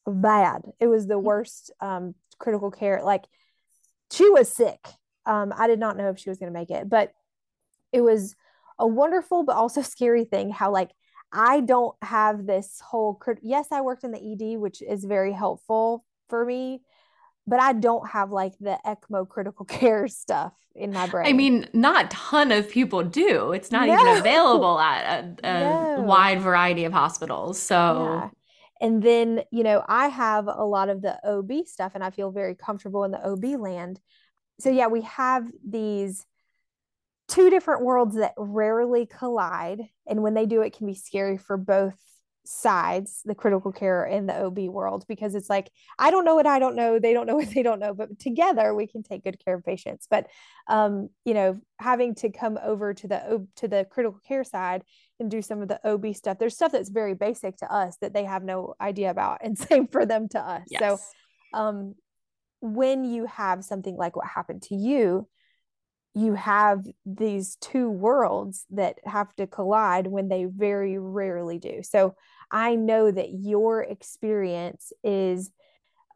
bad. 0.06 0.62
It 0.80 0.86
was 0.86 1.06
the 1.06 1.18
worst 1.18 1.70
um, 1.80 2.14
critical 2.38 2.70
care. 2.70 3.00
Like 3.02 3.24
she 4.12 4.28
was 4.30 4.48
sick. 4.50 4.80
Um, 5.24 5.52
I 5.56 5.66
did 5.66 5.78
not 5.80 5.96
know 5.96 6.10
if 6.10 6.18
she 6.18 6.28
was 6.30 6.38
going 6.38 6.52
to 6.52 6.58
make 6.58 6.70
it, 6.70 6.88
but 6.88 7.12
it 7.92 8.00
was 8.00 8.34
a 8.78 8.86
wonderful 8.86 9.42
but 9.42 9.56
also 9.56 9.82
scary 9.96 10.24
thing 10.24 10.50
how 10.50 10.70
like 10.70 10.90
I 11.32 11.60
don't 11.60 11.96
have 12.02 12.46
this 12.46 12.80
whole 12.80 13.14
crit- 13.14 13.40
yes, 13.42 13.66
I 13.72 13.80
worked 13.80 14.04
in 14.04 14.12
the 14.12 14.18
ED, 14.54 14.58
which 14.58 14.80
is 14.80 15.04
very 15.04 15.32
helpful 15.32 16.04
for 16.28 16.44
me, 16.44 16.82
but 17.48 17.58
I 17.60 17.72
don't 17.72 18.08
have 18.08 18.30
like 18.30 18.52
the 18.60 18.78
ECMO 18.86 19.28
critical 19.28 19.64
care 19.80 20.06
stuff 20.06 20.52
in 20.74 20.92
my 20.92 21.06
brain. 21.08 21.26
I 21.26 21.32
mean, 21.32 21.68
not 21.72 22.10
ton 22.12 22.52
of 22.52 22.70
people 22.70 23.02
do. 23.02 23.50
It's 23.52 23.72
not 23.72 23.88
No. 23.88 23.94
even 23.94 24.18
available 24.18 24.78
at 24.78 25.40
a, 25.42 25.48
a 25.48 25.60
No. 25.96 26.02
wide 26.02 26.40
variety 26.40 26.84
of 26.84 26.92
hospitals. 26.92 27.60
So, 27.60 27.74
Yeah. 28.04 28.30
And 28.80 29.02
then, 29.02 29.42
you 29.50 29.62
know, 29.62 29.82
I 29.86 30.08
have 30.08 30.46
a 30.48 30.64
lot 30.64 30.88
of 30.88 31.02
the 31.02 31.18
OB 31.26 31.66
stuff 31.66 31.92
and 31.94 32.04
I 32.04 32.10
feel 32.10 32.30
very 32.30 32.54
comfortable 32.54 33.04
in 33.04 33.10
the 33.10 33.26
OB 33.26 33.60
land. 33.60 34.00
So, 34.60 34.70
yeah, 34.70 34.86
we 34.88 35.02
have 35.02 35.46
these 35.66 36.24
two 37.28 37.50
different 37.50 37.82
worlds 37.84 38.16
that 38.16 38.34
rarely 38.36 39.06
collide. 39.06 39.82
And 40.06 40.22
when 40.22 40.34
they 40.34 40.46
do, 40.46 40.62
it 40.62 40.76
can 40.76 40.86
be 40.86 40.94
scary 40.94 41.36
for 41.36 41.56
both 41.56 41.98
sides, 42.46 43.20
the 43.24 43.34
critical 43.34 43.72
care 43.72 44.04
and 44.04 44.28
the 44.28 44.44
OB 44.44 44.58
world, 44.68 45.04
because 45.08 45.34
it's 45.34 45.50
like, 45.50 45.70
I 45.98 46.10
don't 46.10 46.24
know 46.24 46.34
what 46.34 46.46
I 46.46 46.58
don't 46.58 46.76
know. 46.76 46.98
They 46.98 47.12
don't 47.12 47.26
know 47.26 47.36
what 47.40 47.50
they 47.50 47.62
don't 47.62 47.80
know, 47.80 47.94
but 47.94 48.18
together 48.18 48.74
we 48.74 48.86
can 48.86 49.02
take 49.02 49.24
good 49.24 49.42
care 49.44 49.56
of 49.56 49.64
patients. 49.64 50.06
But, 50.10 50.28
um, 50.68 51.08
you 51.24 51.34
know, 51.34 51.60
having 51.78 52.14
to 52.16 52.30
come 52.30 52.58
over 52.62 52.94
to 52.94 53.08
the, 53.08 53.46
to 53.56 53.68
the 53.68 53.86
critical 53.90 54.20
care 54.26 54.44
side 54.44 54.82
and 55.18 55.30
do 55.30 55.42
some 55.42 55.62
of 55.62 55.68
the 55.68 55.80
OB 55.88 56.14
stuff. 56.14 56.38
There's 56.38 56.54
stuff 56.54 56.72
that's 56.72 56.90
very 56.90 57.14
basic 57.14 57.56
to 57.58 57.72
us 57.72 57.96
that 58.00 58.12
they 58.12 58.24
have 58.24 58.42
no 58.42 58.74
idea 58.80 59.10
about, 59.10 59.38
and 59.42 59.58
same 59.58 59.86
for 59.86 60.06
them 60.06 60.28
to 60.30 60.40
us. 60.40 60.64
yes. 60.68 60.80
So, 60.80 60.98
um, 61.58 61.94
when 62.60 63.04
you 63.04 63.26
have 63.26 63.64
something 63.64 63.96
like 63.96 64.16
what 64.16 64.26
happened 64.26 64.62
to 64.62 64.74
you, 64.74 65.28
you 66.14 66.34
have 66.34 66.84
these 67.04 67.56
two 67.56 67.90
worlds 67.90 68.64
that 68.70 68.96
have 69.04 69.34
to 69.36 69.46
collide 69.46 70.06
when 70.06 70.28
they 70.28 70.44
very 70.44 70.98
rarely 70.98 71.58
do. 71.58 71.82
So, 71.82 72.14
I 72.50 72.74
know 72.74 73.10
that 73.10 73.30
your 73.32 73.82
experience 73.82 74.92
is 75.02 75.50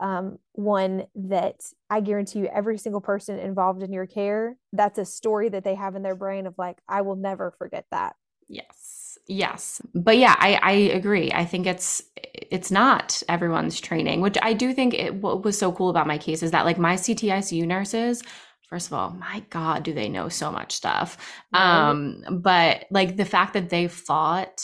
um, 0.00 0.38
one 0.52 1.04
that 1.14 1.60
I 1.90 2.00
guarantee 2.00 2.40
you, 2.40 2.46
every 2.46 2.78
single 2.78 3.00
person 3.00 3.38
involved 3.38 3.82
in 3.82 3.92
your 3.92 4.06
care, 4.06 4.56
that's 4.72 4.98
a 4.98 5.04
story 5.04 5.50
that 5.50 5.62
they 5.62 5.74
have 5.74 5.94
in 5.94 6.02
their 6.02 6.14
brain 6.14 6.46
of 6.46 6.54
like, 6.56 6.78
I 6.88 7.02
will 7.02 7.16
never 7.16 7.50
forget 7.58 7.84
that. 7.90 8.16
Yes. 8.48 9.18
Yes. 9.26 9.80
But 9.94 10.18
yeah, 10.18 10.34
I, 10.38 10.58
I 10.62 10.72
agree. 10.72 11.30
I 11.32 11.44
think 11.44 11.66
it's 11.66 12.02
it's 12.16 12.70
not 12.70 13.22
everyone's 13.28 13.80
training, 13.80 14.20
which 14.22 14.36
I 14.42 14.54
do 14.54 14.72
think 14.72 14.94
it 14.94 15.14
what 15.14 15.44
was 15.44 15.56
so 15.56 15.70
cool 15.70 15.90
about 15.90 16.06
my 16.06 16.18
case 16.18 16.42
is 16.42 16.50
that 16.50 16.64
like 16.64 16.78
my 16.78 16.96
CTICU 16.96 17.64
nurses, 17.66 18.22
first 18.68 18.88
of 18.88 18.94
all, 18.94 19.10
my 19.10 19.44
God, 19.50 19.84
do 19.84 19.92
they 19.92 20.08
know 20.08 20.28
so 20.28 20.50
much 20.50 20.72
stuff. 20.72 21.16
Right. 21.52 21.90
Um, 21.90 22.24
but 22.40 22.86
like 22.90 23.16
the 23.16 23.24
fact 23.24 23.52
that 23.52 23.68
they 23.68 23.86
fought 23.86 24.62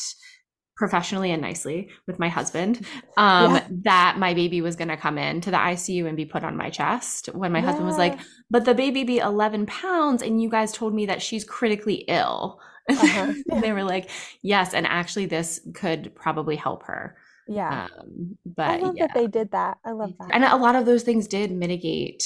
professionally 0.77 1.31
and 1.31 1.41
nicely 1.43 1.89
with 2.07 2.19
my 2.19 2.29
husband 2.29 2.87
um 3.17 3.55
Yeah. 3.55 3.67
that 3.85 4.17
my 4.19 4.35
baby 4.35 4.61
was 4.61 4.77
going 4.77 4.89
to 4.89 4.97
come 4.97 5.19
in 5.19 5.41
to 5.41 5.51
the 5.51 5.57
ICU 5.57 6.07
and 6.07 6.17
be 6.17 6.27
put 6.27 6.45
on 6.45 6.57
my 6.57 6.71
chest 6.71 7.27
when 7.35 7.53
my 7.53 7.61
husband 7.61 7.87
was 7.87 7.99
like 7.99 8.19
but 8.51 8.65
the 8.65 8.75
baby 8.75 9.03
be 9.05 9.19
11 9.19 9.67
pounds 9.67 10.23
and 10.23 10.43
you 10.43 10.49
guys 10.51 10.73
told 10.73 10.95
me 10.95 11.07
that 11.07 11.23
she's 11.23 11.45
critically 11.45 12.05
ill 12.09 12.61
Uh-huh. 12.91 13.33
they 13.61 13.73
were 13.73 13.85
like 13.85 14.11
yes 14.43 14.75
and 14.75 14.87
actually 14.87 15.27
this 15.27 15.61
could 15.75 16.15
probably 16.15 16.57
help 16.57 16.83
her 16.85 17.17
Yeah. 17.49 17.89
um 17.99 18.37
I 18.59 18.77
but 18.79 18.81
love 18.83 18.95
yeah 18.97 19.07
that 19.07 19.15
they 19.15 19.27
did 19.27 19.51
that. 19.53 19.79
I 19.85 19.93
love 19.93 20.13
that. 20.19 20.31
and 20.33 20.45
a 20.45 20.57
lot 20.57 20.77
of 20.77 20.85
those 20.87 21.03
things 21.03 21.27
did 21.27 21.51
mitigate 21.51 22.25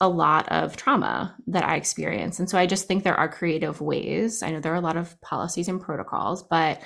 a 0.00 0.08
lot 0.08 0.48
of 0.48 0.76
trauma 0.76 1.36
that 1.46 1.62
I 1.64 1.76
experienced. 1.76 2.40
And 2.40 2.50
so 2.50 2.58
I 2.58 2.66
just 2.66 2.88
think 2.88 3.04
there 3.04 3.14
are 3.22 3.28
creative 3.28 3.80
ways. 3.80 4.42
I 4.42 4.50
know 4.50 4.58
there 4.60 4.72
are 4.72 4.82
a 4.84 4.88
lot 4.90 4.96
of 4.96 5.18
policies 5.20 5.68
and 5.68 5.80
protocols, 5.80 6.42
but 6.42 6.80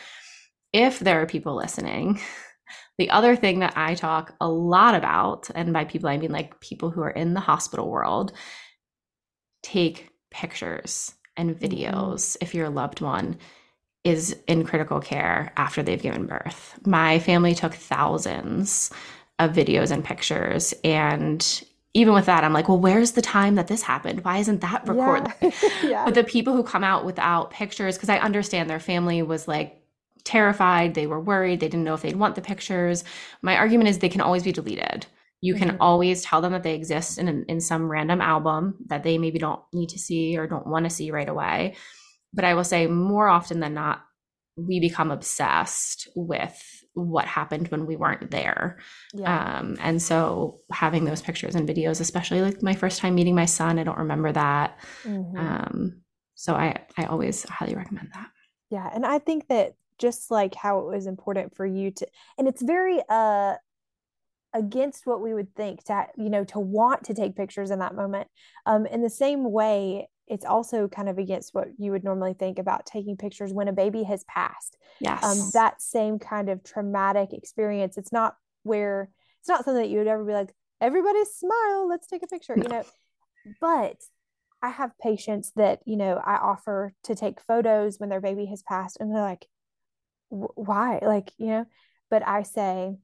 if 0.77 0.99
there 1.01 1.23
are 1.23 1.27
people 1.27 1.57
listening, 1.57 2.21
the 2.99 3.11
other 3.11 3.35
thing 3.35 3.61
that 3.61 3.77
I 3.77 3.95
talk 3.95 4.35
a 4.41 4.49
lot 4.49 4.95
about, 4.95 5.51
and 5.55 5.73
by 5.73 5.85
people, 5.85 6.09
I 6.11 6.19
mean 6.19 6.33
like 6.33 6.61
people 6.61 6.91
who 6.91 7.03
are 7.03 7.11
in 7.11 7.35
the 7.35 7.41
hospital 7.41 7.91
world, 7.91 8.33
take 9.63 10.11
pictures 10.31 11.15
and 11.37 11.51
Mhm. 11.51 11.61
videos 11.61 12.37
if 12.41 12.55
your 12.55 12.69
loved 12.69 13.01
one 13.01 13.37
is 14.05 14.37
in 14.47 14.65
critical 14.65 15.01
care 15.01 15.53
after 15.57 15.83
they've 15.83 16.03
given 16.03 16.27
birth. 16.27 16.79
My 16.87 17.19
family 17.19 17.55
took 17.55 17.75
thousands 17.75 18.91
of 19.39 19.53
videos 19.53 19.91
and 19.91 20.05
pictures. 20.05 20.73
And 20.85 21.45
even 21.93 22.15
with 22.15 22.27
that, 22.27 22.45
I'm 22.45 22.53
like, 22.53 22.69
well, 22.69 22.79
where's 22.79 23.13
the 23.13 23.23
time 23.23 23.57
that 23.57 23.67
this 23.67 23.83
happened? 23.83 24.25
Why 24.25 24.39
isn't 24.39 24.61
that 24.61 24.87
recorded? 24.87 25.33
Yeah. 25.43 25.51
yeah. 25.83 26.05
But 26.05 26.15
the 26.15 26.25
people 26.25 26.55
who 26.55 26.63
come 26.63 26.85
out 26.85 27.05
without 27.05 27.51
pictures, 27.51 27.97
because 27.97 28.09
I 28.09 28.19
understand 28.19 28.71
their 28.71 28.81
family 28.81 29.23
was 29.23 29.49
like 29.49 29.83
terrified, 30.27 30.95
they 30.95 31.07
were 31.07 31.21
worried, 31.21 31.61
they 31.61 31.69
didn't 31.69 31.85
know 31.85 31.95
if 31.95 32.03
they'd 32.03 32.17
want 32.17 32.35
the 32.35 32.43
pictures. 32.43 33.05
My 33.43 33.57
argument 33.57 33.89
is 33.89 33.99
they 33.99 34.09
can 34.11 34.21
always 34.21 34.43
be 34.43 34.53
deleted. 34.53 35.07
You 35.41 35.55
can 35.55 35.71
Mhm. 35.71 35.77
always 35.81 36.23
tell 36.23 36.41
them 36.43 36.53
that 36.53 36.63
they 36.63 36.75
exist 36.75 37.19
in, 37.19 37.45
in 37.49 37.61
some 37.61 37.89
random 37.89 38.21
album 38.21 38.77
that 38.87 39.03
they 39.05 39.19
maybe 39.19 39.39
don't 39.39 39.63
need 39.73 39.91
to 39.91 39.99
see 39.99 40.37
or 40.37 40.47
don't 40.47 40.67
want 40.67 40.85
to 40.85 40.91
see 40.91 41.11
right 41.11 41.29
away. 41.29 41.77
But 42.35 42.45
I 42.45 42.55
will 42.55 42.65
say 42.65 42.87
more 42.87 43.29
often 43.29 43.61
than 43.61 43.75
not, 43.75 44.03
we 44.57 44.81
become 44.81 45.11
obsessed 45.11 46.09
with 46.17 46.59
what 46.95 47.27
happened 47.27 47.69
when 47.69 47.85
we 47.87 47.97
weren't 47.97 48.31
there. 48.31 48.79
yeah. 49.13 49.59
Um, 49.59 49.77
and 49.81 50.01
so 50.01 50.59
having 50.73 51.05
those 51.05 51.21
pictures 51.23 51.55
and 51.55 51.69
videos, 51.69 52.01
especially 52.01 52.41
like 52.41 52.63
my 52.63 52.75
first 52.75 53.01
time 53.01 53.15
meeting 53.15 53.35
my 53.35 53.45
son, 53.45 53.79
I 53.79 53.85
don't 53.85 53.99
remember 53.99 54.33
that. 54.33 54.79
Mhm. 55.05 55.39
Um, 55.39 56.03
so 56.35 56.55
I, 56.55 56.87
I 56.97 57.05
always 57.05 57.45
highly 57.45 57.75
recommend 57.75 58.11
that. 58.15 58.31
Yeah, 58.71 58.91
and 58.95 59.05
I 59.07 59.19
think 59.19 59.49
that 59.49 59.75
just 59.99 60.31
like 60.31 60.55
how 60.55 60.81
it 60.81 60.87
was 60.87 61.07
important 61.07 61.57
for 61.57 61.67
you 61.67 61.91
to, 61.91 62.07
and 62.39 62.49
it's 62.49 62.63
very 62.63 63.01
uh 63.09 63.55
against 64.55 65.07
what 65.07 65.21
we 65.21 65.35
would 65.35 65.55
think 65.55 65.85
to, 65.85 66.07
you 66.17 66.31
know, 66.31 66.43
to 66.45 66.59
want 66.59 67.05
to 67.05 67.13
take 67.13 67.37
pictures 67.37 67.71
in 67.71 67.81
that 67.81 67.95
moment. 67.95 68.27
Um, 68.65 68.87
in 68.87 69.03
the 69.03 69.11
same 69.11 69.51
way, 69.51 70.09
it's 70.29 70.47
also 70.47 70.89
kind 70.89 71.11
of 71.11 71.19
against 71.19 71.53
what 71.53 71.69
you 71.79 71.93
would 71.93 72.05
normally 72.05 72.33
think 72.33 72.59
about 72.59 72.87
taking 72.87 73.19
pictures 73.19 73.53
when 73.53 73.69
a 73.69 73.73
baby 73.73 74.03
has 74.05 74.25
passed. 74.25 74.79
Yes. 74.99 75.23
Um, 75.23 75.51
that 75.53 75.83
same 75.83 76.19
kind 76.19 76.49
of 76.49 76.65
traumatic 76.65 77.35
experience. 77.35 77.99
It's 77.99 78.13
not 78.13 78.37
where 78.63 79.11
it's 79.41 79.49
not 79.49 79.65
something 79.65 79.83
that 79.83 79.91
you 79.91 79.99
would 79.99 80.09
ever 80.09 80.25
be 80.25 80.33
like, 80.33 80.55
everybody 80.81 81.25
smile, 81.25 81.87
let's 81.87 82.07
take 82.07 82.23
a 82.23 82.27
picture. 82.27 82.57
You 82.57 82.69
know, 82.69 82.85
but 83.61 83.97
I 84.63 84.71
have 84.71 84.99
patients 84.99 85.53
that, 85.57 85.81
you 85.85 85.97
know, 85.97 86.21
I 86.25 86.37
offer 86.37 86.95
to 87.05 87.15
take 87.15 87.41
photos 87.41 88.01
when 88.01 88.09
their 88.09 88.23
baby 88.23 88.47
has 88.47 88.63
passed, 88.63 88.97
and 88.99 89.15
they're 89.15 89.21
like, 89.21 89.47
why? 90.29 90.99
Like, 91.03 91.33
you 91.39 91.47
know, 91.47 91.67
but 92.11 92.27
I 92.27 92.43
say, 92.43 92.97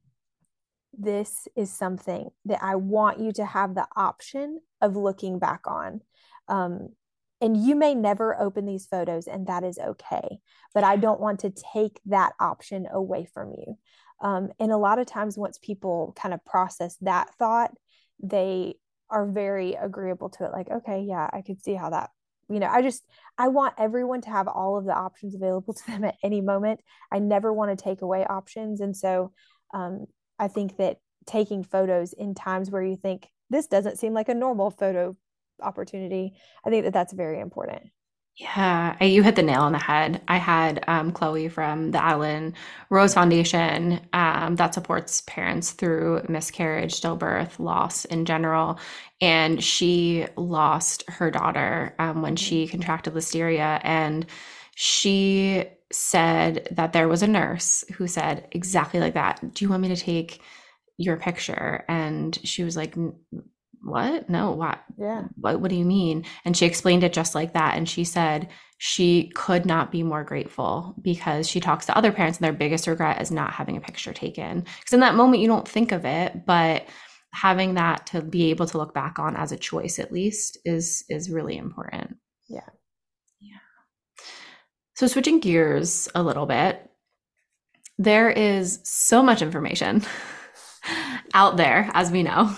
this 0.97 1.47
is 1.55 1.71
something 1.71 2.29
that 2.45 2.61
I 2.61 2.75
want 2.75 3.19
you 3.19 3.31
to 3.33 3.45
have 3.45 3.73
the 3.73 3.87
option 3.95 4.59
of 4.81 4.95
looking 4.95 5.39
back 5.39 5.61
on. 5.65 6.01
Um, 6.47 6.89
and 7.41 7.57
you 7.57 7.75
may 7.75 7.93
never 7.95 8.39
open 8.39 8.65
these 8.65 8.85
photos, 8.85 9.27
and 9.27 9.47
that 9.47 9.63
is 9.63 9.77
okay. 9.77 10.37
But 10.73 10.83
I 10.83 10.95
don't 10.95 11.19
want 11.19 11.39
to 11.39 11.49
take 11.73 11.99
that 12.05 12.33
option 12.39 12.87
away 12.91 13.25
from 13.25 13.51
you. 13.51 13.77
Um, 14.21 14.51
and 14.59 14.71
a 14.71 14.77
lot 14.77 14.99
of 14.99 15.07
times, 15.07 15.37
once 15.37 15.57
people 15.57 16.13
kind 16.15 16.33
of 16.33 16.45
process 16.45 16.95
that 17.01 17.33
thought, 17.35 17.71
they 18.21 18.75
are 19.09 19.29
very 19.29 19.73
agreeable 19.73 20.29
to 20.29 20.45
it. 20.45 20.51
Like, 20.53 20.69
okay, 20.69 21.01
yeah, 21.01 21.29
I 21.33 21.41
could 21.41 21.61
see 21.61 21.73
how 21.73 21.89
that, 21.89 22.11
you 22.49 22.59
know, 22.59 22.67
I 22.67 22.81
just, 22.81 23.03
I 23.37 23.47
want 23.47 23.75
everyone 23.77 24.21
to 24.21 24.29
have 24.29 24.47
all 24.47 24.77
of 24.77 24.85
the 24.85 24.93
options 24.93 25.35
available 25.35 25.73
to 25.73 25.87
them 25.87 26.03
at 26.03 26.15
any 26.23 26.41
moment. 26.41 26.81
I 27.11 27.19
never 27.19 27.51
want 27.53 27.77
to 27.77 27.83
take 27.83 28.01
away 28.01 28.25
options. 28.25 28.81
And 28.81 28.95
so 28.95 29.31
um, 29.73 30.05
I 30.37 30.47
think 30.47 30.77
that 30.77 30.97
taking 31.25 31.63
photos 31.63 32.13
in 32.13 32.35
times 32.35 32.69
where 32.69 32.83
you 32.83 32.95
think 32.95 33.27
this 33.49 33.67
doesn't 33.67 33.99
seem 33.99 34.13
like 34.13 34.29
a 34.29 34.33
normal 34.33 34.71
photo 34.71 35.15
opportunity, 35.61 36.33
I 36.65 36.69
think 36.69 36.85
that 36.85 36.93
that's 36.93 37.13
very 37.13 37.39
important. 37.39 37.83
Yeah, 38.35 39.01
you 39.03 39.21
hit 39.21 39.35
the 39.35 39.43
nail 39.43 39.61
on 39.61 39.73
the 39.73 39.77
head. 39.77 40.21
I 40.27 40.37
had 40.37 40.83
um, 40.87 41.11
Chloe 41.11 41.49
from 41.49 41.91
the 41.91 42.03
Adeline 42.03 42.55
Rose 42.89 43.13
Foundation 43.13 44.01
um, 44.11 44.55
that 44.55 44.73
supports 44.73 45.21
parents 45.21 45.71
through 45.71 46.23
miscarriage, 46.27 46.99
stillbirth, 46.99 47.59
loss 47.59 48.05
in 48.05 48.25
general. 48.25 48.79
And 49.21 49.63
she 49.63 50.25
lost 50.35 51.03
her 51.09 51.29
daughter 51.29 51.95
um, 51.99 52.23
when 52.23 52.35
she 52.35 52.63
mm-hmm. 52.65 52.71
contracted 52.71 53.13
listeria. 53.13 53.79
And 53.83 54.25
she 54.73 55.65
said 55.91 56.67
that 56.71 56.91
there 56.91 57.07
was 57.07 57.21
a 57.21 57.27
nurse 57.27 57.83
who 57.93 58.07
said 58.07 58.47
exactly 58.51 58.99
like 58.99 59.13
that 59.13 59.53
Do 59.53 59.63
you 59.63 59.69
want 59.69 59.83
me 59.83 59.89
to 59.89 59.95
take 59.95 60.41
your 60.97 61.17
picture? 61.17 61.85
And 61.87 62.35
she 62.43 62.63
was 62.63 62.75
like, 62.75 62.95
what? 63.83 64.29
No, 64.29 64.51
what? 64.51 64.81
Yeah. 64.97 65.23
What, 65.35 65.59
what 65.59 65.69
do 65.69 65.75
you 65.75 65.85
mean? 65.85 66.25
And 66.45 66.55
she 66.55 66.65
explained 66.65 67.03
it 67.03 67.13
just 67.13 67.35
like 67.35 67.53
that. 67.53 67.75
And 67.75 67.87
she 67.87 68.05
said 68.05 68.49
she 68.77 69.29
could 69.35 69.65
not 69.65 69.91
be 69.91 70.03
more 70.03 70.23
grateful 70.23 70.95
because 71.01 71.49
she 71.49 71.59
talks 71.59 71.85
to 71.85 71.97
other 71.97 72.11
parents 72.11 72.37
and 72.37 72.45
their 72.45 72.53
biggest 72.53 72.87
regret 72.87 73.21
is 73.21 73.29
not 73.29 73.51
having 73.51 73.75
a 73.75 73.81
picture 73.81 74.13
taken. 74.13 74.61
Because 74.61 74.93
in 74.93 75.01
that 75.01 75.15
moment, 75.15 75.41
you 75.41 75.47
don't 75.47 75.67
think 75.67 75.91
of 75.91 76.05
it, 76.05 76.45
but 76.45 76.85
having 77.33 77.73
that 77.73 78.07
to 78.07 78.21
be 78.21 78.51
able 78.51 78.67
to 78.67 78.77
look 78.77 78.93
back 78.93 79.19
on 79.19 79.35
as 79.35 79.51
a 79.51 79.57
choice 79.57 79.99
at 79.99 80.11
least 80.11 80.57
is 80.63 81.03
is 81.09 81.29
really 81.29 81.57
important. 81.57 82.15
Yeah. 82.47 82.69
Yeah. 83.41 83.57
So 84.95 85.07
switching 85.07 85.39
gears 85.39 86.07
a 86.15 86.23
little 86.23 86.45
bit, 86.45 86.89
there 87.97 88.29
is 88.29 88.79
so 88.83 89.21
much 89.21 89.41
information 89.41 90.03
out 91.33 91.57
there 91.57 91.89
as 91.93 92.11
we 92.11 92.23
know 92.23 92.55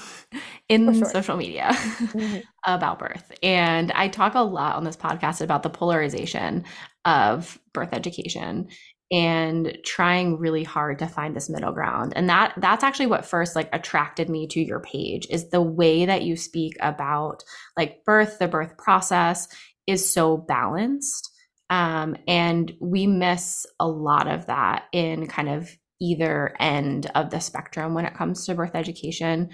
in 0.70 0.94
sure. 0.94 1.06
social 1.06 1.38
media 1.38 1.70
mm-hmm. 1.74 2.40
about 2.66 3.00
birth. 3.00 3.32
And 3.44 3.92
I 3.92 4.08
talk 4.08 4.36
a 4.36 4.42
lot 4.42 4.76
on 4.76 4.84
this 4.84 4.98
podcast 4.98 5.42
about 5.42 5.64
the 5.64 5.70
polarization 5.70 6.66
of 7.06 7.60
birth 7.74 7.94
education 7.94 8.68
and 9.12 9.78
trying 9.86 10.40
really 10.40 10.64
hard 10.64 11.00
to 11.00 11.08
find 11.08 11.36
this 11.36 11.50
middle 11.50 11.72
ground 11.72 12.14
and 12.16 12.28
that 12.28 12.54
that's 12.58 12.84
actually 12.84 13.06
what 13.06 13.24
first 13.24 13.56
like 13.56 13.70
attracted 13.72 14.30
me 14.30 14.48
to 14.48 14.60
your 14.60 14.80
page 14.80 15.28
is 15.30 15.50
the 15.50 15.62
way 15.62 16.08
that 16.08 16.24
you 16.24 16.36
speak 16.36 16.74
about 16.82 17.44
like 17.78 18.04
birth 18.04 18.40
the 18.40 18.48
birth 18.48 18.76
process 18.78 19.48
is 19.86 20.12
so 20.12 20.38
balanced 20.38 21.30
um, 21.70 22.16
and 22.28 22.74
we 22.80 23.06
miss 23.08 23.66
a 23.80 23.88
lot 23.88 24.28
of 24.28 24.48
that 24.48 24.86
in 24.92 25.28
kind 25.28 25.50
of 25.50 25.70
either 26.02 26.56
end 26.60 27.10
of 27.16 27.30
the 27.30 27.40
spectrum 27.40 27.94
when 27.94 28.06
it 28.06 28.16
comes 28.16 28.46
to 28.46 28.56
birth 28.56 28.76
education 28.76 29.50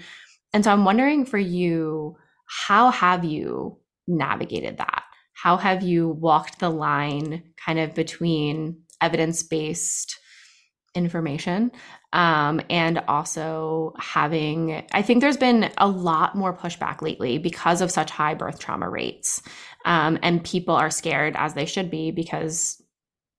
and 0.52 0.64
so 0.64 0.72
I'm 0.72 0.84
wondering 0.84 1.24
for 1.24 1.38
you, 1.38 2.16
how 2.46 2.90
have 2.90 3.24
you 3.24 3.78
navigated 4.06 4.78
that? 4.78 5.04
How 5.34 5.56
have 5.56 5.82
you 5.82 6.08
walked 6.08 6.58
the 6.58 6.70
line 6.70 7.42
kind 7.64 7.78
of 7.78 7.94
between 7.94 8.82
evidence 9.00 9.42
based 9.42 10.18
information 10.94 11.72
um, 12.12 12.60
and 12.68 12.98
also 13.08 13.94
having, 13.98 14.84
I 14.92 15.02
think 15.02 15.20
there's 15.20 15.38
been 15.38 15.70
a 15.78 15.88
lot 15.88 16.36
more 16.36 16.56
pushback 16.56 17.00
lately 17.00 17.38
because 17.38 17.80
of 17.80 17.90
such 17.90 18.10
high 18.10 18.34
birth 18.34 18.58
trauma 18.58 18.88
rates. 18.88 19.42
Um, 19.84 20.18
and 20.22 20.44
people 20.44 20.74
are 20.74 20.90
scared, 20.90 21.34
as 21.36 21.54
they 21.54 21.64
should 21.64 21.90
be, 21.90 22.10
because 22.10 22.82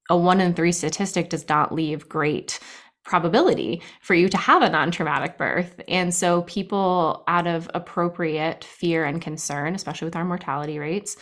a 0.10 0.18
one 0.18 0.42
in 0.42 0.54
three 0.54 0.72
statistic 0.72 1.30
does 1.30 1.48
not 1.48 1.74
leave 1.74 2.10
great 2.10 2.60
probability 3.04 3.82
for 4.02 4.14
you 4.14 4.30
to 4.30 4.38
have 4.38 4.62
a 4.62 4.70
non-traumatic 4.70 5.38
birth. 5.38 5.82
And 5.88 6.14
so 6.14 6.44
people 6.44 7.24
out 7.28 7.48
of 7.48 7.70
appropriate 7.74 8.64
fear 8.64 9.06
and 9.06 9.22
concern 9.22 9.76
especially 9.76 10.06
with 10.06 10.16
our 10.16 10.26
mortality 10.26 10.80
rates 10.80 11.18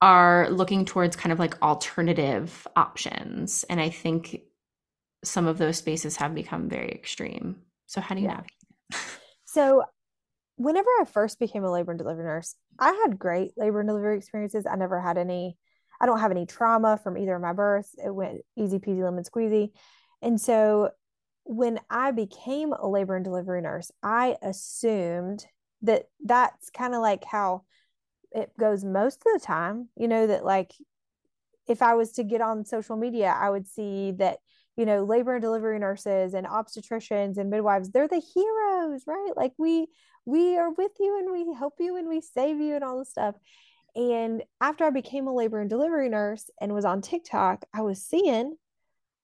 are 0.00 0.48
looking 0.50 0.84
towards 0.84 1.16
kind 1.16 1.32
of 1.32 1.38
like 1.38 1.60
alternative 1.62 2.66
options. 2.76 3.64
And 3.68 3.80
i 3.80 3.90
think 3.90 4.42
some 5.24 5.46
of 5.46 5.58
those 5.58 5.76
spaces 5.76 6.16
have 6.16 6.34
become 6.34 6.68
very 6.68 6.90
extreme. 6.90 7.56
So 7.86 8.00
how 8.00 8.14
do 8.14 8.20
you 8.20 8.28
yeah. 8.28 8.34
navigate 8.34 9.18
so 9.44 9.82
whenever 10.56 10.88
i 11.00 11.04
first 11.04 11.38
became 11.38 11.64
a 11.64 11.70
labor 11.70 11.92
and 11.92 11.98
delivery 11.98 12.24
nurse 12.24 12.54
i 12.78 12.92
had 12.92 13.18
great 13.18 13.52
labor 13.56 13.80
and 13.80 13.88
delivery 13.88 14.16
experiences. 14.16 14.66
I 14.66 14.76
never 14.76 15.00
had 15.00 15.18
any 15.18 15.56
i 16.00 16.06
don't 16.06 16.20
have 16.20 16.30
any 16.30 16.46
trauma 16.46 16.98
from 17.02 17.18
either 17.18 17.34
of 17.34 17.42
my 17.42 17.52
births. 17.52 17.94
It 18.02 18.14
went 18.14 18.40
easy 18.56 18.78
peasy 18.78 19.02
lemon 19.02 19.24
squeezy 19.24 19.72
and 20.22 20.40
so 20.40 20.90
when 21.44 21.80
I 21.88 22.10
became 22.10 22.72
a 22.72 22.86
labor 22.86 23.16
and 23.16 23.24
delivery 23.24 23.62
nurse, 23.62 23.90
I 24.02 24.36
assumed 24.42 25.46
that 25.82 26.04
that's 26.24 26.70
kind 26.70 26.94
of 26.94 27.00
like 27.00 27.24
how 27.24 27.62
it 28.32 28.52
goes 28.58 28.84
most 28.84 29.22
of 29.26 29.32
the 29.32 29.44
time. 29.44 29.88
You 29.96 30.08
know, 30.08 30.26
that 30.26 30.44
like 30.44 30.72
if 31.66 31.82
I 31.82 31.94
was 31.94 32.12
to 32.12 32.24
get 32.24 32.40
on 32.40 32.64
social 32.64 32.96
media, 32.96 33.34
I 33.38 33.48
would 33.48 33.66
see 33.66 34.12
that, 34.12 34.38
you 34.76 34.86
know, 34.86 35.04
labor 35.04 35.34
and 35.34 35.42
delivery 35.42 35.78
nurses 35.78 36.34
and 36.34 36.46
obstetricians 36.46 37.38
and 37.38 37.50
midwives, 37.50 37.90
they're 37.90 38.08
the 38.08 38.22
heroes, 38.34 39.04
right? 39.06 39.32
Like 39.36 39.52
we 39.58 39.86
we 40.26 40.58
are 40.58 40.70
with 40.70 40.92
you 41.00 41.18
and 41.18 41.32
we 41.32 41.54
help 41.56 41.74
you 41.78 41.96
and 41.96 42.08
we 42.08 42.20
save 42.20 42.60
you 42.60 42.74
and 42.74 42.84
all 42.84 42.98
this 42.98 43.10
stuff. 43.10 43.36
And 43.96 44.42
after 44.60 44.84
I 44.84 44.90
became 44.90 45.26
a 45.26 45.34
labor 45.34 45.60
and 45.60 45.70
delivery 45.70 46.10
nurse 46.10 46.50
and 46.60 46.74
was 46.74 46.84
on 46.84 47.00
TikTok, 47.00 47.64
I 47.72 47.80
was 47.80 48.04
seeing 48.04 48.56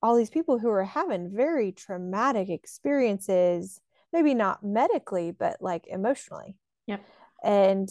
all 0.04 0.14
these 0.14 0.28
people 0.28 0.58
who 0.58 0.68
are 0.68 0.84
having 0.84 1.34
very 1.34 1.72
traumatic 1.72 2.50
experiences, 2.50 3.80
maybe 4.12 4.34
not 4.34 4.62
medically, 4.62 5.30
but 5.30 5.56
like 5.62 5.86
emotionally. 5.86 6.58
Yep. 6.86 7.00
And 7.42 7.88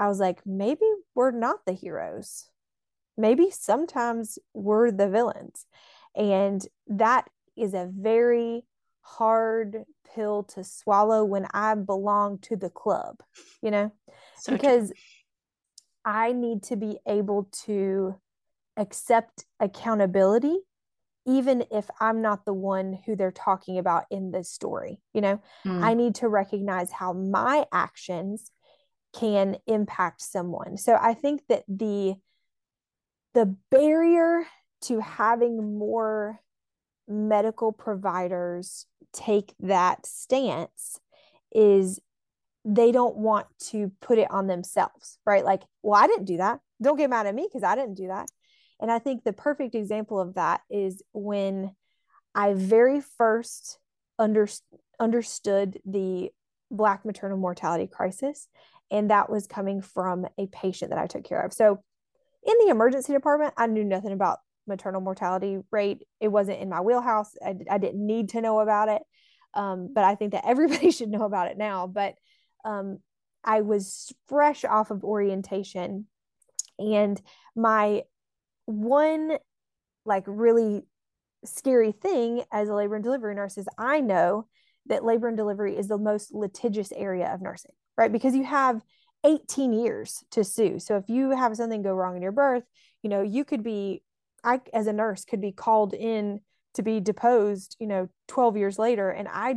I 0.00 0.08
was 0.08 0.18
like, 0.18 0.44
maybe 0.44 0.84
we're 1.14 1.30
not 1.30 1.60
the 1.64 1.74
heroes. 1.74 2.50
Maybe 3.16 3.50
sometimes 3.52 4.40
we're 4.52 4.90
the 4.90 5.08
villains. 5.08 5.66
And 6.16 6.66
that 6.88 7.28
is 7.56 7.72
a 7.72 7.88
very 7.88 8.64
hard 9.02 9.84
pill 10.12 10.42
to 10.42 10.64
swallow 10.64 11.24
when 11.24 11.46
I 11.54 11.76
belong 11.76 12.38
to 12.40 12.56
the 12.56 12.70
club, 12.70 13.22
you 13.62 13.70
know, 13.70 13.92
so 14.40 14.50
because 14.50 14.88
true. 14.88 14.96
I 16.04 16.32
need 16.32 16.64
to 16.64 16.74
be 16.74 16.98
able 17.06 17.48
to 17.64 18.16
accept 18.76 19.44
accountability 19.60 20.58
even 21.28 21.62
if 21.70 21.88
I'm 22.00 22.22
not 22.22 22.46
the 22.46 22.54
one 22.54 22.98
who 23.04 23.14
they're 23.14 23.30
talking 23.30 23.78
about 23.78 24.06
in 24.10 24.30
this 24.30 24.50
story. 24.50 24.98
You 25.12 25.20
know, 25.20 25.42
mm. 25.64 25.82
I 25.84 25.92
need 25.94 26.16
to 26.16 26.28
recognize 26.28 26.90
how 26.90 27.12
my 27.12 27.66
actions 27.70 28.50
can 29.14 29.58
impact 29.66 30.22
someone. 30.22 30.78
So 30.78 30.98
I 31.00 31.14
think 31.14 31.42
that 31.48 31.64
the 31.68 32.14
the 33.34 33.54
barrier 33.70 34.44
to 34.80 35.00
having 35.00 35.78
more 35.78 36.40
medical 37.06 37.72
providers 37.72 38.86
take 39.12 39.54
that 39.60 40.06
stance 40.06 40.98
is 41.52 42.00
they 42.64 42.90
don't 42.90 43.16
want 43.16 43.46
to 43.70 43.92
put 44.00 44.18
it 44.18 44.30
on 44.30 44.46
themselves, 44.46 45.18
right? 45.26 45.44
Like, 45.44 45.62
well, 45.82 46.02
I 46.02 46.06
didn't 46.06 46.24
do 46.24 46.38
that. 46.38 46.60
Don't 46.82 46.96
get 46.96 47.10
mad 47.10 47.26
at 47.26 47.34
me 47.34 47.46
because 47.48 47.62
I 47.62 47.74
didn't 47.74 47.94
do 47.94 48.08
that. 48.08 48.28
And 48.80 48.90
I 48.90 48.98
think 48.98 49.24
the 49.24 49.32
perfect 49.32 49.74
example 49.74 50.20
of 50.20 50.34
that 50.34 50.60
is 50.70 51.02
when 51.12 51.74
I 52.34 52.54
very 52.54 53.00
first 53.00 53.78
under, 54.18 54.48
understood 55.00 55.78
the 55.84 56.30
Black 56.70 57.04
maternal 57.04 57.38
mortality 57.38 57.86
crisis. 57.86 58.46
And 58.90 59.10
that 59.10 59.30
was 59.30 59.46
coming 59.46 59.80
from 59.80 60.26
a 60.38 60.46
patient 60.46 60.90
that 60.90 60.98
I 60.98 61.06
took 61.06 61.24
care 61.24 61.42
of. 61.42 61.52
So 61.52 61.82
in 62.46 62.54
the 62.60 62.70
emergency 62.70 63.12
department, 63.12 63.54
I 63.56 63.66
knew 63.66 63.84
nothing 63.84 64.12
about 64.12 64.38
maternal 64.66 65.00
mortality 65.00 65.58
rate. 65.70 66.06
It 66.20 66.28
wasn't 66.28 66.60
in 66.60 66.68
my 66.68 66.80
wheelhouse. 66.80 67.30
I, 67.44 67.56
I 67.70 67.78
didn't 67.78 68.06
need 68.06 68.30
to 68.30 68.40
know 68.40 68.60
about 68.60 68.88
it. 68.88 69.02
Um, 69.54 69.90
but 69.92 70.04
I 70.04 70.14
think 70.14 70.32
that 70.32 70.46
everybody 70.46 70.90
should 70.92 71.08
know 71.08 71.24
about 71.24 71.50
it 71.50 71.58
now. 71.58 71.86
But 71.86 72.14
um, 72.64 72.98
I 73.42 73.62
was 73.62 74.12
fresh 74.26 74.64
off 74.64 74.90
of 74.90 75.04
orientation 75.04 76.06
and 76.78 77.20
my 77.56 78.02
one 78.68 79.38
like 80.04 80.24
really 80.26 80.82
scary 81.44 81.92
thing 81.92 82.42
as 82.52 82.68
a 82.68 82.74
labor 82.74 82.96
and 82.96 83.04
delivery 83.04 83.34
nurse 83.34 83.56
is 83.56 83.66
I 83.78 84.00
know 84.00 84.46
that 84.86 85.04
labor 85.04 85.28
and 85.28 85.36
delivery 85.36 85.76
is 85.76 85.88
the 85.88 85.98
most 85.98 86.34
litigious 86.34 86.92
area 86.92 87.32
of 87.32 87.40
nursing, 87.40 87.72
right? 87.96 88.12
Because 88.12 88.34
you 88.34 88.44
have 88.44 88.82
18 89.24 89.72
years 89.72 90.22
to 90.32 90.44
sue. 90.44 90.78
So 90.78 90.96
if 90.96 91.08
you 91.08 91.30
have 91.30 91.56
something 91.56 91.82
go 91.82 91.92
wrong 91.92 92.16
in 92.16 92.22
your 92.22 92.32
birth, 92.32 92.64
you 93.02 93.08
know, 93.08 93.22
you 93.22 93.44
could 93.44 93.62
be, 93.62 94.02
I 94.44 94.60
as 94.72 94.86
a 94.86 94.92
nurse 94.92 95.24
could 95.24 95.40
be 95.40 95.52
called 95.52 95.94
in 95.94 96.40
to 96.74 96.82
be 96.82 97.00
deposed, 97.00 97.76
you 97.80 97.86
know, 97.86 98.08
12 98.28 98.56
years 98.56 98.78
later. 98.78 99.10
And 99.10 99.28
I, 99.30 99.56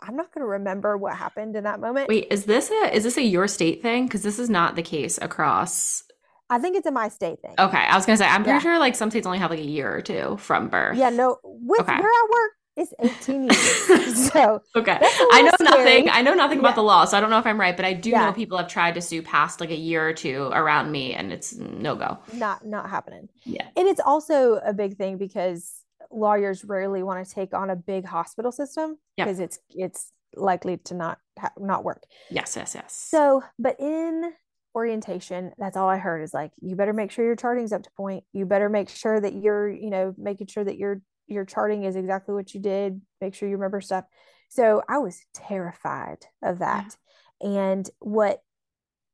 I'm 0.00 0.16
not 0.16 0.32
going 0.32 0.42
to 0.42 0.50
remember 0.50 0.96
what 0.96 1.16
happened 1.16 1.56
in 1.56 1.64
that 1.64 1.80
moment. 1.80 2.08
Wait, 2.08 2.28
is 2.30 2.44
this 2.44 2.70
a, 2.70 2.94
is 2.94 3.04
this 3.04 3.16
a 3.16 3.22
your 3.22 3.48
state 3.48 3.82
thing? 3.82 4.08
Cause 4.08 4.22
this 4.22 4.38
is 4.38 4.48
not 4.48 4.76
the 4.76 4.82
case 4.82 5.18
across 5.20 6.04
I 6.52 6.58
think 6.58 6.76
it's 6.76 6.86
a 6.86 6.90
my 6.90 7.08
state 7.08 7.40
thing. 7.40 7.54
Okay, 7.58 7.78
I 7.78 7.96
was 7.96 8.04
gonna 8.04 8.18
say 8.18 8.26
I'm 8.26 8.42
pretty 8.42 8.56
yeah. 8.56 8.60
sure 8.60 8.78
like 8.78 8.94
some 8.94 9.10
states 9.10 9.26
only 9.26 9.38
have 9.38 9.50
like 9.50 9.60
a 9.60 9.64
year 9.64 9.90
or 9.90 10.02
two 10.02 10.36
from 10.36 10.68
birth. 10.68 10.98
Yeah, 10.98 11.08
no, 11.08 11.38
with 11.42 11.80
okay. 11.80 11.94
where 11.98 12.02
I 12.02 12.26
work, 12.30 12.52
it's 12.76 12.94
18 13.00 13.42
years. 13.44 14.32
so 14.32 14.60
okay, 14.76 14.98
I 15.00 15.40
know 15.40 15.52
scary. 15.54 15.84
nothing. 15.84 16.10
I 16.10 16.20
know 16.20 16.34
nothing 16.34 16.58
yeah. 16.58 16.64
about 16.64 16.74
the 16.74 16.82
law, 16.82 17.06
so 17.06 17.16
I 17.16 17.22
don't 17.22 17.30
know 17.30 17.38
if 17.38 17.46
I'm 17.46 17.58
right, 17.58 17.74
but 17.74 17.86
I 17.86 17.94
do 17.94 18.10
yeah. 18.10 18.26
know 18.26 18.34
people 18.34 18.58
have 18.58 18.68
tried 18.68 18.94
to 18.96 19.00
sue 19.00 19.22
past 19.22 19.60
like 19.60 19.70
a 19.70 19.76
year 19.76 20.06
or 20.06 20.12
two 20.12 20.50
around 20.52 20.92
me, 20.92 21.14
and 21.14 21.32
it's 21.32 21.54
no 21.54 21.96
go. 21.96 22.18
Not 22.34 22.66
not 22.66 22.90
happening. 22.90 23.30
Yeah, 23.44 23.66
and 23.74 23.88
it's 23.88 24.00
also 24.04 24.56
a 24.56 24.74
big 24.74 24.98
thing 24.98 25.16
because 25.16 25.72
lawyers 26.10 26.66
rarely 26.66 27.02
want 27.02 27.26
to 27.26 27.34
take 27.34 27.54
on 27.54 27.70
a 27.70 27.76
big 27.76 28.04
hospital 28.04 28.52
system 28.52 28.98
because 29.16 29.40
it's 29.40 29.58
it's 29.70 30.12
likely 30.36 30.76
to 30.76 30.92
not 30.92 31.16
ha- 31.38 31.52
not 31.58 31.82
work. 31.82 32.02
Yes, 32.30 32.56
yes, 32.56 32.74
yes. 32.74 32.92
So, 32.94 33.42
but 33.58 33.80
in 33.80 34.34
orientation 34.74 35.52
that's 35.58 35.76
all 35.76 35.88
i 35.88 35.98
heard 35.98 36.22
is 36.22 36.32
like 36.32 36.50
you 36.60 36.74
better 36.76 36.92
make 36.92 37.10
sure 37.10 37.24
your 37.24 37.36
charting's 37.36 37.72
up 37.72 37.82
to 37.82 37.90
point. 37.96 38.24
You 38.32 38.46
better 38.46 38.68
make 38.68 38.88
sure 38.88 39.20
that 39.20 39.34
you're 39.34 39.68
you 39.68 39.90
know 39.90 40.14
making 40.16 40.46
sure 40.46 40.64
that 40.64 40.78
your 40.78 41.00
your 41.26 41.44
charting 41.44 41.84
is 41.84 41.96
exactly 41.96 42.34
what 42.34 42.52
you 42.52 42.60
did. 42.60 43.00
Make 43.20 43.34
sure 43.34 43.48
you 43.48 43.56
remember 43.56 43.80
stuff. 43.80 44.04
So 44.48 44.82
i 44.88 44.98
was 44.98 45.20
terrified 45.34 46.26
of 46.42 46.58
that. 46.60 46.96
Yeah. 47.40 47.48
and 47.50 47.90
what 48.00 48.42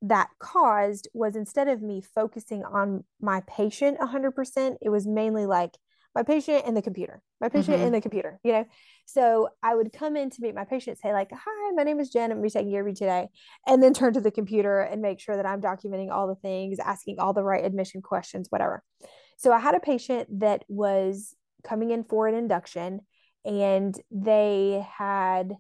that 0.03 0.29
caused 0.39 1.09
was 1.13 1.35
instead 1.35 1.67
of 1.67 1.83
me 1.83 2.01
focusing 2.01 2.65
on 2.65 3.03
my 3.21 3.43
patient 3.49 3.99
100% 3.99 4.77
it 4.81 4.91
was 4.91 5.07
mainly 5.09 5.45
like 5.45 5.77
my 6.19 6.25
patient 6.25 6.65
and 6.67 6.77
the 6.77 6.83
computer, 6.83 7.23
my 7.41 7.49
patient 7.49 7.77
mm-hmm. 7.77 7.87
and 7.87 7.95
the 7.95 8.01
computer, 8.01 8.41
you 8.43 8.51
know? 8.51 8.65
So 9.07 9.51
I 9.63 9.77
would 9.77 9.93
come 9.93 10.17
in 10.17 10.31
to 10.31 10.43
meet 10.43 10.53
my 10.53 10.65
patient, 10.65 10.99
say, 10.99 11.13
like, 11.13 11.31
hi, 11.31 11.71
my 11.77 11.85
name 11.85 12.01
is 12.01 12.11
Jen. 12.11 12.33
I'm 12.33 12.39
going 12.39 12.51
to 12.51 12.55
be 12.55 12.59
taking 12.59 12.73
your 12.73 12.83
of 12.83 12.89
you 12.89 12.95
today. 12.95 13.29
And 13.69 13.81
then 13.81 13.95
turn 13.95 14.15
to 14.15 14.21
the 14.21 14.33
computer 14.33 14.81
and 14.81 15.01
make 15.01 15.21
sure 15.21 15.37
that 15.37 15.47
I'm 15.47 15.61
documenting 15.61 16.11
all 16.11 16.27
the 16.27 16.35
things, 16.35 16.81
asking 16.81 17.21
all 17.21 17.35
the 17.35 17.45
right 17.45 17.65
admission 17.65 18.03
questions, 18.03 18.49
whatever. 18.51 18.83
So 19.37 19.53
I 19.53 19.61
had 19.61 19.77
a 19.77 19.81
patient 19.81 20.41
that 20.41 20.65
was 20.67 21.37
coming 21.63 21.93
in 21.93 22.03
for 22.03 22.27
an 22.27 22.35
induction 22.35 23.03
and 23.45 23.97
they 24.11 24.85
had, 24.99 25.53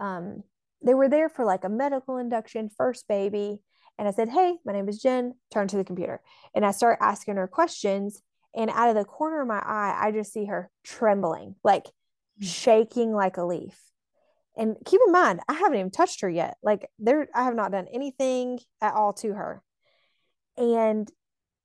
um, 0.00 0.42
they 0.84 0.92
were 0.92 1.08
there 1.08 1.30
for 1.30 1.46
like 1.46 1.64
a 1.64 1.70
medical 1.70 2.18
induction, 2.18 2.68
first 2.76 3.08
baby. 3.08 3.56
And 3.98 4.06
I 4.06 4.10
said, 4.10 4.28
Hey, 4.28 4.56
my 4.66 4.74
name 4.74 4.86
is 4.90 5.00
Jen. 5.00 5.32
Turn 5.50 5.66
to 5.68 5.78
the 5.78 5.84
computer. 5.84 6.20
And 6.54 6.66
I 6.66 6.72
start 6.72 6.98
asking 7.00 7.36
her 7.36 7.48
questions. 7.48 8.20
And 8.56 8.70
out 8.70 8.88
of 8.88 8.94
the 8.94 9.04
corner 9.04 9.42
of 9.42 9.48
my 9.48 9.58
eye, 9.58 9.98
I 10.00 10.12
just 10.12 10.32
see 10.32 10.46
her 10.46 10.70
trembling, 10.84 11.56
like 11.64 11.84
mm. 11.84 11.90
shaking 12.46 13.12
like 13.12 13.36
a 13.36 13.44
leaf. 13.44 13.78
And 14.56 14.76
keep 14.84 15.00
in 15.04 15.12
mind, 15.12 15.40
I 15.48 15.54
haven't 15.54 15.78
even 15.78 15.90
touched 15.90 16.20
her 16.20 16.30
yet. 16.30 16.56
Like 16.62 16.88
there, 16.98 17.26
I 17.34 17.44
have 17.44 17.56
not 17.56 17.72
done 17.72 17.88
anything 17.92 18.60
at 18.80 18.94
all 18.94 19.12
to 19.14 19.32
her. 19.32 19.62
And 20.56 21.10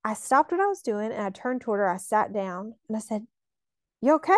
I 0.04 0.14
stopped 0.14 0.50
what 0.50 0.60
I 0.60 0.66
was 0.66 0.82
doing 0.82 1.12
and 1.12 1.22
I 1.22 1.30
turned 1.30 1.60
toward 1.60 1.78
her. 1.78 1.88
I 1.88 1.98
sat 1.98 2.32
down 2.32 2.74
and 2.88 2.96
I 2.96 3.00
said, 3.00 3.26
You 4.00 4.14
okay? 4.14 4.32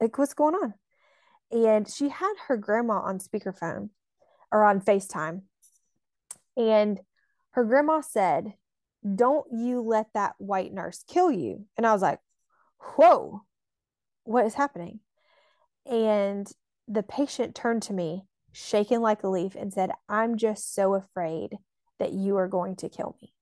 Like, 0.00 0.16
what's 0.18 0.34
going 0.34 0.54
on? 0.54 0.74
And 1.50 1.88
she 1.88 2.08
had 2.08 2.34
her 2.48 2.56
grandma 2.56 3.00
on 3.00 3.18
speakerphone 3.18 3.90
or 4.52 4.64
on 4.64 4.80
FaceTime. 4.80 5.42
And 6.56 7.00
her 7.52 7.64
grandma 7.64 8.00
said, 8.00 8.54
don't 9.14 9.46
you 9.52 9.80
let 9.80 10.06
that 10.14 10.34
white 10.38 10.72
nurse 10.72 11.04
kill 11.06 11.30
you. 11.30 11.66
And 11.76 11.86
I 11.86 11.92
was 11.92 12.02
like, 12.02 12.18
whoa, 12.78 13.42
what 14.24 14.46
is 14.46 14.54
happening? 14.54 15.00
And 15.84 16.50
the 16.88 17.02
patient 17.02 17.54
turned 17.54 17.82
to 17.84 17.92
me, 17.92 18.24
shaking 18.52 19.00
like 19.00 19.22
a 19.22 19.28
leaf, 19.28 19.54
and 19.54 19.72
said, 19.72 19.90
I'm 20.08 20.36
just 20.36 20.74
so 20.74 20.94
afraid 20.94 21.56
that 21.98 22.12
you 22.12 22.36
are 22.36 22.48
going 22.48 22.76
to 22.76 22.88
kill 22.88 23.16
me. 23.20 23.32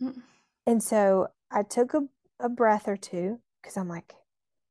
Mm. 0.00 0.22
And 0.66 0.82
so 0.82 1.28
I 1.50 1.62
took 1.62 1.94
a, 1.94 2.02
a 2.40 2.48
breath 2.48 2.88
or 2.88 2.96
two 2.96 3.40
because 3.60 3.76
I'm 3.76 3.88
like, 3.88 4.14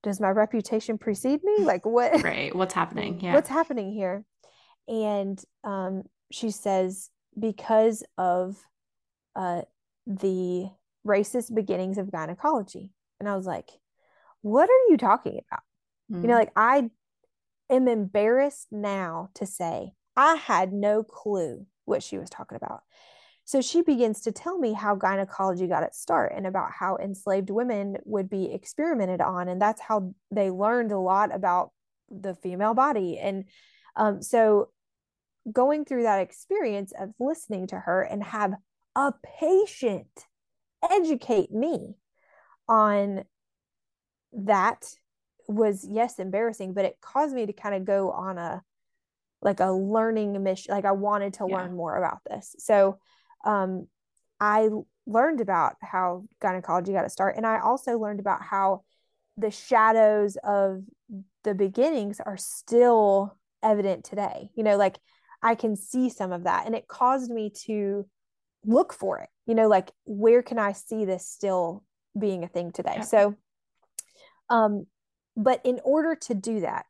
does 0.04 0.20
my 0.20 0.30
reputation 0.30 0.98
precede 0.98 1.44
me? 1.44 1.60
Like, 1.60 1.86
what? 1.86 2.24
Right. 2.24 2.56
What's 2.56 2.74
happening? 2.74 3.20
Yeah. 3.20 3.34
What's 3.34 3.50
happening 3.50 3.92
here? 3.92 4.24
And 4.88 5.42
um, 5.64 6.04
she 6.32 6.50
says, 6.50 7.10
because 7.40 8.04
of 8.18 8.58
uh, 9.36 9.62
the 10.06 10.70
racist 11.06 11.54
beginnings 11.54 11.98
of 11.98 12.12
gynecology. 12.12 12.92
And 13.20 13.28
I 13.30 13.36
was 13.36 13.46
like, 13.46 13.70
what 14.42 14.70
are 14.70 14.92
you 14.92 14.98
talking 14.98 15.40
about? 15.48 15.64
Mm. 16.12 16.22
You 16.22 16.28
know, 16.28 16.36
mm. 16.36 16.40
like 16.40 16.52
I 16.56 16.90
am 17.70 17.88
embarrassed 17.88 18.68
now 18.72 19.30
to 19.36 19.46
say 19.46 19.94
I 20.16 20.36
had 20.36 20.74
no 20.74 21.04
clue 21.04 21.66
what 21.86 22.04
she 22.04 22.18
was 22.18 22.30
talking 22.30 22.56
about. 22.56 22.82
So 23.46 23.62
she 23.62 23.82
begins 23.82 24.22
to 24.22 24.32
tell 24.32 24.58
me 24.58 24.74
how 24.74 24.96
gynecology 24.96 25.68
got 25.68 25.84
its 25.84 26.00
start 26.00 26.32
and 26.36 26.46
about 26.46 26.72
how 26.72 26.98
enslaved 26.98 27.50
women 27.50 27.98
would 28.06 28.30
be 28.30 28.54
experimented 28.54 29.20
on. 29.20 29.48
And 29.48 29.62
that's 29.62 29.82
how 29.82 30.14
they 30.30 30.50
learned 30.50 30.92
a 30.92 31.00
lot 31.00 31.34
about 31.34 31.72
the 32.10 32.36
female 32.36 32.74
body. 32.74 33.18
And 33.18 33.46
um, 33.96 34.22
so 34.22 34.70
going 35.52 35.86
through 35.86 36.04
that 36.04 36.22
experience 36.22 36.94
of 36.98 37.10
listening 37.20 37.68
to 37.68 37.80
her 37.80 38.02
and 38.04 38.24
have 38.24 38.54
a 38.96 39.14
patient. 39.40 40.08
Educate 40.90 41.52
me 41.52 41.96
on 42.68 43.24
that 44.34 44.86
was 45.48 45.86
yes 45.90 46.20
embarrassing 46.20 46.74
but 46.74 46.86
it 46.86 46.98
caused 47.02 47.36
me 47.36 47.46
to 47.46 47.54
kind 47.54 47.76
of 47.76 47.84
go 47.86 48.12
on 48.12 48.38
a 48.38 48.62
like 49.42 49.60
a 49.60 49.72
learning 49.72 50.42
mission 50.42 50.74
like 50.74 50.86
i 50.86 50.92
wanted 50.92 51.34
to 51.34 51.46
yeah. 51.48 51.58
learn 51.58 51.76
more 51.76 51.98
about 51.98 52.20
this. 52.30 52.56
So 52.60 53.00
um 53.44 53.88
i 54.40 54.70
learned 55.06 55.42
about 55.42 55.76
how 55.82 56.24
gynecology 56.42 56.94
got 56.94 57.02
to 57.02 57.10
start 57.10 57.36
and 57.36 57.46
i 57.46 57.60
also 57.60 57.98
learned 57.98 58.20
about 58.20 58.42
how 58.42 58.84
the 59.38 59.52
shadows 59.52 60.38
of 60.44 60.84
the 61.44 61.56
beginnings 61.56 62.20
are 62.24 62.38
still 62.38 63.36
evident 63.64 64.06
today. 64.06 64.50
You 64.56 64.64
know 64.64 64.78
like 64.78 65.00
i 65.42 65.56
can 65.56 65.76
see 65.76 66.10
some 66.10 66.32
of 66.32 66.44
that 66.44 66.66
and 66.66 66.76
it 66.76 66.88
caused 66.88 67.32
me 67.32 67.52
to 67.66 68.06
look 68.66 68.94
for 68.94 69.20
it 69.20 69.30
you 69.46 69.56
know 69.56 69.68
like 69.68 69.92
where 70.06 70.42
can 70.42 70.60
i 70.60 70.72
see 70.72 71.06
this 71.06 71.26
still 71.26 71.84
being 72.18 72.44
a 72.44 72.48
thing 72.48 72.72
today 72.72 72.96
yeah. 72.98 73.02
so 73.02 73.36
um 74.50 74.86
but 75.36 75.62
in 75.64 75.80
order 75.84 76.16
to 76.16 76.34
do 76.34 76.60
that 76.60 76.86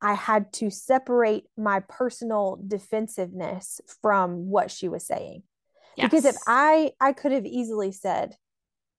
i 0.00 0.14
had 0.14 0.52
to 0.52 0.70
separate 0.70 1.44
my 1.56 1.80
personal 1.88 2.58
defensiveness 2.66 3.80
from 4.00 4.48
what 4.48 4.70
she 4.70 4.88
was 4.88 5.06
saying 5.06 5.42
yes. 5.96 6.08
because 6.08 6.24
if 6.24 6.36
i 6.46 6.90
i 7.00 7.12
could 7.12 7.32
have 7.32 7.46
easily 7.46 7.92
said 7.92 8.34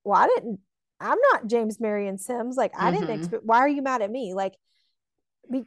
well 0.03 0.21
i 0.21 0.27
didn't 0.27 0.59
i'm 0.99 1.17
not 1.31 1.47
james 1.47 1.79
marion 1.79 2.17
sims 2.17 2.55
like 2.55 2.71
i 2.77 2.91
mm-hmm. 2.91 2.99
didn't 2.99 3.19
expect 3.19 3.43
why 3.43 3.57
are 3.59 3.69
you 3.69 3.81
mad 3.81 4.01
at 4.01 4.11
me 4.11 4.33
like 4.33 4.55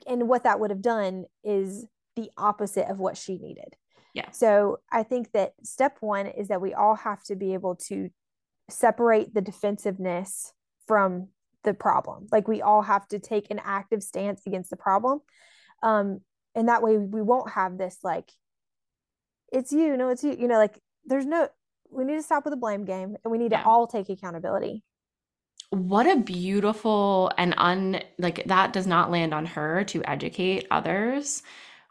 and 0.06 0.28
what 0.28 0.44
that 0.44 0.60
would 0.60 0.70
have 0.70 0.82
done 0.82 1.24
is 1.42 1.84
the 2.16 2.30
opposite 2.36 2.88
of 2.88 2.98
what 2.98 3.16
she 3.16 3.38
needed 3.38 3.74
yeah. 4.14 4.30
So 4.30 4.78
I 4.90 5.02
think 5.02 5.32
that 5.32 5.52
step 5.64 5.96
one 6.00 6.26
is 6.26 6.48
that 6.48 6.60
we 6.60 6.72
all 6.72 6.94
have 6.94 7.22
to 7.24 7.36
be 7.36 7.52
able 7.54 7.74
to 7.88 8.10
separate 8.70 9.34
the 9.34 9.40
defensiveness 9.40 10.52
from 10.86 11.28
the 11.64 11.74
problem. 11.74 12.28
Like 12.30 12.46
we 12.46 12.62
all 12.62 12.82
have 12.82 13.06
to 13.08 13.18
take 13.18 13.50
an 13.50 13.60
active 13.62 14.02
stance 14.02 14.42
against 14.46 14.70
the 14.70 14.76
problem. 14.76 15.20
Um, 15.82 16.20
and 16.54 16.68
that 16.68 16.82
way 16.82 16.96
we 16.96 17.22
won't 17.22 17.50
have 17.50 17.76
this 17.76 17.98
like, 18.04 18.30
it's 19.52 19.72
you, 19.72 19.96
no, 19.96 20.08
it's 20.08 20.22
you, 20.22 20.36
you 20.38 20.46
know, 20.46 20.58
like 20.58 20.78
there's 21.04 21.26
no, 21.26 21.48
we 21.90 22.04
need 22.04 22.16
to 22.16 22.22
stop 22.22 22.44
with 22.44 22.52
the 22.52 22.56
blame 22.56 22.84
game 22.84 23.16
and 23.24 23.32
we 23.32 23.38
need 23.38 23.50
yeah. 23.50 23.62
to 23.62 23.68
all 23.68 23.86
take 23.86 24.08
accountability 24.08 24.82
what 25.70 26.06
a 26.06 26.16
beautiful 26.16 27.32
and 27.36 27.52
un 27.56 28.00
like 28.18 28.44
that 28.44 28.72
does 28.72 28.86
not 28.86 29.10
land 29.10 29.34
on 29.34 29.44
her 29.44 29.82
to 29.82 30.02
educate 30.04 30.66
others 30.70 31.42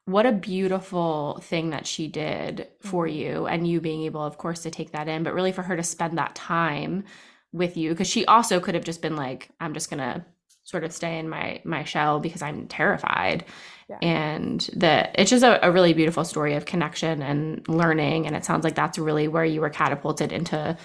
what 0.06 0.26
a 0.26 0.32
beautiful 0.32 1.40
thing 1.44 1.70
that 1.70 1.88
she 1.88 2.08
did 2.08 2.68
for 2.82 3.08
mm-hmm. 3.08 3.18
you 3.18 3.48
and 3.48 3.68
you 3.68 3.80
being 3.80 4.04
able 4.04 4.24
of 4.24 4.38
course 4.38 4.62
to 4.64 4.72
take 4.72 4.92
that 4.92 5.08
in 5.08 5.24
but 5.24 5.34
really 5.34 5.52
for 5.52 5.64
her 5.64 5.76
to 5.76 5.84
spend 5.84 6.18
that 6.18 6.36
time 6.36 7.04
with 7.52 7.78
you 7.78 7.90
because 7.90 8.10
she 8.10 8.26
also 8.26 8.60
could 8.60 8.76
have 8.76 8.84
just 8.84 9.02
been 9.02 9.16
like 9.16 9.50
i'm 9.60 9.74
just 9.74 9.90
gonna 9.90 10.26
sort 10.64 10.84
of 10.84 10.94
stay 10.94 11.20
in 11.20 11.30
my 11.30 11.62
my 11.64 11.84
shell 11.84 12.20
because 12.20 12.42
I'm 12.42 12.68
terrified. 12.68 13.46
Yeah. 13.90 13.98
And 14.02 14.70
that 14.78 15.16
it's 15.16 15.30
just 15.30 15.44
a, 15.44 15.66
a 15.66 15.72
really 15.72 15.94
beautiful 15.94 16.24
story 16.24 16.56
of 16.56 16.66
connection 16.66 17.22
and 17.22 17.68
learning. 17.68 18.28
And 18.28 18.36
it 18.36 18.46
sounds 18.46 18.64
like 18.64 18.76
that's 18.76 18.98
really 18.98 19.28
where 19.28 19.46
you 19.46 19.62
were 19.62 19.70
catapulted 19.70 20.32
into 20.32 20.78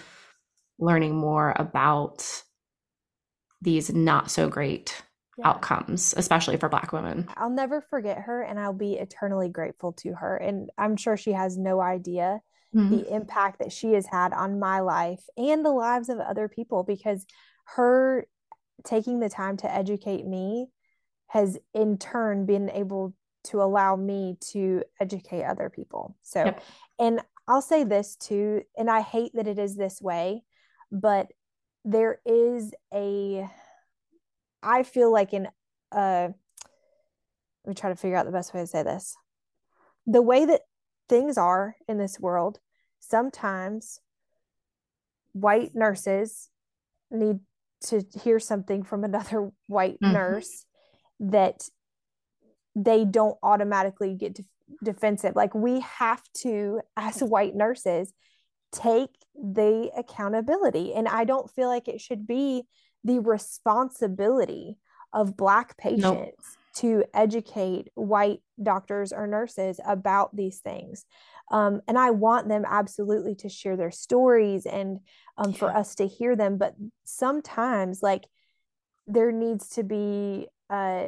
learning 0.79 1.17
more 1.17 1.55
about 1.57 2.43
these 3.63 3.93
not 3.93 4.31
so 4.31 4.49
great 4.49 5.03
yeah. 5.39 5.49
outcomes, 5.49 6.15
especially 6.17 6.57
for 6.57 6.69
Black 6.69 6.93
women. 6.93 7.29
I'll 7.37 7.51
never 7.51 7.81
forget 7.81 8.19
her 8.19 8.43
and 8.43 8.59
I'll 8.59 8.73
be 8.73 8.95
eternally 8.95 9.49
grateful 9.49 9.93
to 9.95 10.15
her. 10.15 10.37
And 10.37 10.71
I'm 10.77 10.97
sure 10.97 11.17
she 11.17 11.33
has 11.33 11.57
no 11.57 11.81
idea 11.81 12.41
mm-hmm. 12.75 12.91
the 12.91 13.15
impact 13.15 13.61
that 13.61 13.73
she 13.73 13.93
has 13.93 14.07
had 14.07 14.33
on 14.33 14.59
my 14.59 14.81
life 14.81 15.23
and 15.37 15.65
the 15.65 15.71
lives 15.71 16.09
of 16.09 16.19
other 16.19 16.49
people 16.49 16.83
because 16.83 17.25
her 17.77 18.27
taking 18.85 19.21
the 19.21 19.29
time 19.29 19.57
to 19.59 19.73
educate 19.73 20.27
me 20.27 20.69
has 21.29 21.59
in 21.75 21.99
turn 21.99 22.47
been 22.47 22.71
able 22.71 23.15
to 23.45 23.63
allow 23.63 23.97
me 23.97 24.37
to 24.41 24.83
educate 25.01 25.45
other 25.45 25.71
people. 25.71 26.17
So, 26.23 26.45
yep. 26.47 26.63
and 26.99 27.21
I'll 27.47 27.63
say 27.63 27.85
this 27.85 28.17
too, 28.17 28.63
and 28.77 28.91
I 28.91 29.01
hate 29.01 29.33
that 29.35 29.47
it 29.47 29.59
is 29.59 29.77
this 29.77 30.01
way, 30.03 30.43
but 30.93 31.29
there 31.85 32.21
is 32.27 32.73
a, 32.93 33.49
I 34.63 34.83
feel 34.83 35.13
like 35.13 35.33
in, 35.33 35.49
uh, 35.93 36.29
let 37.65 37.67
me 37.67 37.75
try 37.75 37.91
to 37.91 37.97
figure 37.97 38.17
out 38.17 38.27
the 38.27 38.33
best 38.33 38.55
way 38.55 38.61
to 38.61 38.67
say 38.67 38.83
this. 38.83 39.17
The 40.07 40.23
way 40.23 40.45
that 40.45 40.63
things 41.09 41.39
are 41.39 41.77
in 41.87 41.99
this 41.99 42.19
world, 42.19 42.61
sometimes 43.01 44.01
white 45.33 45.75
nurses 45.75 46.49
need 47.11 47.41
to 47.81 48.03
hear 48.23 48.39
something 48.39 48.83
from 48.83 49.05
another 49.05 49.51
white 49.67 49.99
mm-hmm. 50.03 50.15
nurse 50.15 50.65
that 51.21 51.69
they 52.75 53.05
don't 53.05 53.37
automatically 53.43 54.15
get 54.15 54.35
de- 54.35 54.45
defensive. 54.83 55.35
Like 55.35 55.55
we 55.55 55.81
have 55.81 56.23
to, 56.39 56.81
as 56.97 57.23
white 57.23 57.55
nurses, 57.55 58.13
take 58.73 59.11
the 59.35 59.91
accountability. 59.97 60.95
And 60.95 61.09
I 61.09 61.25
don't 61.25 61.51
feel 61.51 61.69
like 61.69 61.89
it 61.89 62.01
should 62.01 62.27
be 62.27 62.65
the 63.05 63.21
responsibility 63.21 64.79
of 65.13 65.37
Black 65.37 65.77
patients 65.77 66.03
nope. 66.03 66.35
to 66.77 67.05
educate 67.15 67.89
white 67.95 68.41
doctors 68.63 69.13
or 69.13 69.27
nurses 69.27 69.81
about 69.87 70.35
these 70.37 70.59
things. 70.59 71.05
Um, 71.51 71.81
and 71.89 71.99
I 71.99 72.11
want 72.11 72.49
them 72.49 72.65
absolutely 72.67 73.35
to 73.37 73.49
share 73.49 73.77
their 73.77 73.91
stories 73.91 74.67
and 74.67 75.01
um, 75.39 75.53
for 75.53 75.75
us 75.75 75.95
to 75.97 76.07
hear 76.07 76.37
them. 76.37 76.59
But 76.59 76.75
sometimes, 77.05 78.03
like, 78.03 78.27
there 79.07 79.33
needs 79.33 79.71
to 79.71 79.83
be 79.83 80.49
uh, 80.69 81.07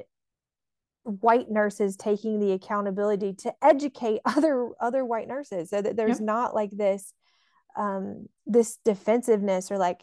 white 1.03 1.51
nurses 1.51 1.97
taking 1.97 2.41
the 2.41 2.53
accountability 2.53 3.34
to 3.34 3.53
educate 3.62 4.20
other 4.24 4.70
other 4.80 5.05
white 5.05 5.28
nurses, 5.28 5.68
so 5.68 5.82
that 5.82 5.97
there's 5.97 6.20
not 6.20 6.55
like 6.55 6.70
this 6.70 7.12
um, 7.76 8.26
this 8.47 8.78
defensiveness 8.84 9.70
or 9.70 9.78
like. 9.78 10.01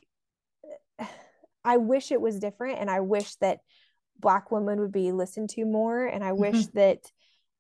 I 1.67 1.77
wish 1.77 2.11
it 2.11 2.21
was 2.21 2.39
different, 2.39 2.79
and 2.79 2.89
I 2.89 3.01
wish 3.01 3.35
that 3.35 3.59
Black 4.19 4.51
women 4.51 4.79
would 4.79 4.91
be 4.91 5.11
listened 5.11 5.49
to 5.51 5.65
more, 5.65 6.05
and 6.05 6.23
I 6.23 6.31
wish 6.31 6.55
mm-hmm. 6.55 6.77
that 6.79 7.11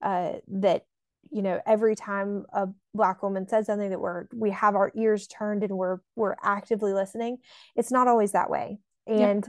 uh, 0.01 0.33
that 0.47 0.85
you 1.29 1.41
know 1.41 1.59
every 1.65 1.95
time 1.95 2.45
a 2.53 2.67
black 2.93 3.21
woman 3.21 3.47
says 3.47 3.65
something 3.65 3.89
that 3.89 3.99
we're 3.99 4.27
we 4.33 4.51
have 4.51 4.75
our 4.75 4.91
ears 4.95 5.27
turned 5.27 5.63
and 5.63 5.77
we're 5.77 5.97
we're 6.15 6.35
actively 6.41 6.93
listening 6.93 7.37
it's 7.75 7.91
not 7.91 8.07
always 8.07 8.31
that 8.31 8.49
way 8.49 8.79
and 9.05 9.45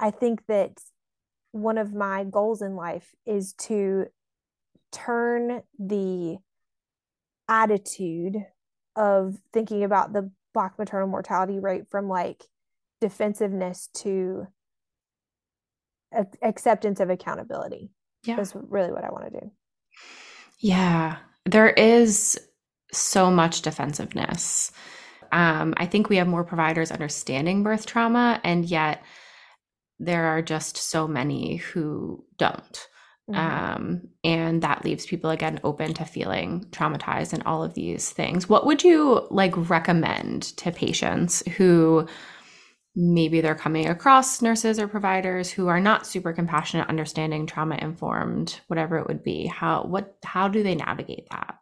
i 0.00 0.10
think 0.10 0.44
that 0.48 0.80
one 1.52 1.78
of 1.78 1.94
my 1.94 2.24
goals 2.24 2.60
in 2.60 2.74
life 2.74 3.14
is 3.24 3.52
to 3.52 4.06
turn 4.90 5.62
the 5.78 6.36
attitude 7.48 8.36
of 8.96 9.36
thinking 9.52 9.84
about 9.84 10.12
the 10.12 10.30
black 10.54 10.78
maternal 10.78 11.08
mortality 11.08 11.58
rate 11.60 11.84
from 11.88 12.08
like 12.08 12.44
defensiveness 13.02 13.88
to 13.92 14.46
a- 16.14 16.26
acceptance 16.42 17.00
of 17.00 17.10
accountability 17.10 17.90
yeah 18.24 18.36
that's 18.36 18.54
really 18.54 18.92
what 18.92 19.04
i 19.04 19.10
want 19.10 19.24
to 19.24 19.40
do 19.40 19.50
yeah, 20.62 21.16
there 21.44 21.70
is 21.70 22.40
so 22.92 23.30
much 23.30 23.62
defensiveness. 23.62 24.70
Um, 25.32 25.74
I 25.76 25.86
think 25.86 26.08
we 26.08 26.16
have 26.16 26.28
more 26.28 26.44
providers 26.44 26.92
understanding 26.92 27.64
birth 27.64 27.84
trauma, 27.84 28.40
and 28.44 28.64
yet 28.64 29.02
there 29.98 30.26
are 30.26 30.40
just 30.40 30.76
so 30.76 31.08
many 31.08 31.56
who 31.56 32.24
don't. 32.38 32.88
Mm-hmm. 33.28 33.34
Um, 33.34 34.08
and 34.22 34.62
that 34.62 34.84
leaves 34.84 35.06
people 35.06 35.30
again 35.30 35.58
open 35.64 35.94
to 35.94 36.04
feeling 36.04 36.66
traumatized 36.70 37.32
and 37.32 37.42
all 37.42 37.64
of 37.64 37.74
these 37.74 38.10
things. 38.10 38.48
What 38.48 38.64
would 38.64 38.84
you 38.84 39.26
like 39.30 39.68
recommend 39.68 40.42
to 40.58 40.70
patients 40.70 41.42
who 41.56 42.06
maybe 42.94 43.40
they're 43.40 43.54
coming 43.54 43.88
across 43.88 44.42
nurses 44.42 44.78
or 44.78 44.86
providers 44.86 45.50
who 45.50 45.68
are 45.68 45.80
not 45.80 46.06
super 46.06 46.32
compassionate 46.32 46.88
understanding 46.88 47.46
trauma 47.46 47.76
informed 47.80 48.60
whatever 48.66 48.98
it 48.98 49.06
would 49.08 49.22
be. 49.22 49.46
How 49.46 49.84
what 49.84 50.16
how 50.24 50.48
do 50.48 50.62
they 50.62 50.74
navigate 50.74 51.28
that? 51.30 51.56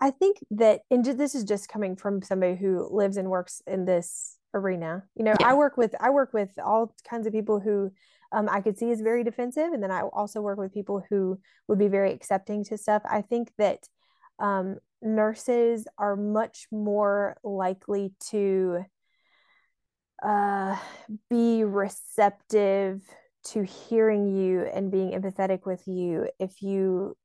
I 0.00 0.10
think 0.10 0.38
that 0.52 0.80
and 0.90 1.04
this 1.04 1.34
is 1.34 1.44
just 1.44 1.68
coming 1.68 1.96
from 1.96 2.22
somebody 2.22 2.56
who 2.56 2.88
lives 2.90 3.16
and 3.16 3.30
works 3.30 3.62
in 3.66 3.84
this 3.84 4.36
arena. 4.54 5.04
You 5.14 5.24
know 5.24 5.34
yeah. 5.40 5.48
i 5.48 5.54
work 5.54 5.76
with 5.76 5.94
i 6.00 6.10
work 6.10 6.32
with 6.32 6.50
all 6.64 6.94
kinds 7.08 7.26
of 7.26 7.32
people 7.32 7.60
who 7.60 7.90
um, 8.32 8.48
i 8.50 8.60
could 8.60 8.78
see 8.78 8.90
as 8.90 9.00
very 9.00 9.24
defensive 9.24 9.72
and 9.72 9.82
then 9.82 9.90
i 9.90 10.02
also 10.02 10.42
work 10.42 10.58
with 10.58 10.74
people 10.74 11.02
who 11.08 11.38
would 11.68 11.78
be 11.78 11.88
very 11.88 12.12
accepting 12.12 12.64
to 12.64 12.78
stuff. 12.78 13.02
I 13.08 13.22
think 13.22 13.52
that 13.58 13.86
um, 14.38 14.78
nurses 15.02 15.86
are 15.98 16.16
much 16.16 16.66
more 16.72 17.36
likely 17.44 18.12
to 18.30 18.84
uh, 20.22 20.76
be 21.30 21.64
receptive 21.64 23.02
to 23.44 23.62
hearing 23.62 24.36
you 24.36 24.62
and 24.62 24.90
being 24.90 25.12
empathetic 25.12 25.64
with 25.64 25.86
you 25.86 26.28
if 26.38 26.60
you 26.60 27.16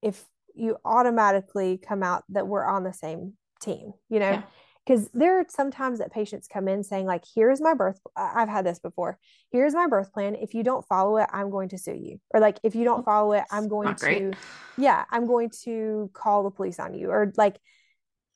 if 0.00 0.24
you 0.54 0.76
automatically 0.84 1.78
come 1.78 2.02
out 2.02 2.24
that 2.28 2.48
we're 2.48 2.64
on 2.64 2.84
the 2.84 2.92
same 2.92 3.34
team 3.60 3.92
you 4.08 4.18
know? 4.18 4.42
Because 4.84 5.04
yeah. 5.04 5.08
there 5.14 5.38
are 5.38 5.44
sometimes 5.48 6.00
that 6.00 6.12
patients 6.12 6.48
come 6.48 6.66
in 6.66 6.82
saying 6.82 7.06
like 7.06 7.22
here's 7.34 7.60
my 7.60 7.74
birth 7.74 8.00
i've 8.16 8.48
had 8.48 8.66
this 8.66 8.80
before. 8.80 9.18
Here's 9.52 9.74
my 9.74 9.86
birth 9.86 10.12
plan. 10.12 10.34
If 10.34 10.54
you 10.54 10.64
don't 10.64 10.86
follow 10.86 11.18
it 11.18 11.28
i'm 11.32 11.50
going 11.50 11.68
to 11.68 11.78
sue 11.78 11.94
you. 11.94 12.18
Or 12.34 12.40
like 12.40 12.58
if 12.62 12.74
you 12.74 12.84
don't 12.84 13.04
follow 13.04 13.32
it 13.32 13.44
i'm 13.50 13.68
going 13.68 13.94
to 13.96 14.32
yeah 14.76 15.04
i'm 15.10 15.26
going 15.26 15.50
to 15.64 16.10
call 16.14 16.42
the 16.42 16.50
police 16.50 16.80
on 16.80 16.94
you. 16.94 17.10
Or 17.10 17.32
like 17.36 17.58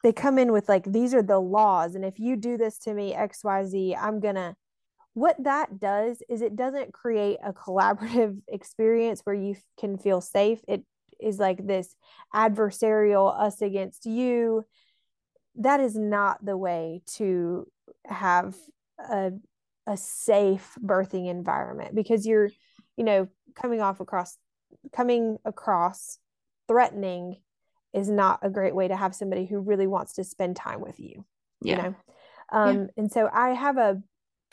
they 0.07 0.13
come 0.13 0.39
in 0.39 0.53
with 0.53 0.69
like 0.69 0.85
these 0.85 1.13
are 1.15 1.23
the 1.23 1.41
laws 1.41 1.97
and 1.97 2.05
if 2.05 2.21
you 2.21 2.37
do 2.37 2.57
this 2.57 2.79
to 2.79 2.95
me 2.95 3.13
xyz 3.13 3.97
i'm 4.01 4.21
gonna 4.21 4.55
what 5.17 5.43
that 5.45 5.81
does 5.81 6.23
is 6.29 6.43
it 6.43 6.57
doesn't 6.57 6.93
create 6.93 7.39
a 7.43 7.51
collaborative 7.51 8.39
experience 8.49 9.23
where 9.25 9.35
you 9.35 9.57
can 9.81 9.97
feel 9.97 10.21
safe. 10.21 10.61
It 10.69 10.85
is 11.19 11.39
like 11.39 11.67
this 11.67 11.95
adversarial 12.35 13.35
us 13.35 13.63
against 13.63 14.05
you. 14.05 14.67
That 15.55 15.81
is 15.81 15.97
not 15.97 16.45
the 16.45 16.59
way 16.59 17.01
to 17.15 17.67
have 18.05 18.57
a, 18.99 19.33
a 19.87 19.97
safe 19.97 20.75
birthing 20.85 21.31
environment 21.31 21.95
because 21.95 22.27
you're 22.27 22.51
you 22.99 23.05
know 23.05 23.27
coming 23.55 23.81
off 23.81 24.01
across 24.01 24.37
coming 24.93 25.39
across 25.47 26.19
threatening 26.69 27.37
is 27.97 28.11
not 28.11 28.39
a 28.43 28.51
great 28.51 28.75
way 28.75 28.87
to 28.87 28.95
have 28.95 29.15
somebody 29.15 29.47
who 29.47 29.59
really 29.59 29.87
wants 29.87 30.13
to 30.13 30.23
spend 30.23 30.55
time 30.55 30.81
with 30.81 31.01
you 31.01 31.25
yeah. 31.63 31.77
you 31.77 31.83
know 31.83 31.95
um 32.53 32.77
yeah. 32.77 32.87
and 32.99 33.11
so 33.11 33.29
i 33.33 33.51
have 33.51 33.79
a 33.79 34.01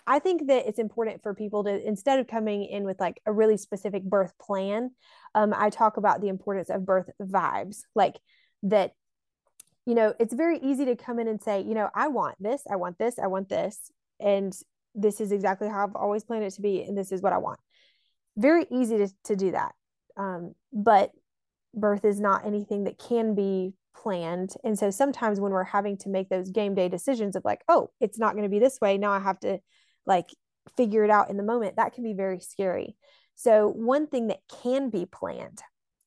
i 0.08 0.18
think 0.18 0.48
that 0.48 0.66
it's 0.68 0.80
important 0.80 1.22
for 1.22 1.36
people 1.36 1.64
to 1.64 1.88
instead 1.88 2.20
of 2.20 2.28
coming 2.28 2.64
in 2.64 2.86
with 2.86 3.00
like 3.00 3.22
a 3.26 3.34
really 3.34 3.58
specific 3.58 4.02
birth 4.04 4.34
plan 4.40 4.90
um 5.36 5.54
i 5.56 5.70
talk 5.70 5.98
about 5.98 6.22
the 6.22 6.30
importance 6.30 6.70
of 6.70 6.86
birth 6.86 7.10
vibes 7.22 7.82
like 7.94 8.16
that 8.64 8.94
you 9.86 9.94
know 9.94 10.14
it's 10.20 10.34
very 10.34 10.58
easy 10.60 10.86
to 10.86 10.96
come 10.96 11.20
in 11.20 11.28
and 11.28 11.42
say 11.42 11.62
you 11.62 11.74
know 11.74 11.90
i 11.94 12.08
want 12.08 12.42
this 12.42 12.64
i 12.72 12.78
want 12.78 12.98
this 12.98 13.20
i 13.20 13.28
want 13.28 13.50
this 13.50 13.92
and 14.20 14.58
this 14.96 15.20
is 15.20 15.32
exactly 15.32 15.68
how 15.68 15.84
i've 15.84 15.96
always 15.96 16.24
planned 16.24 16.46
it 16.46 16.54
to 16.54 16.62
be 16.62 16.82
and 16.82 16.98
this 16.98 17.12
is 17.12 17.22
what 17.22 17.34
i 17.34 17.38
want 17.38 17.60
very 18.38 18.66
easy 18.72 18.98
to, 18.98 19.10
to 19.26 19.36
do 19.36 19.52
that 19.52 19.74
um, 20.16 20.54
but 20.72 21.12
birth 21.74 22.06
is 22.06 22.20
not 22.20 22.46
anything 22.46 22.84
that 22.86 23.00
can 23.00 23.36
be 23.36 23.74
planned. 23.96 24.54
And 24.64 24.78
so 24.78 24.90
sometimes 24.92 25.40
when 25.40 25.52
we're 25.52 25.64
having 25.64 25.98
to 26.00 26.10
make 26.10 26.30
those 26.30 26.50
game 26.50 26.76
day 26.76 26.90
decisions 26.90 27.36
of 27.36 27.46
like, 27.46 27.62
oh, 27.68 27.90
it's 28.00 28.20
not 28.20 28.34
going 28.34 28.44
to 28.44 28.50
be 28.50 28.60
this 28.60 28.80
way, 28.82 28.98
now 28.98 29.12
I 29.12 29.20
have 29.20 29.40
to 29.42 29.60
like 30.06 30.30
figure 30.78 31.04
it 31.04 31.10
out 31.10 31.30
in 31.30 31.38
the 31.38 31.44
moment, 31.44 31.76
that 31.76 31.94
can 31.94 32.04
be 32.04 32.14
very 32.14 32.40
scary. 32.40 32.96
So, 33.36 33.68
one 33.68 34.08
thing 34.08 34.28
that 34.28 34.40
can 34.62 34.90
be 34.90 35.06
planned 35.06 35.62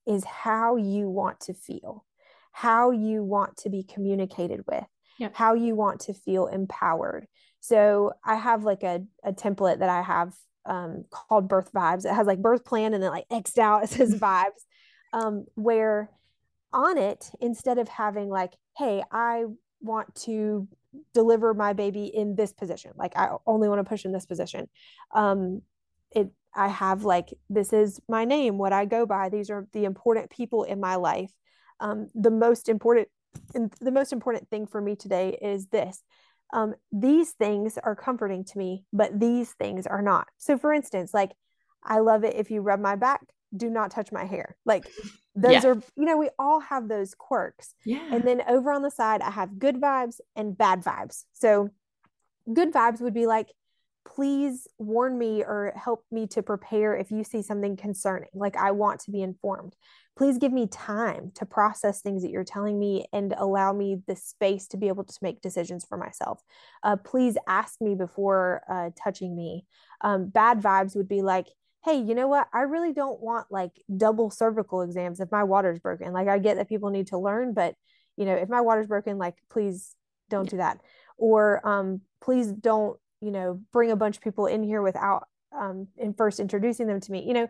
is 0.06 0.24
how 0.24 0.76
you 0.76 1.08
want 1.08 1.40
to 1.40 1.54
feel, 1.54 2.04
how 2.52 2.92
you 2.92 3.24
want 3.24 3.56
to 3.58 3.70
be 3.70 3.82
communicated 3.82 4.62
with, 4.66 4.84
how 5.32 5.54
you 5.54 5.74
want 5.74 6.00
to 6.02 6.14
feel 6.14 6.46
empowered. 6.46 7.26
So, 7.60 8.12
I 8.24 8.36
have 8.36 8.64
like 8.64 8.84
a, 8.84 9.02
a 9.24 9.32
template 9.32 9.80
that 9.80 9.88
I 9.88 10.02
have 10.02 10.34
um, 10.64 11.04
called 11.10 11.48
Birth 11.48 11.72
Vibes. 11.72 12.04
It 12.04 12.14
has 12.14 12.26
like 12.26 12.42
birth 12.42 12.64
plan 12.64 12.94
and 12.94 13.02
then 13.02 13.10
like 13.10 13.26
X'd 13.30 13.58
out, 13.58 13.84
it 13.84 13.90
says 13.90 14.14
vibes, 14.20 14.64
um, 15.16 15.46
where 15.54 16.10
on 16.74 16.98
it, 16.98 17.30
instead 17.40 17.78
of 17.78 17.88
having 17.88 18.28
like, 18.28 18.52
hey, 18.76 19.02
I 19.10 19.44
want 19.80 20.14
to 20.26 20.68
deliver 21.14 21.54
my 21.54 21.72
baby 21.72 22.04
in 22.04 22.36
this 22.36 22.52
position, 22.52 22.92
like 22.96 23.16
I 23.16 23.30
only 23.46 23.68
want 23.68 23.78
to 23.78 23.88
push 23.88 24.04
in 24.04 24.12
this 24.12 24.26
position. 24.26 24.68
Um, 25.14 25.62
it 26.10 26.28
I 26.54 26.68
have 26.68 27.04
like 27.04 27.32
this 27.48 27.72
is 27.72 28.00
my 28.08 28.26
name, 28.26 28.58
what 28.58 28.74
I 28.74 28.84
go 28.84 29.06
by. 29.06 29.30
These 29.30 29.48
are 29.48 29.66
the 29.72 29.84
important 29.84 30.30
people 30.30 30.64
in 30.64 30.80
my 30.80 30.96
life. 30.96 31.32
Um, 31.80 32.08
the 32.14 32.30
most 32.30 32.68
important 32.68 33.08
the 33.54 33.90
most 33.90 34.12
important 34.12 34.48
thing 34.50 34.66
for 34.66 34.80
me 34.82 34.96
today 34.96 35.38
is 35.40 35.68
this. 35.68 36.02
Um, 36.52 36.74
these 36.92 37.32
things 37.32 37.78
are 37.82 37.96
comforting 37.96 38.44
to 38.44 38.58
me, 38.58 38.84
but 38.92 39.18
these 39.18 39.52
things 39.52 39.86
are 39.86 40.02
not. 40.02 40.28
So, 40.36 40.58
for 40.58 40.74
instance, 40.74 41.14
like 41.14 41.32
I 41.82 42.00
love 42.00 42.24
it 42.24 42.36
if 42.36 42.50
you 42.50 42.60
rub 42.60 42.80
my 42.80 42.96
back, 42.96 43.22
do 43.54 43.70
not 43.70 43.90
touch 43.90 44.12
my 44.12 44.24
hair. 44.24 44.56
Like 44.64 44.86
those 45.34 45.64
yeah. 45.64 45.66
are, 45.66 45.74
you 45.96 46.04
know, 46.04 46.16
we 46.16 46.30
all 46.38 46.60
have 46.60 46.88
those 46.88 47.14
quirks. 47.14 47.74
Yeah. 47.84 48.08
And 48.10 48.24
then 48.24 48.42
over 48.48 48.72
on 48.72 48.82
the 48.82 48.90
side, 48.90 49.20
I 49.20 49.30
have 49.30 49.58
good 49.58 49.76
vibes 49.76 50.20
and 50.34 50.56
bad 50.56 50.82
vibes. 50.82 51.24
So, 51.32 51.70
good 52.52 52.72
vibes 52.72 53.00
would 53.00 53.14
be 53.14 53.26
like, 53.26 53.48
please 54.06 54.68
warn 54.78 55.18
me 55.18 55.42
or 55.42 55.72
help 55.76 56.04
me 56.10 56.26
to 56.28 56.42
prepare 56.42 56.96
if 56.96 57.10
you 57.10 57.24
see 57.24 57.42
something 57.42 57.76
concerning. 57.76 58.30
Like, 58.34 58.56
I 58.56 58.70
want 58.70 59.00
to 59.00 59.10
be 59.10 59.20
informed. 59.20 59.74
Please 60.16 60.38
give 60.38 60.52
me 60.52 60.66
time 60.66 61.32
to 61.34 61.44
process 61.44 62.00
things 62.00 62.22
that 62.22 62.30
you're 62.30 62.44
telling 62.44 62.78
me 62.78 63.04
and 63.12 63.34
allow 63.36 63.72
me 63.72 63.98
the 64.06 64.16
space 64.16 64.66
to 64.68 64.78
be 64.78 64.88
able 64.88 65.04
to 65.04 65.18
make 65.20 65.42
decisions 65.42 65.84
for 65.84 65.98
myself. 65.98 66.40
Uh, 66.82 66.96
please 66.96 67.36
ask 67.46 67.80
me 67.80 67.94
before 67.94 68.62
uh, 68.70 68.90
touching 68.96 69.36
me. 69.36 69.66
Um, 70.00 70.28
bad 70.28 70.62
vibes 70.62 70.96
would 70.96 71.08
be 71.08 71.20
like, 71.20 71.48
hey, 71.86 72.02
you 72.02 72.14
know 72.14 72.28
what? 72.28 72.48
I 72.52 72.62
really 72.62 72.92
don't 72.92 73.20
want 73.20 73.46
like 73.50 73.72
double 73.96 74.30
cervical 74.30 74.82
exams 74.82 75.20
if 75.20 75.32
my 75.32 75.44
water's 75.44 75.78
broken. 75.78 76.12
Like, 76.12 76.28
I 76.28 76.38
get 76.38 76.58
that 76.58 76.68
people 76.68 76.90
need 76.90 77.06
to 77.08 77.18
learn, 77.18 77.54
but 77.54 77.74
you 78.16 78.26
know, 78.26 78.34
if 78.34 78.48
my 78.48 78.60
water's 78.60 78.86
broken, 78.86 79.16
like, 79.16 79.36
please 79.48 79.94
don't 80.28 80.50
do 80.50 80.58
that. 80.58 80.80
Or 81.16 81.66
um, 81.66 82.02
please 82.20 82.52
don't 82.52 82.98
you 83.20 83.30
know 83.30 83.60
bring 83.72 83.90
a 83.90 83.96
bunch 83.96 84.16
of 84.16 84.22
people 84.22 84.46
in 84.46 84.62
here 84.62 84.82
without 84.82 85.24
um 85.56 85.88
in 85.96 86.12
first 86.14 86.40
introducing 86.40 86.86
them 86.86 87.00
to 87.00 87.12
me 87.12 87.24
you 87.26 87.34
know 87.34 87.48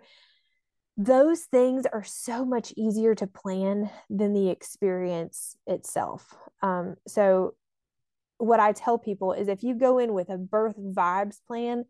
those 0.96 1.42
things 1.42 1.84
are 1.92 2.04
so 2.04 2.44
much 2.44 2.72
easier 2.76 3.14
to 3.14 3.26
plan 3.26 3.90
than 4.08 4.32
the 4.32 4.48
experience 4.48 5.56
itself 5.66 6.34
um 6.62 6.94
so 7.06 7.54
what 8.38 8.60
i 8.60 8.72
tell 8.72 8.98
people 8.98 9.32
is 9.32 9.48
if 9.48 9.62
you 9.62 9.74
go 9.74 9.98
in 9.98 10.12
with 10.12 10.30
a 10.30 10.38
birth 10.38 10.76
vibes 10.78 11.38
plan 11.46 11.84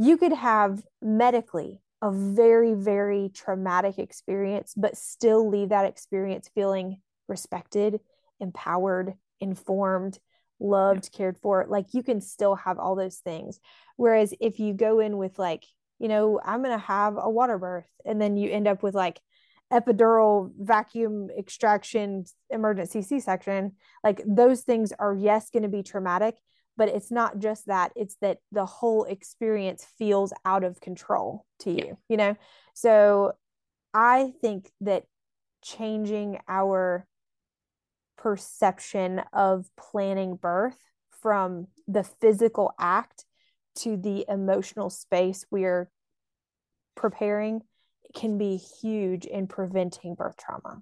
you 0.00 0.16
could 0.16 0.32
have 0.32 0.82
medically 1.02 1.80
a 2.02 2.10
very 2.10 2.74
very 2.74 3.30
traumatic 3.34 3.98
experience 3.98 4.72
but 4.76 4.96
still 4.96 5.48
leave 5.48 5.68
that 5.68 5.84
experience 5.84 6.50
feeling 6.54 7.00
respected 7.28 8.00
empowered 8.40 9.14
informed 9.40 10.18
loved, 10.60 11.10
cared 11.12 11.38
for, 11.38 11.66
like 11.68 11.86
you 11.92 12.02
can 12.02 12.20
still 12.20 12.54
have 12.54 12.78
all 12.78 12.94
those 12.94 13.16
things. 13.16 13.58
Whereas 13.96 14.34
if 14.40 14.60
you 14.60 14.74
go 14.74 15.00
in 15.00 15.16
with 15.16 15.38
like, 15.38 15.64
you 15.98 16.08
know, 16.08 16.40
I'm 16.44 16.62
going 16.62 16.78
to 16.78 16.84
have 16.84 17.16
a 17.18 17.30
water 17.30 17.58
birth 17.58 17.88
and 18.04 18.20
then 18.20 18.36
you 18.36 18.50
end 18.50 18.68
up 18.68 18.82
with 18.82 18.94
like 18.94 19.20
epidural 19.72 20.52
vacuum 20.58 21.28
extraction 21.36 22.24
emergency 22.50 23.02
C-section, 23.02 23.72
like 24.04 24.20
those 24.26 24.62
things 24.62 24.92
are 24.98 25.14
yes 25.14 25.50
going 25.50 25.62
to 25.62 25.68
be 25.68 25.82
traumatic, 25.82 26.36
but 26.80 26.88
it's 26.88 27.10
not 27.10 27.38
just 27.38 27.66
that, 27.66 27.92
it's 27.94 28.16
that 28.22 28.38
the 28.52 28.64
whole 28.64 29.04
experience 29.04 29.86
feels 29.98 30.32
out 30.46 30.64
of 30.64 30.80
control 30.80 31.44
to 31.58 31.70
you, 31.70 31.98
you 32.08 32.16
know. 32.16 32.34
So 32.72 33.32
I 33.92 34.32
think 34.40 34.70
that 34.80 35.04
changing 35.62 36.38
our 36.48 37.06
perception 38.16 39.20
of 39.34 39.66
planning 39.76 40.36
birth 40.36 40.78
from 41.20 41.66
the 41.86 42.02
physical 42.02 42.72
act 42.80 43.26
to 43.80 43.98
the 43.98 44.24
emotional 44.26 44.88
space 44.88 45.44
we're 45.50 45.90
preparing 46.94 47.60
can 48.14 48.38
be 48.38 48.56
huge 48.56 49.26
in 49.26 49.48
preventing 49.48 50.14
birth 50.14 50.38
trauma. 50.38 50.80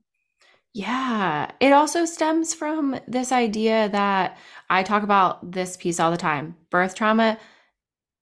Yeah. 0.79 1.51
It 1.59 1.73
also 1.73 2.05
stems 2.05 2.55
from 2.55 3.01
this 3.09 3.33
idea 3.33 3.89
that 3.89 4.39
I 4.71 4.85
talk 4.85 5.03
about 5.03 5.51
this 5.51 5.77
piece 5.77 5.99
all 5.99 6.13
the 6.13 6.17
time. 6.17 6.55
Birth 6.71 6.95
trauma 6.95 7.37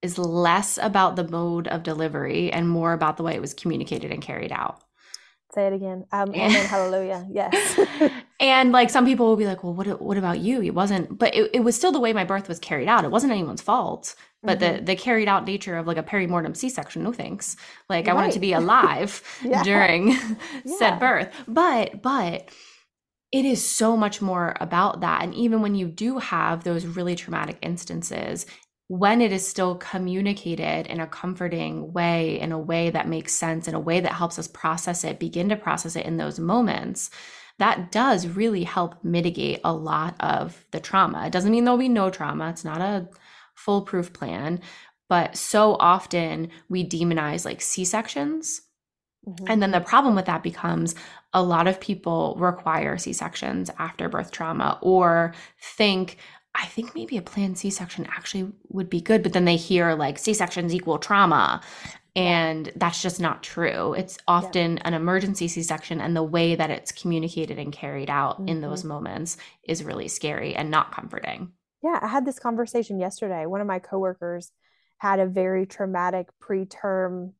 is 0.01 0.17
less 0.17 0.79
about 0.81 1.17
the 1.17 1.29
mode 1.29 1.69
of 1.69 1.83
delivery 1.83 2.51
and 2.51 2.67
more 2.67 2.95
about 2.95 3.19
the 3.19 3.23
way 3.23 3.35
it 3.35 3.43
was 3.43 3.53
communicated 3.53 4.11
and 4.11 4.23
carried 4.23 4.53
out. 4.53 4.81
Say 5.55 5.67
it 5.67 5.75
again. 5.75 6.07
Um, 6.13 6.31
amen. 6.35 6.65
hallelujah. 6.65 7.29
Yes. 7.31 7.79
and 8.39 8.73
like 8.73 8.91
some 8.91 9.07
people 9.07 9.27
will 9.27 9.37
be 9.37 9.47
like, 9.47 9.65
well, 9.65 9.73
what, 9.73 10.01
what 10.01 10.19
about 10.19 10.41
you? 10.41 10.63
It 10.63 10.75
wasn't, 10.75 11.19
but 11.19 11.35
it, 11.35 11.51
it 11.55 11.61
was 11.61 11.75
still 11.75 11.93
the 11.93 12.01
way 12.01 12.13
my 12.13 12.25
birth 12.25 12.49
was 12.49 12.59
carried 12.59 12.89
out. 12.89 13.05
It 13.05 13.11
wasn't 13.11 13.33
anyone's 13.33 13.63
fault, 13.63 14.15
but 14.43 14.59
mm-hmm. 14.59 14.77
the, 14.77 14.83
the 14.83 14.97
carried 14.97 15.29
out 15.29 15.47
nature 15.47 15.77
of 15.77 15.87
like 15.87 15.97
a 15.97 16.03
perimortem 16.03 16.55
C-section, 16.55 17.03
no 17.03 17.13
thanks. 17.13 17.57
Like 17.89 18.07
right. 18.07 18.13
I 18.13 18.15
wanted 18.15 18.33
to 18.33 18.41
be 18.41 18.53
alive 18.53 19.23
during 19.65 20.09
yeah. 20.65 20.77
said 20.79 20.99
birth. 20.99 21.33
But, 21.49 22.03
but 22.03 22.51
it 23.33 23.45
is 23.45 23.67
so 23.67 23.97
much 23.97 24.21
more 24.21 24.55
about 24.61 25.01
that. 25.01 25.23
And 25.23 25.35
even 25.35 25.63
when 25.63 25.75
you 25.75 25.89
do 25.89 26.19
have 26.19 26.63
those 26.63 26.85
really 26.85 27.17
traumatic 27.17 27.59
instances, 27.63 28.45
when 28.89 29.21
it 29.21 29.33
is 29.33 29.47
still 29.47 29.75
communicated 29.77 30.87
in 30.87 31.01
a 31.01 31.07
comforting 31.07 31.93
way, 31.93 32.39
in 32.39 32.53
a 32.53 32.59
way 32.59 32.91
that 32.91 33.09
makes 33.09 33.33
sense, 33.33 33.67
in 33.67 33.75
a 33.75 33.81
way 33.81 33.99
that 33.99 34.13
helps 34.13 34.39
us 34.39 34.47
process 34.47 35.05
it, 35.05 35.19
begin 35.19 35.49
to 35.49 35.57
process 35.57 35.97
it 35.97 36.07
in 36.07 36.19
those 36.19 36.39
moments, 36.39 37.11
that 37.59 37.91
does 37.91 38.27
really 38.27 38.65
help 38.65 39.03
mitigate 39.03 39.61
a 39.65 39.73
lot 39.73 40.15
of 40.21 40.65
the 40.73 40.81
trauma. 40.81 41.27
It 41.27 41.33
doesn't 41.33 41.51
mean 41.51 41.65
there'll 41.65 41.79
be 41.79 41.89
no 41.89 42.11
trauma, 42.11 42.51
it's 42.51 42.65
not 42.65 42.81
a 42.81 43.09
foolproof 43.55 44.13
plan, 44.13 44.61
but 45.09 45.37
so 45.37 45.77
often 45.81 46.51
we 46.69 46.87
demonize 46.87 47.45
like 47.45 47.61
C 47.61 47.85
sections. 47.85 48.63
Mm-hmm. 49.27 49.47
And 49.49 49.63
then 49.63 49.71
the 49.71 49.81
problem 49.81 50.15
with 50.15 50.27
that 50.27 50.43
becomes 50.43 50.95
a 51.33 51.43
lot 51.43 51.67
of 51.67 51.81
people 51.81 52.37
require 52.39 52.99
C 52.99 53.13
sections 53.13 53.71
after 53.79 54.09
birth 54.09 54.31
trauma 54.31 54.79
or 54.83 55.35
think, 55.61 56.19
I 56.55 56.67
think 56.67 56.95
maybe 56.95 57.17
a 57.17 57.23
planned 57.23 57.59
C 57.59 57.71
section 57.71 58.07
actually 58.07 58.53
would 58.69 58.89
be 58.89 59.01
good. 59.01 59.23
But 59.23 59.33
then 59.33 59.45
they 59.45 59.57
hear 59.57 59.95
like 59.95 60.19
C 60.19 60.33
sections 60.33 60.75
equal 60.75 60.99
trauma. 60.99 61.61
And 62.17 62.73
that's 62.77 63.03
just 63.03 63.21
not 63.21 63.43
true. 63.43 63.93
It's 63.93 64.17
often 64.27 64.79
yeah. 64.79 64.83
an 64.87 64.95
emergency 64.95 65.49
C 65.49 65.63
section, 65.63 66.01
and 66.01 66.17
the 66.17 66.23
way 66.23 66.55
that 66.55 66.71
it's 66.71 66.91
communicated 66.91 67.59
and 67.59 67.71
carried 67.71 68.09
out 68.09 68.37
mm-hmm. 68.37 68.49
in 68.49 68.61
those 68.63 68.85
moments 68.85 69.37
is 69.63 69.85
really 69.85 70.09
scary 70.09 70.57
and 70.57 70.71
not 70.71 70.93
comforting. 70.93 71.53
Yeah, 71.83 71.99
I 72.01 72.09
had 72.09 72.25
this 72.25 72.39
conversation 72.39 72.99
yesterday. 72.99 73.45
One 73.45 73.61
of 73.61 73.67
my 73.67 73.79
coworkers 73.79 74.51
had 74.97 75.21
a 75.21 75.27
very 75.27 75.67
traumatic 75.67 76.29
preterm 76.43 77.33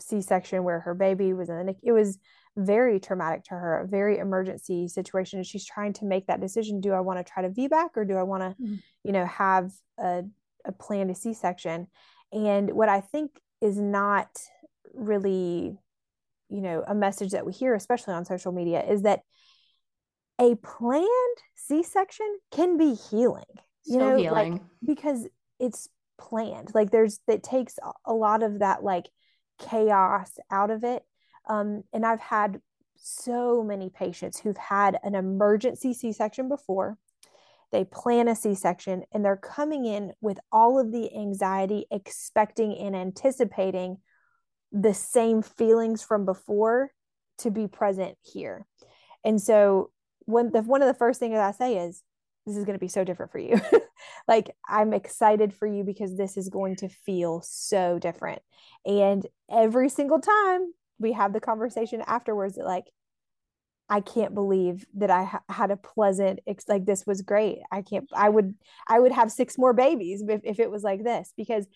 C 0.00 0.20
section 0.20 0.64
where 0.64 0.80
her 0.80 0.94
baby 0.94 1.32
was 1.32 1.48
in 1.48 1.66
the 1.66 1.76
It 1.82 1.92
was 1.92 2.18
very 2.56 3.00
traumatic 3.00 3.44
to 3.44 3.54
her, 3.54 3.80
a 3.80 3.86
very 3.86 4.18
emergency 4.18 4.88
situation. 4.88 5.38
And 5.38 5.46
she's 5.46 5.64
trying 5.64 5.92
to 5.94 6.04
make 6.04 6.26
that 6.26 6.40
decision. 6.40 6.80
Do 6.80 6.92
I 6.92 7.00
want 7.00 7.24
to 7.24 7.32
try 7.32 7.42
to 7.42 7.50
VBAC 7.50 7.90
or 7.96 8.04
do 8.04 8.14
I 8.14 8.22
want 8.22 8.42
to, 8.42 8.62
mm-hmm. 8.62 8.74
you 9.04 9.12
know, 9.12 9.26
have 9.26 9.70
a, 9.98 10.22
a 10.64 10.72
planned 10.72 11.16
C-section? 11.16 11.86
And 12.32 12.72
what 12.72 12.88
I 12.88 13.00
think 13.00 13.30
is 13.64 13.78
not 13.78 14.28
really, 14.92 15.78
you 16.48 16.60
know, 16.60 16.84
a 16.86 16.94
message 16.94 17.32
that 17.32 17.46
we 17.46 17.52
hear, 17.52 17.74
especially 17.74 18.14
on 18.14 18.24
social 18.24 18.52
media, 18.52 18.84
is 18.84 19.02
that 19.02 19.20
a 20.40 20.54
planned 20.56 21.38
C-section 21.56 22.26
can 22.52 22.76
be 22.76 22.94
healing. 22.94 23.44
You 23.86 23.94
so 23.94 23.98
know, 23.98 24.16
healing. 24.16 24.52
like 24.52 24.62
because 24.84 25.28
it's 25.58 25.88
planned. 26.18 26.72
Like 26.74 26.90
there's 26.90 27.20
it 27.26 27.42
takes 27.42 27.78
a 28.04 28.12
lot 28.12 28.42
of 28.42 28.60
that 28.60 28.84
like 28.84 29.08
chaos 29.58 30.30
out 30.50 30.70
of 30.70 30.84
it 30.84 31.04
um, 31.48 31.82
and 31.92 32.04
I've 32.04 32.20
had 32.20 32.60
so 32.96 33.62
many 33.62 33.90
patients 33.90 34.40
who've 34.40 34.56
had 34.56 34.98
an 35.02 35.14
emergency 35.14 35.92
C 35.92 36.12
section 36.12 36.48
before. 36.48 36.96
They 37.74 37.84
plan 37.84 38.28
a 38.28 38.36
C 38.36 38.54
section 38.54 39.02
and 39.10 39.24
they're 39.24 39.36
coming 39.36 39.84
in 39.84 40.12
with 40.20 40.38
all 40.52 40.78
of 40.78 40.92
the 40.92 41.12
anxiety, 41.12 41.86
expecting 41.90 42.78
and 42.78 42.94
anticipating 42.94 43.96
the 44.70 44.94
same 44.94 45.42
feelings 45.42 46.00
from 46.00 46.24
before 46.24 46.92
to 47.38 47.50
be 47.50 47.66
present 47.66 48.16
here. 48.22 48.64
And 49.24 49.42
so, 49.42 49.90
when 50.20 50.52
the 50.52 50.62
one 50.62 50.82
of 50.82 50.86
the 50.86 50.94
first 50.94 51.18
things 51.18 51.36
I 51.36 51.50
say 51.50 51.78
is, 51.78 52.04
this 52.46 52.56
is 52.56 52.64
going 52.64 52.78
to 52.78 52.80
be 52.80 52.86
so 52.86 53.02
different 53.02 53.32
for 53.32 53.40
you. 53.40 53.60
like, 54.28 54.54
I'm 54.68 54.92
excited 54.92 55.52
for 55.52 55.66
you 55.66 55.82
because 55.82 56.16
this 56.16 56.36
is 56.36 56.48
going 56.48 56.76
to 56.76 56.88
feel 56.88 57.42
so 57.44 57.98
different. 57.98 58.40
And 58.86 59.26
every 59.50 59.88
single 59.88 60.20
time 60.20 60.72
we 61.00 61.10
have 61.10 61.32
the 61.32 61.40
conversation 61.40 62.04
afterwards 62.06 62.54
that 62.54 62.66
like 62.66 62.84
I 63.88 64.00
can't 64.00 64.34
believe 64.34 64.86
that 64.94 65.10
I 65.10 65.24
ha- 65.24 65.42
had 65.48 65.70
a 65.70 65.76
pleasant 65.76 66.40
ex- 66.46 66.68
like 66.68 66.86
this 66.86 67.06
was 67.06 67.22
great. 67.22 67.58
I 67.70 67.82
can't 67.82 68.08
I 68.14 68.28
would 68.28 68.54
I 68.86 68.98
would 68.98 69.12
have 69.12 69.30
six 69.30 69.58
more 69.58 69.72
babies 69.72 70.22
if, 70.26 70.40
if 70.44 70.58
it 70.58 70.70
was 70.70 70.82
like 70.82 71.04
this 71.04 71.32
because 71.36 71.66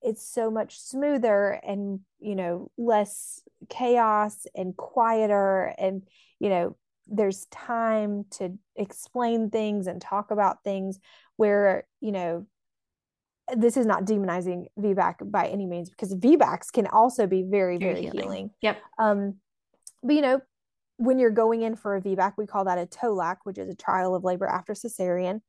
it's 0.00 0.26
so 0.26 0.50
much 0.50 0.80
smoother 0.80 1.60
and 1.62 2.00
you 2.20 2.34
know 2.34 2.70
less 2.78 3.42
chaos 3.68 4.46
and 4.54 4.76
quieter 4.76 5.74
and 5.78 6.02
you 6.40 6.48
know 6.48 6.76
there's 7.06 7.46
time 7.46 8.24
to 8.30 8.56
explain 8.76 9.50
things 9.50 9.86
and 9.86 10.00
talk 10.00 10.30
about 10.30 10.64
things 10.64 10.98
where 11.36 11.86
you 12.00 12.12
know 12.12 12.46
this 13.56 13.76
is 13.76 13.86
not 13.86 14.04
demonizing 14.04 14.66
VBAC 14.78 15.30
by 15.30 15.46
any 15.48 15.66
means 15.66 15.90
because 15.90 16.14
VBACs 16.14 16.72
can 16.72 16.86
also 16.86 17.26
be 17.26 17.42
very, 17.42 17.76
very, 17.76 17.94
very 17.94 18.02
healing. 18.02 18.18
healing. 18.18 18.50
Yep. 18.62 18.78
Um, 18.98 19.34
but 20.02 20.14
you 20.14 20.22
know, 20.22 20.40
when 21.02 21.18
you're 21.18 21.30
going 21.30 21.62
in 21.62 21.74
for 21.74 21.96
a 21.96 22.00
VBAC, 22.00 22.34
we 22.38 22.46
call 22.46 22.64
that 22.66 22.78
a 22.78 22.86
TOLAC, 22.86 23.38
which 23.42 23.58
is 23.58 23.68
a 23.68 23.74
trial 23.74 24.14
of 24.14 24.22
labor 24.22 24.46
after 24.46 24.72
cesarean. 24.72 25.40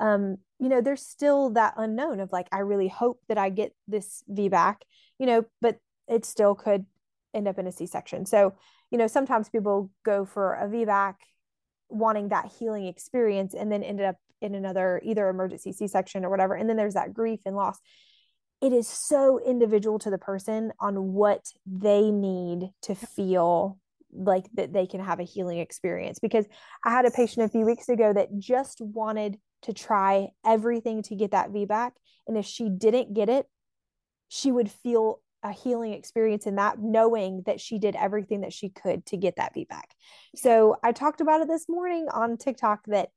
Um, 0.00 0.38
you 0.58 0.70
know, 0.70 0.80
there's 0.80 1.02
still 1.02 1.50
that 1.50 1.74
unknown 1.76 2.18
of 2.20 2.32
like, 2.32 2.48
I 2.50 2.60
really 2.60 2.88
hope 2.88 3.20
that 3.28 3.36
I 3.36 3.50
get 3.50 3.74
this 3.86 4.24
VBAC, 4.30 4.76
you 5.18 5.26
know, 5.26 5.44
but 5.60 5.76
it 6.08 6.24
still 6.24 6.54
could 6.54 6.86
end 7.34 7.46
up 7.46 7.58
in 7.58 7.66
a 7.66 7.72
C-section. 7.72 8.24
So, 8.24 8.54
you 8.90 8.96
know, 8.96 9.06
sometimes 9.06 9.50
people 9.50 9.90
go 10.02 10.24
for 10.24 10.54
a 10.54 10.66
VBAC 10.66 11.14
wanting 11.90 12.30
that 12.30 12.50
healing 12.58 12.86
experience 12.86 13.52
and 13.52 13.70
then 13.70 13.82
ended 13.82 14.06
up 14.06 14.16
in 14.40 14.54
another 14.54 14.98
either 15.04 15.28
emergency 15.28 15.72
C-section 15.72 16.24
or 16.24 16.30
whatever. 16.30 16.54
And 16.54 16.70
then 16.70 16.78
there's 16.78 16.94
that 16.94 17.12
grief 17.12 17.40
and 17.44 17.54
loss. 17.54 17.78
It 18.62 18.72
is 18.72 18.88
so 18.88 19.38
individual 19.44 19.98
to 19.98 20.10
the 20.10 20.16
person 20.16 20.72
on 20.80 21.12
what 21.12 21.44
they 21.66 22.10
need 22.10 22.70
to 22.82 22.94
feel 22.94 23.78
like 24.12 24.44
that 24.54 24.72
they 24.72 24.86
can 24.86 25.00
have 25.00 25.20
a 25.20 25.24
healing 25.24 25.58
experience 25.58 26.18
because 26.18 26.46
I 26.84 26.90
had 26.90 27.06
a 27.06 27.10
patient 27.10 27.46
a 27.46 27.48
few 27.48 27.64
weeks 27.64 27.88
ago 27.88 28.12
that 28.12 28.38
just 28.38 28.80
wanted 28.80 29.38
to 29.62 29.72
try 29.72 30.28
everything 30.44 31.02
to 31.04 31.14
get 31.14 31.30
that 31.30 31.50
VBAC 31.50 31.92
and 32.26 32.36
if 32.36 32.44
she 32.44 32.68
didn't 32.68 33.14
get 33.14 33.28
it 33.28 33.46
she 34.28 34.50
would 34.52 34.70
feel 34.70 35.20
a 35.42 35.52
healing 35.52 35.92
experience 35.92 36.46
in 36.46 36.56
that 36.56 36.78
knowing 36.78 37.42
that 37.46 37.60
she 37.60 37.78
did 37.78 37.96
everything 37.96 38.42
that 38.42 38.52
she 38.52 38.68
could 38.68 39.04
to 39.06 39.16
get 39.16 39.36
that 39.36 39.54
VBAC. 39.54 39.82
So 40.36 40.76
I 40.82 40.92
talked 40.92 41.20
about 41.20 41.40
it 41.40 41.48
this 41.48 41.68
morning 41.68 42.06
on 42.12 42.36
TikTok 42.36 42.84
that 42.86 43.08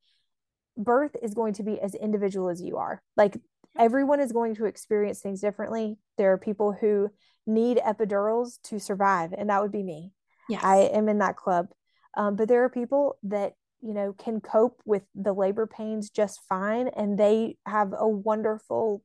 birth 0.75 1.15
is 1.21 1.33
going 1.33 1.53
to 1.53 1.63
be 1.63 1.79
as 1.79 1.93
individual 1.93 2.49
as 2.49 2.61
you 2.61 2.77
are. 2.77 3.01
Like 3.15 3.37
everyone 3.77 4.19
is 4.19 4.31
going 4.31 4.55
to 4.55 4.65
experience 4.65 5.21
things 5.21 5.41
differently. 5.41 5.97
There 6.17 6.33
are 6.33 6.37
people 6.37 6.73
who 6.73 7.09
need 7.45 7.77
epidurals 7.77 8.59
to 8.63 8.79
survive, 8.79 9.33
and 9.33 9.49
that 9.49 9.61
would 9.61 9.71
be 9.71 9.83
me. 9.83 10.11
Yes. 10.49 10.63
I 10.63 10.77
am 10.93 11.09
in 11.09 11.19
that 11.19 11.35
club. 11.35 11.67
Um, 12.15 12.35
but 12.35 12.47
there 12.47 12.63
are 12.63 12.69
people 12.69 13.17
that, 13.23 13.53
you 13.81 13.93
know, 13.93 14.13
can 14.13 14.39
cope 14.41 14.81
with 14.85 15.03
the 15.13 15.33
labor 15.33 15.67
pains 15.67 16.09
just 16.09 16.41
fine, 16.47 16.87
and 16.89 17.17
they 17.17 17.57
have 17.65 17.93
a 17.97 18.07
wonderful 18.07 19.03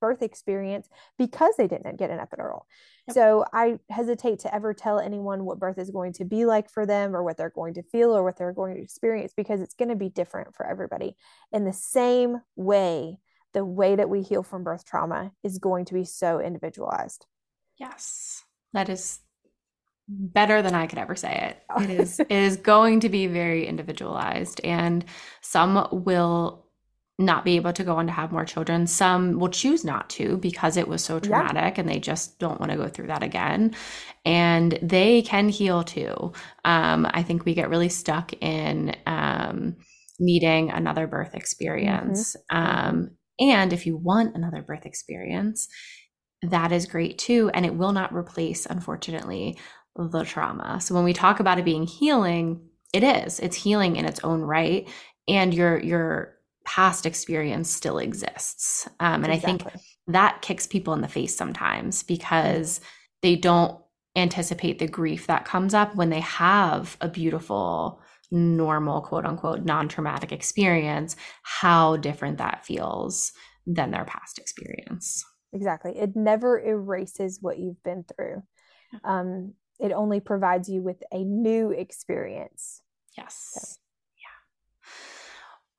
birth 0.00 0.22
experience 0.22 0.86
because 1.16 1.54
they 1.56 1.66
didn't 1.66 1.96
get 1.96 2.10
an 2.10 2.18
epidural. 2.18 2.62
Yep. 3.08 3.14
So 3.14 3.44
I 3.54 3.78
hesitate 3.88 4.40
to 4.40 4.54
ever 4.54 4.74
tell 4.74 4.98
anyone 4.98 5.46
what 5.46 5.58
birth 5.58 5.78
is 5.78 5.90
going 5.90 6.12
to 6.14 6.26
be 6.26 6.44
like 6.44 6.70
for 6.70 6.84
them 6.84 7.16
or 7.16 7.22
what 7.22 7.38
they're 7.38 7.48
going 7.48 7.74
to 7.74 7.82
feel 7.82 8.14
or 8.14 8.22
what 8.22 8.36
they're 8.36 8.52
going 8.52 8.76
to 8.76 8.82
experience 8.82 9.32
because 9.34 9.62
it's 9.62 9.72
going 9.74 9.88
to 9.88 9.96
be 9.96 10.10
different 10.10 10.54
for 10.54 10.66
everybody. 10.66 11.16
In 11.52 11.64
the 11.64 11.72
same 11.72 12.42
way, 12.54 13.18
the 13.54 13.64
way 13.64 13.96
that 13.96 14.10
we 14.10 14.20
heal 14.20 14.42
from 14.42 14.62
birth 14.62 14.84
trauma 14.84 15.32
is 15.42 15.58
going 15.58 15.86
to 15.86 15.94
be 15.94 16.04
so 16.04 16.38
individualized. 16.38 17.24
Yes. 17.78 18.44
That 18.74 18.90
is 18.90 19.20
better 20.08 20.62
than 20.62 20.74
I 20.74 20.86
could 20.86 20.98
ever 20.98 21.16
say 21.16 21.50
it. 21.50 21.82
It 21.82 21.90
is 21.90 22.20
it 22.20 22.30
is 22.30 22.56
going 22.56 23.00
to 23.00 23.08
be 23.08 23.26
very 23.26 23.66
individualized 23.66 24.60
and 24.62 25.04
some 25.40 25.88
will 25.90 26.64
not 27.16 27.44
be 27.44 27.54
able 27.56 27.72
to 27.72 27.84
go 27.84 27.96
on 27.96 28.06
to 28.06 28.12
have 28.12 28.32
more 28.32 28.44
children. 28.44 28.86
Some 28.88 29.38
will 29.38 29.48
choose 29.48 29.84
not 29.84 30.10
to 30.10 30.36
because 30.38 30.76
it 30.76 30.88
was 30.88 31.04
so 31.04 31.20
traumatic 31.20 31.76
yeah. 31.76 31.80
and 31.80 31.88
they 31.88 32.00
just 32.00 32.40
don't 32.40 32.58
want 32.58 32.72
to 32.72 32.78
go 32.78 32.88
through 32.88 33.06
that 33.06 33.22
again. 33.22 33.74
And 34.24 34.76
they 34.82 35.22
can 35.22 35.48
heal 35.48 35.84
too. 35.84 36.32
Um, 36.64 37.06
I 37.08 37.22
think 37.22 37.44
we 37.44 37.54
get 37.54 37.70
really 37.70 37.88
stuck 37.88 38.32
in 38.42 38.96
um, 39.06 39.76
needing 40.18 40.70
another 40.70 41.06
birth 41.06 41.34
experience. 41.34 42.36
Mm-hmm. 42.50 42.88
Um, 42.88 43.10
and 43.38 43.72
if 43.72 43.86
you 43.86 43.96
want 43.96 44.34
another 44.34 44.62
birth 44.62 44.84
experience, 44.84 45.68
that 46.42 46.72
is 46.72 46.86
great 46.86 47.18
too. 47.18 47.50
And 47.54 47.64
it 47.64 47.74
will 47.74 47.92
not 47.92 48.14
replace, 48.14 48.66
unfortunately, 48.66 49.56
the 49.96 50.24
trauma. 50.24 50.80
So 50.80 50.94
when 50.94 51.04
we 51.04 51.12
talk 51.12 51.40
about 51.40 51.58
it 51.58 51.64
being 51.64 51.86
healing, 51.86 52.60
it 52.92 53.02
is. 53.02 53.40
It's 53.40 53.56
healing 53.56 53.96
in 53.96 54.04
its 54.04 54.20
own 54.24 54.40
right. 54.42 54.88
And 55.28 55.54
you're 55.54 55.78
you're 55.80 56.34
past 56.64 57.06
experience 57.06 57.70
still 57.70 57.98
exists. 57.98 58.88
Um, 59.00 59.24
and 59.24 59.32
exactly. 59.32 59.66
I 59.66 59.70
think 59.70 59.82
that 60.08 60.42
kicks 60.42 60.66
people 60.66 60.94
in 60.94 61.00
the 61.00 61.08
face 61.08 61.36
sometimes 61.36 62.02
because 62.02 62.80
they 63.22 63.36
don't 63.36 63.78
anticipate 64.16 64.78
the 64.78 64.86
grief 64.86 65.26
that 65.26 65.44
comes 65.44 65.74
up 65.74 65.94
when 65.94 66.10
they 66.10 66.20
have 66.20 66.96
a 67.00 67.08
beautiful, 67.08 68.00
normal, 68.30 69.02
quote 69.02 69.26
unquote, 69.26 69.64
non 69.64 69.88
traumatic 69.88 70.32
experience, 70.32 71.16
how 71.42 71.96
different 71.96 72.38
that 72.38 72.64
feels 72.64 73.32
than 73.66 73.90
their 73.90 74.04
past 74.04 74.38
experience. 74.38 75.24
Exactly. 75.52 75.92
It 75.96 76.16
never 76.16 76.60
erases 76.60 77.38
what 77.40 77.58
you've 77.58 77.82
been 77.82 78.04
through. 78.04 78.42
Um, 79.04 79.54
it 79.80 79.92
only 79.92 80.20
provides 80.20 80.68
you 80.68 80.82
with 80.82 81.02
a 81.12 81.24
new 81.24 81.70
experience. 81.70 82.82
Yes. 83.16 83.50
So. 83.54 83.80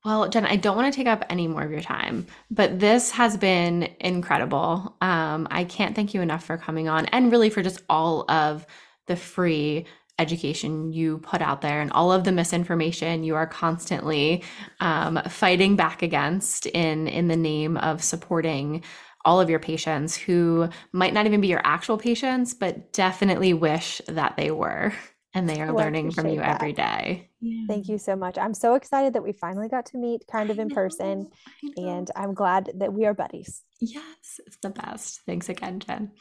Well, 0.05 0.29
Jen, 0.29 0.45
I 0.45 0.55
don't 0.55 0.75
want 0.75 0.93
to 0.93 0.95
take 0.95 1.07
up 1.07 1.25
any 1.31 1.47
more 1.47 1.63
of 1.63 1.71
your 1.71 1.81
time, 1.81 2.27
but 2.51 2.79
this 2.79 3.09
has 3.09 3.37
been 3.37 3.89
incredible. 3.99 4.95
Um, 5.01 5.47
I 5.49 5.63
can't 5.63 5.95
thank 5.95 6.13
you 6.13 6.21
enough 6.21 6.45
for 6.45 6.57
coming 6.57 6.87
on 6.87 7.07
and 7.07 7.31
really 7.31 7.49
for 7.49 7.63
just 7.63 7.81
all 7.89 8.29
of 8.29 8.67
the 9.07 9.15
free 9.15 9.87
education 10.19 10.93
you 10.93 11.17
put 11.17 11.41
out 11.41 11.61
there 11.61 11.81
and 11.81 11.91
all 11.91 12.11
of 12.11 12.23
the 12.23 12.31
misinformation 12.31 13.23
you 13.23 13.35
are 13.35 13.47
constantly 13.47 14.43
um, 14.79 15.19
fighting 15.27 15.75
back 15.75 16.03
against 16.03 16.67
in 16.67 17.07
in 17.07 17.27
the 17.27 17.35
name 17.35 17.75
of 17.77 18.01
supporting 18.01 18.81
all 19.26 19.41
of 19.41 19.49
your 19.49 19.59
patients 19.59 20.15
who 20.15 20.69
might 20.93 21.13
not 21.13 21.26
even 21.26 21.41
be 21.41 21.47
your 21.47 21.61
actual 21.63 21.97
patients 21.97 22.53
but 22.53 22.93
definitely 22.93 23.53
wish 23.53 24.01
that 24.07 24.38
they 24.38 24.51
were 24.51 24.93
and 25.34 25.49
they 25.49 25.59
are 25.59 25.69
oh, 25.69 25.73
well, 25.73 25.84
learning 25.84 26.11
from 26.11 26.30
you 26.30 26.38
that. 26.38 26.55
every 26.55 26.71
day. 26.71 27.30
Yeah. 27.41 27.65
Thank 27.67 27.89
you 27.89 27.97
so 27.97 28.15
much. 28.15 28.38
I'm 28.38 28.53
so 28.53 28.76
excited 28.76 29.13
that 29.13 29.23
we 29.23 29.34
finally 29.34 29.67
got 29.67 29.86
to 29.88 29.97
meet 29.97 30.26
kind 30.32 30.49
of 30.49 30.59
in 30.59 30.69
know, 30.69 30.76
person 30.76 31.30
and 31.76 32.09
I'm 32.15 32.34
glad 32.34 32.71
that 32.76 32.93
we 32.93 33.05
are 33.05 33.13
buddies. 33.13 33.61
Yes, 33.82 34.39
it's 34.45 34.57
the 34.61 34.69
best. 34.69 35.21
Thanks 35.26 35.49
again, 35.49 35.82
Jen. 35.82 36.11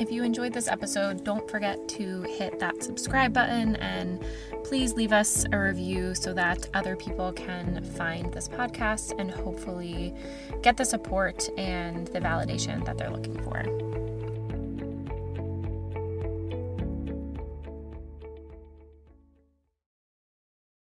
If 0.00 0.12
you 0.12 0.22
enjoyed 0.22 0.52
this 0.52 0.68
episode, 0.68 1.24
don't 1.24 1.50
forget 1.50 1.88
to 1.88 2.22
hit 2.22 2.60
that 2.60 2.84
subscribe 2.84 3.32
button 3.32 3.74
and 3.76 4.24
please 4.62 4.94
leave 4.94 5.12
us 5.12 5.44
a 5.50 5.58
review 5.58 6.14
so 6.14 6.32
that 6.34 6.68
other 6.72 6.94
people 6.94 7.32
can 7.32 7.82
find 7.82 8.32
this 8.32 8.48
podcast 8.48 9.18
and 9.18 9.28
hopefully 9.28 10.14
get 10.62 10.76
the 10.76 10.84
support 10.84 11.48
and 11.58 12.06
the 12.08 12.20
validation 12.20 12.84
that 12.84 12.96
they're 12.96 13.10
looking 13.10 13.42
for. 13.42 13.64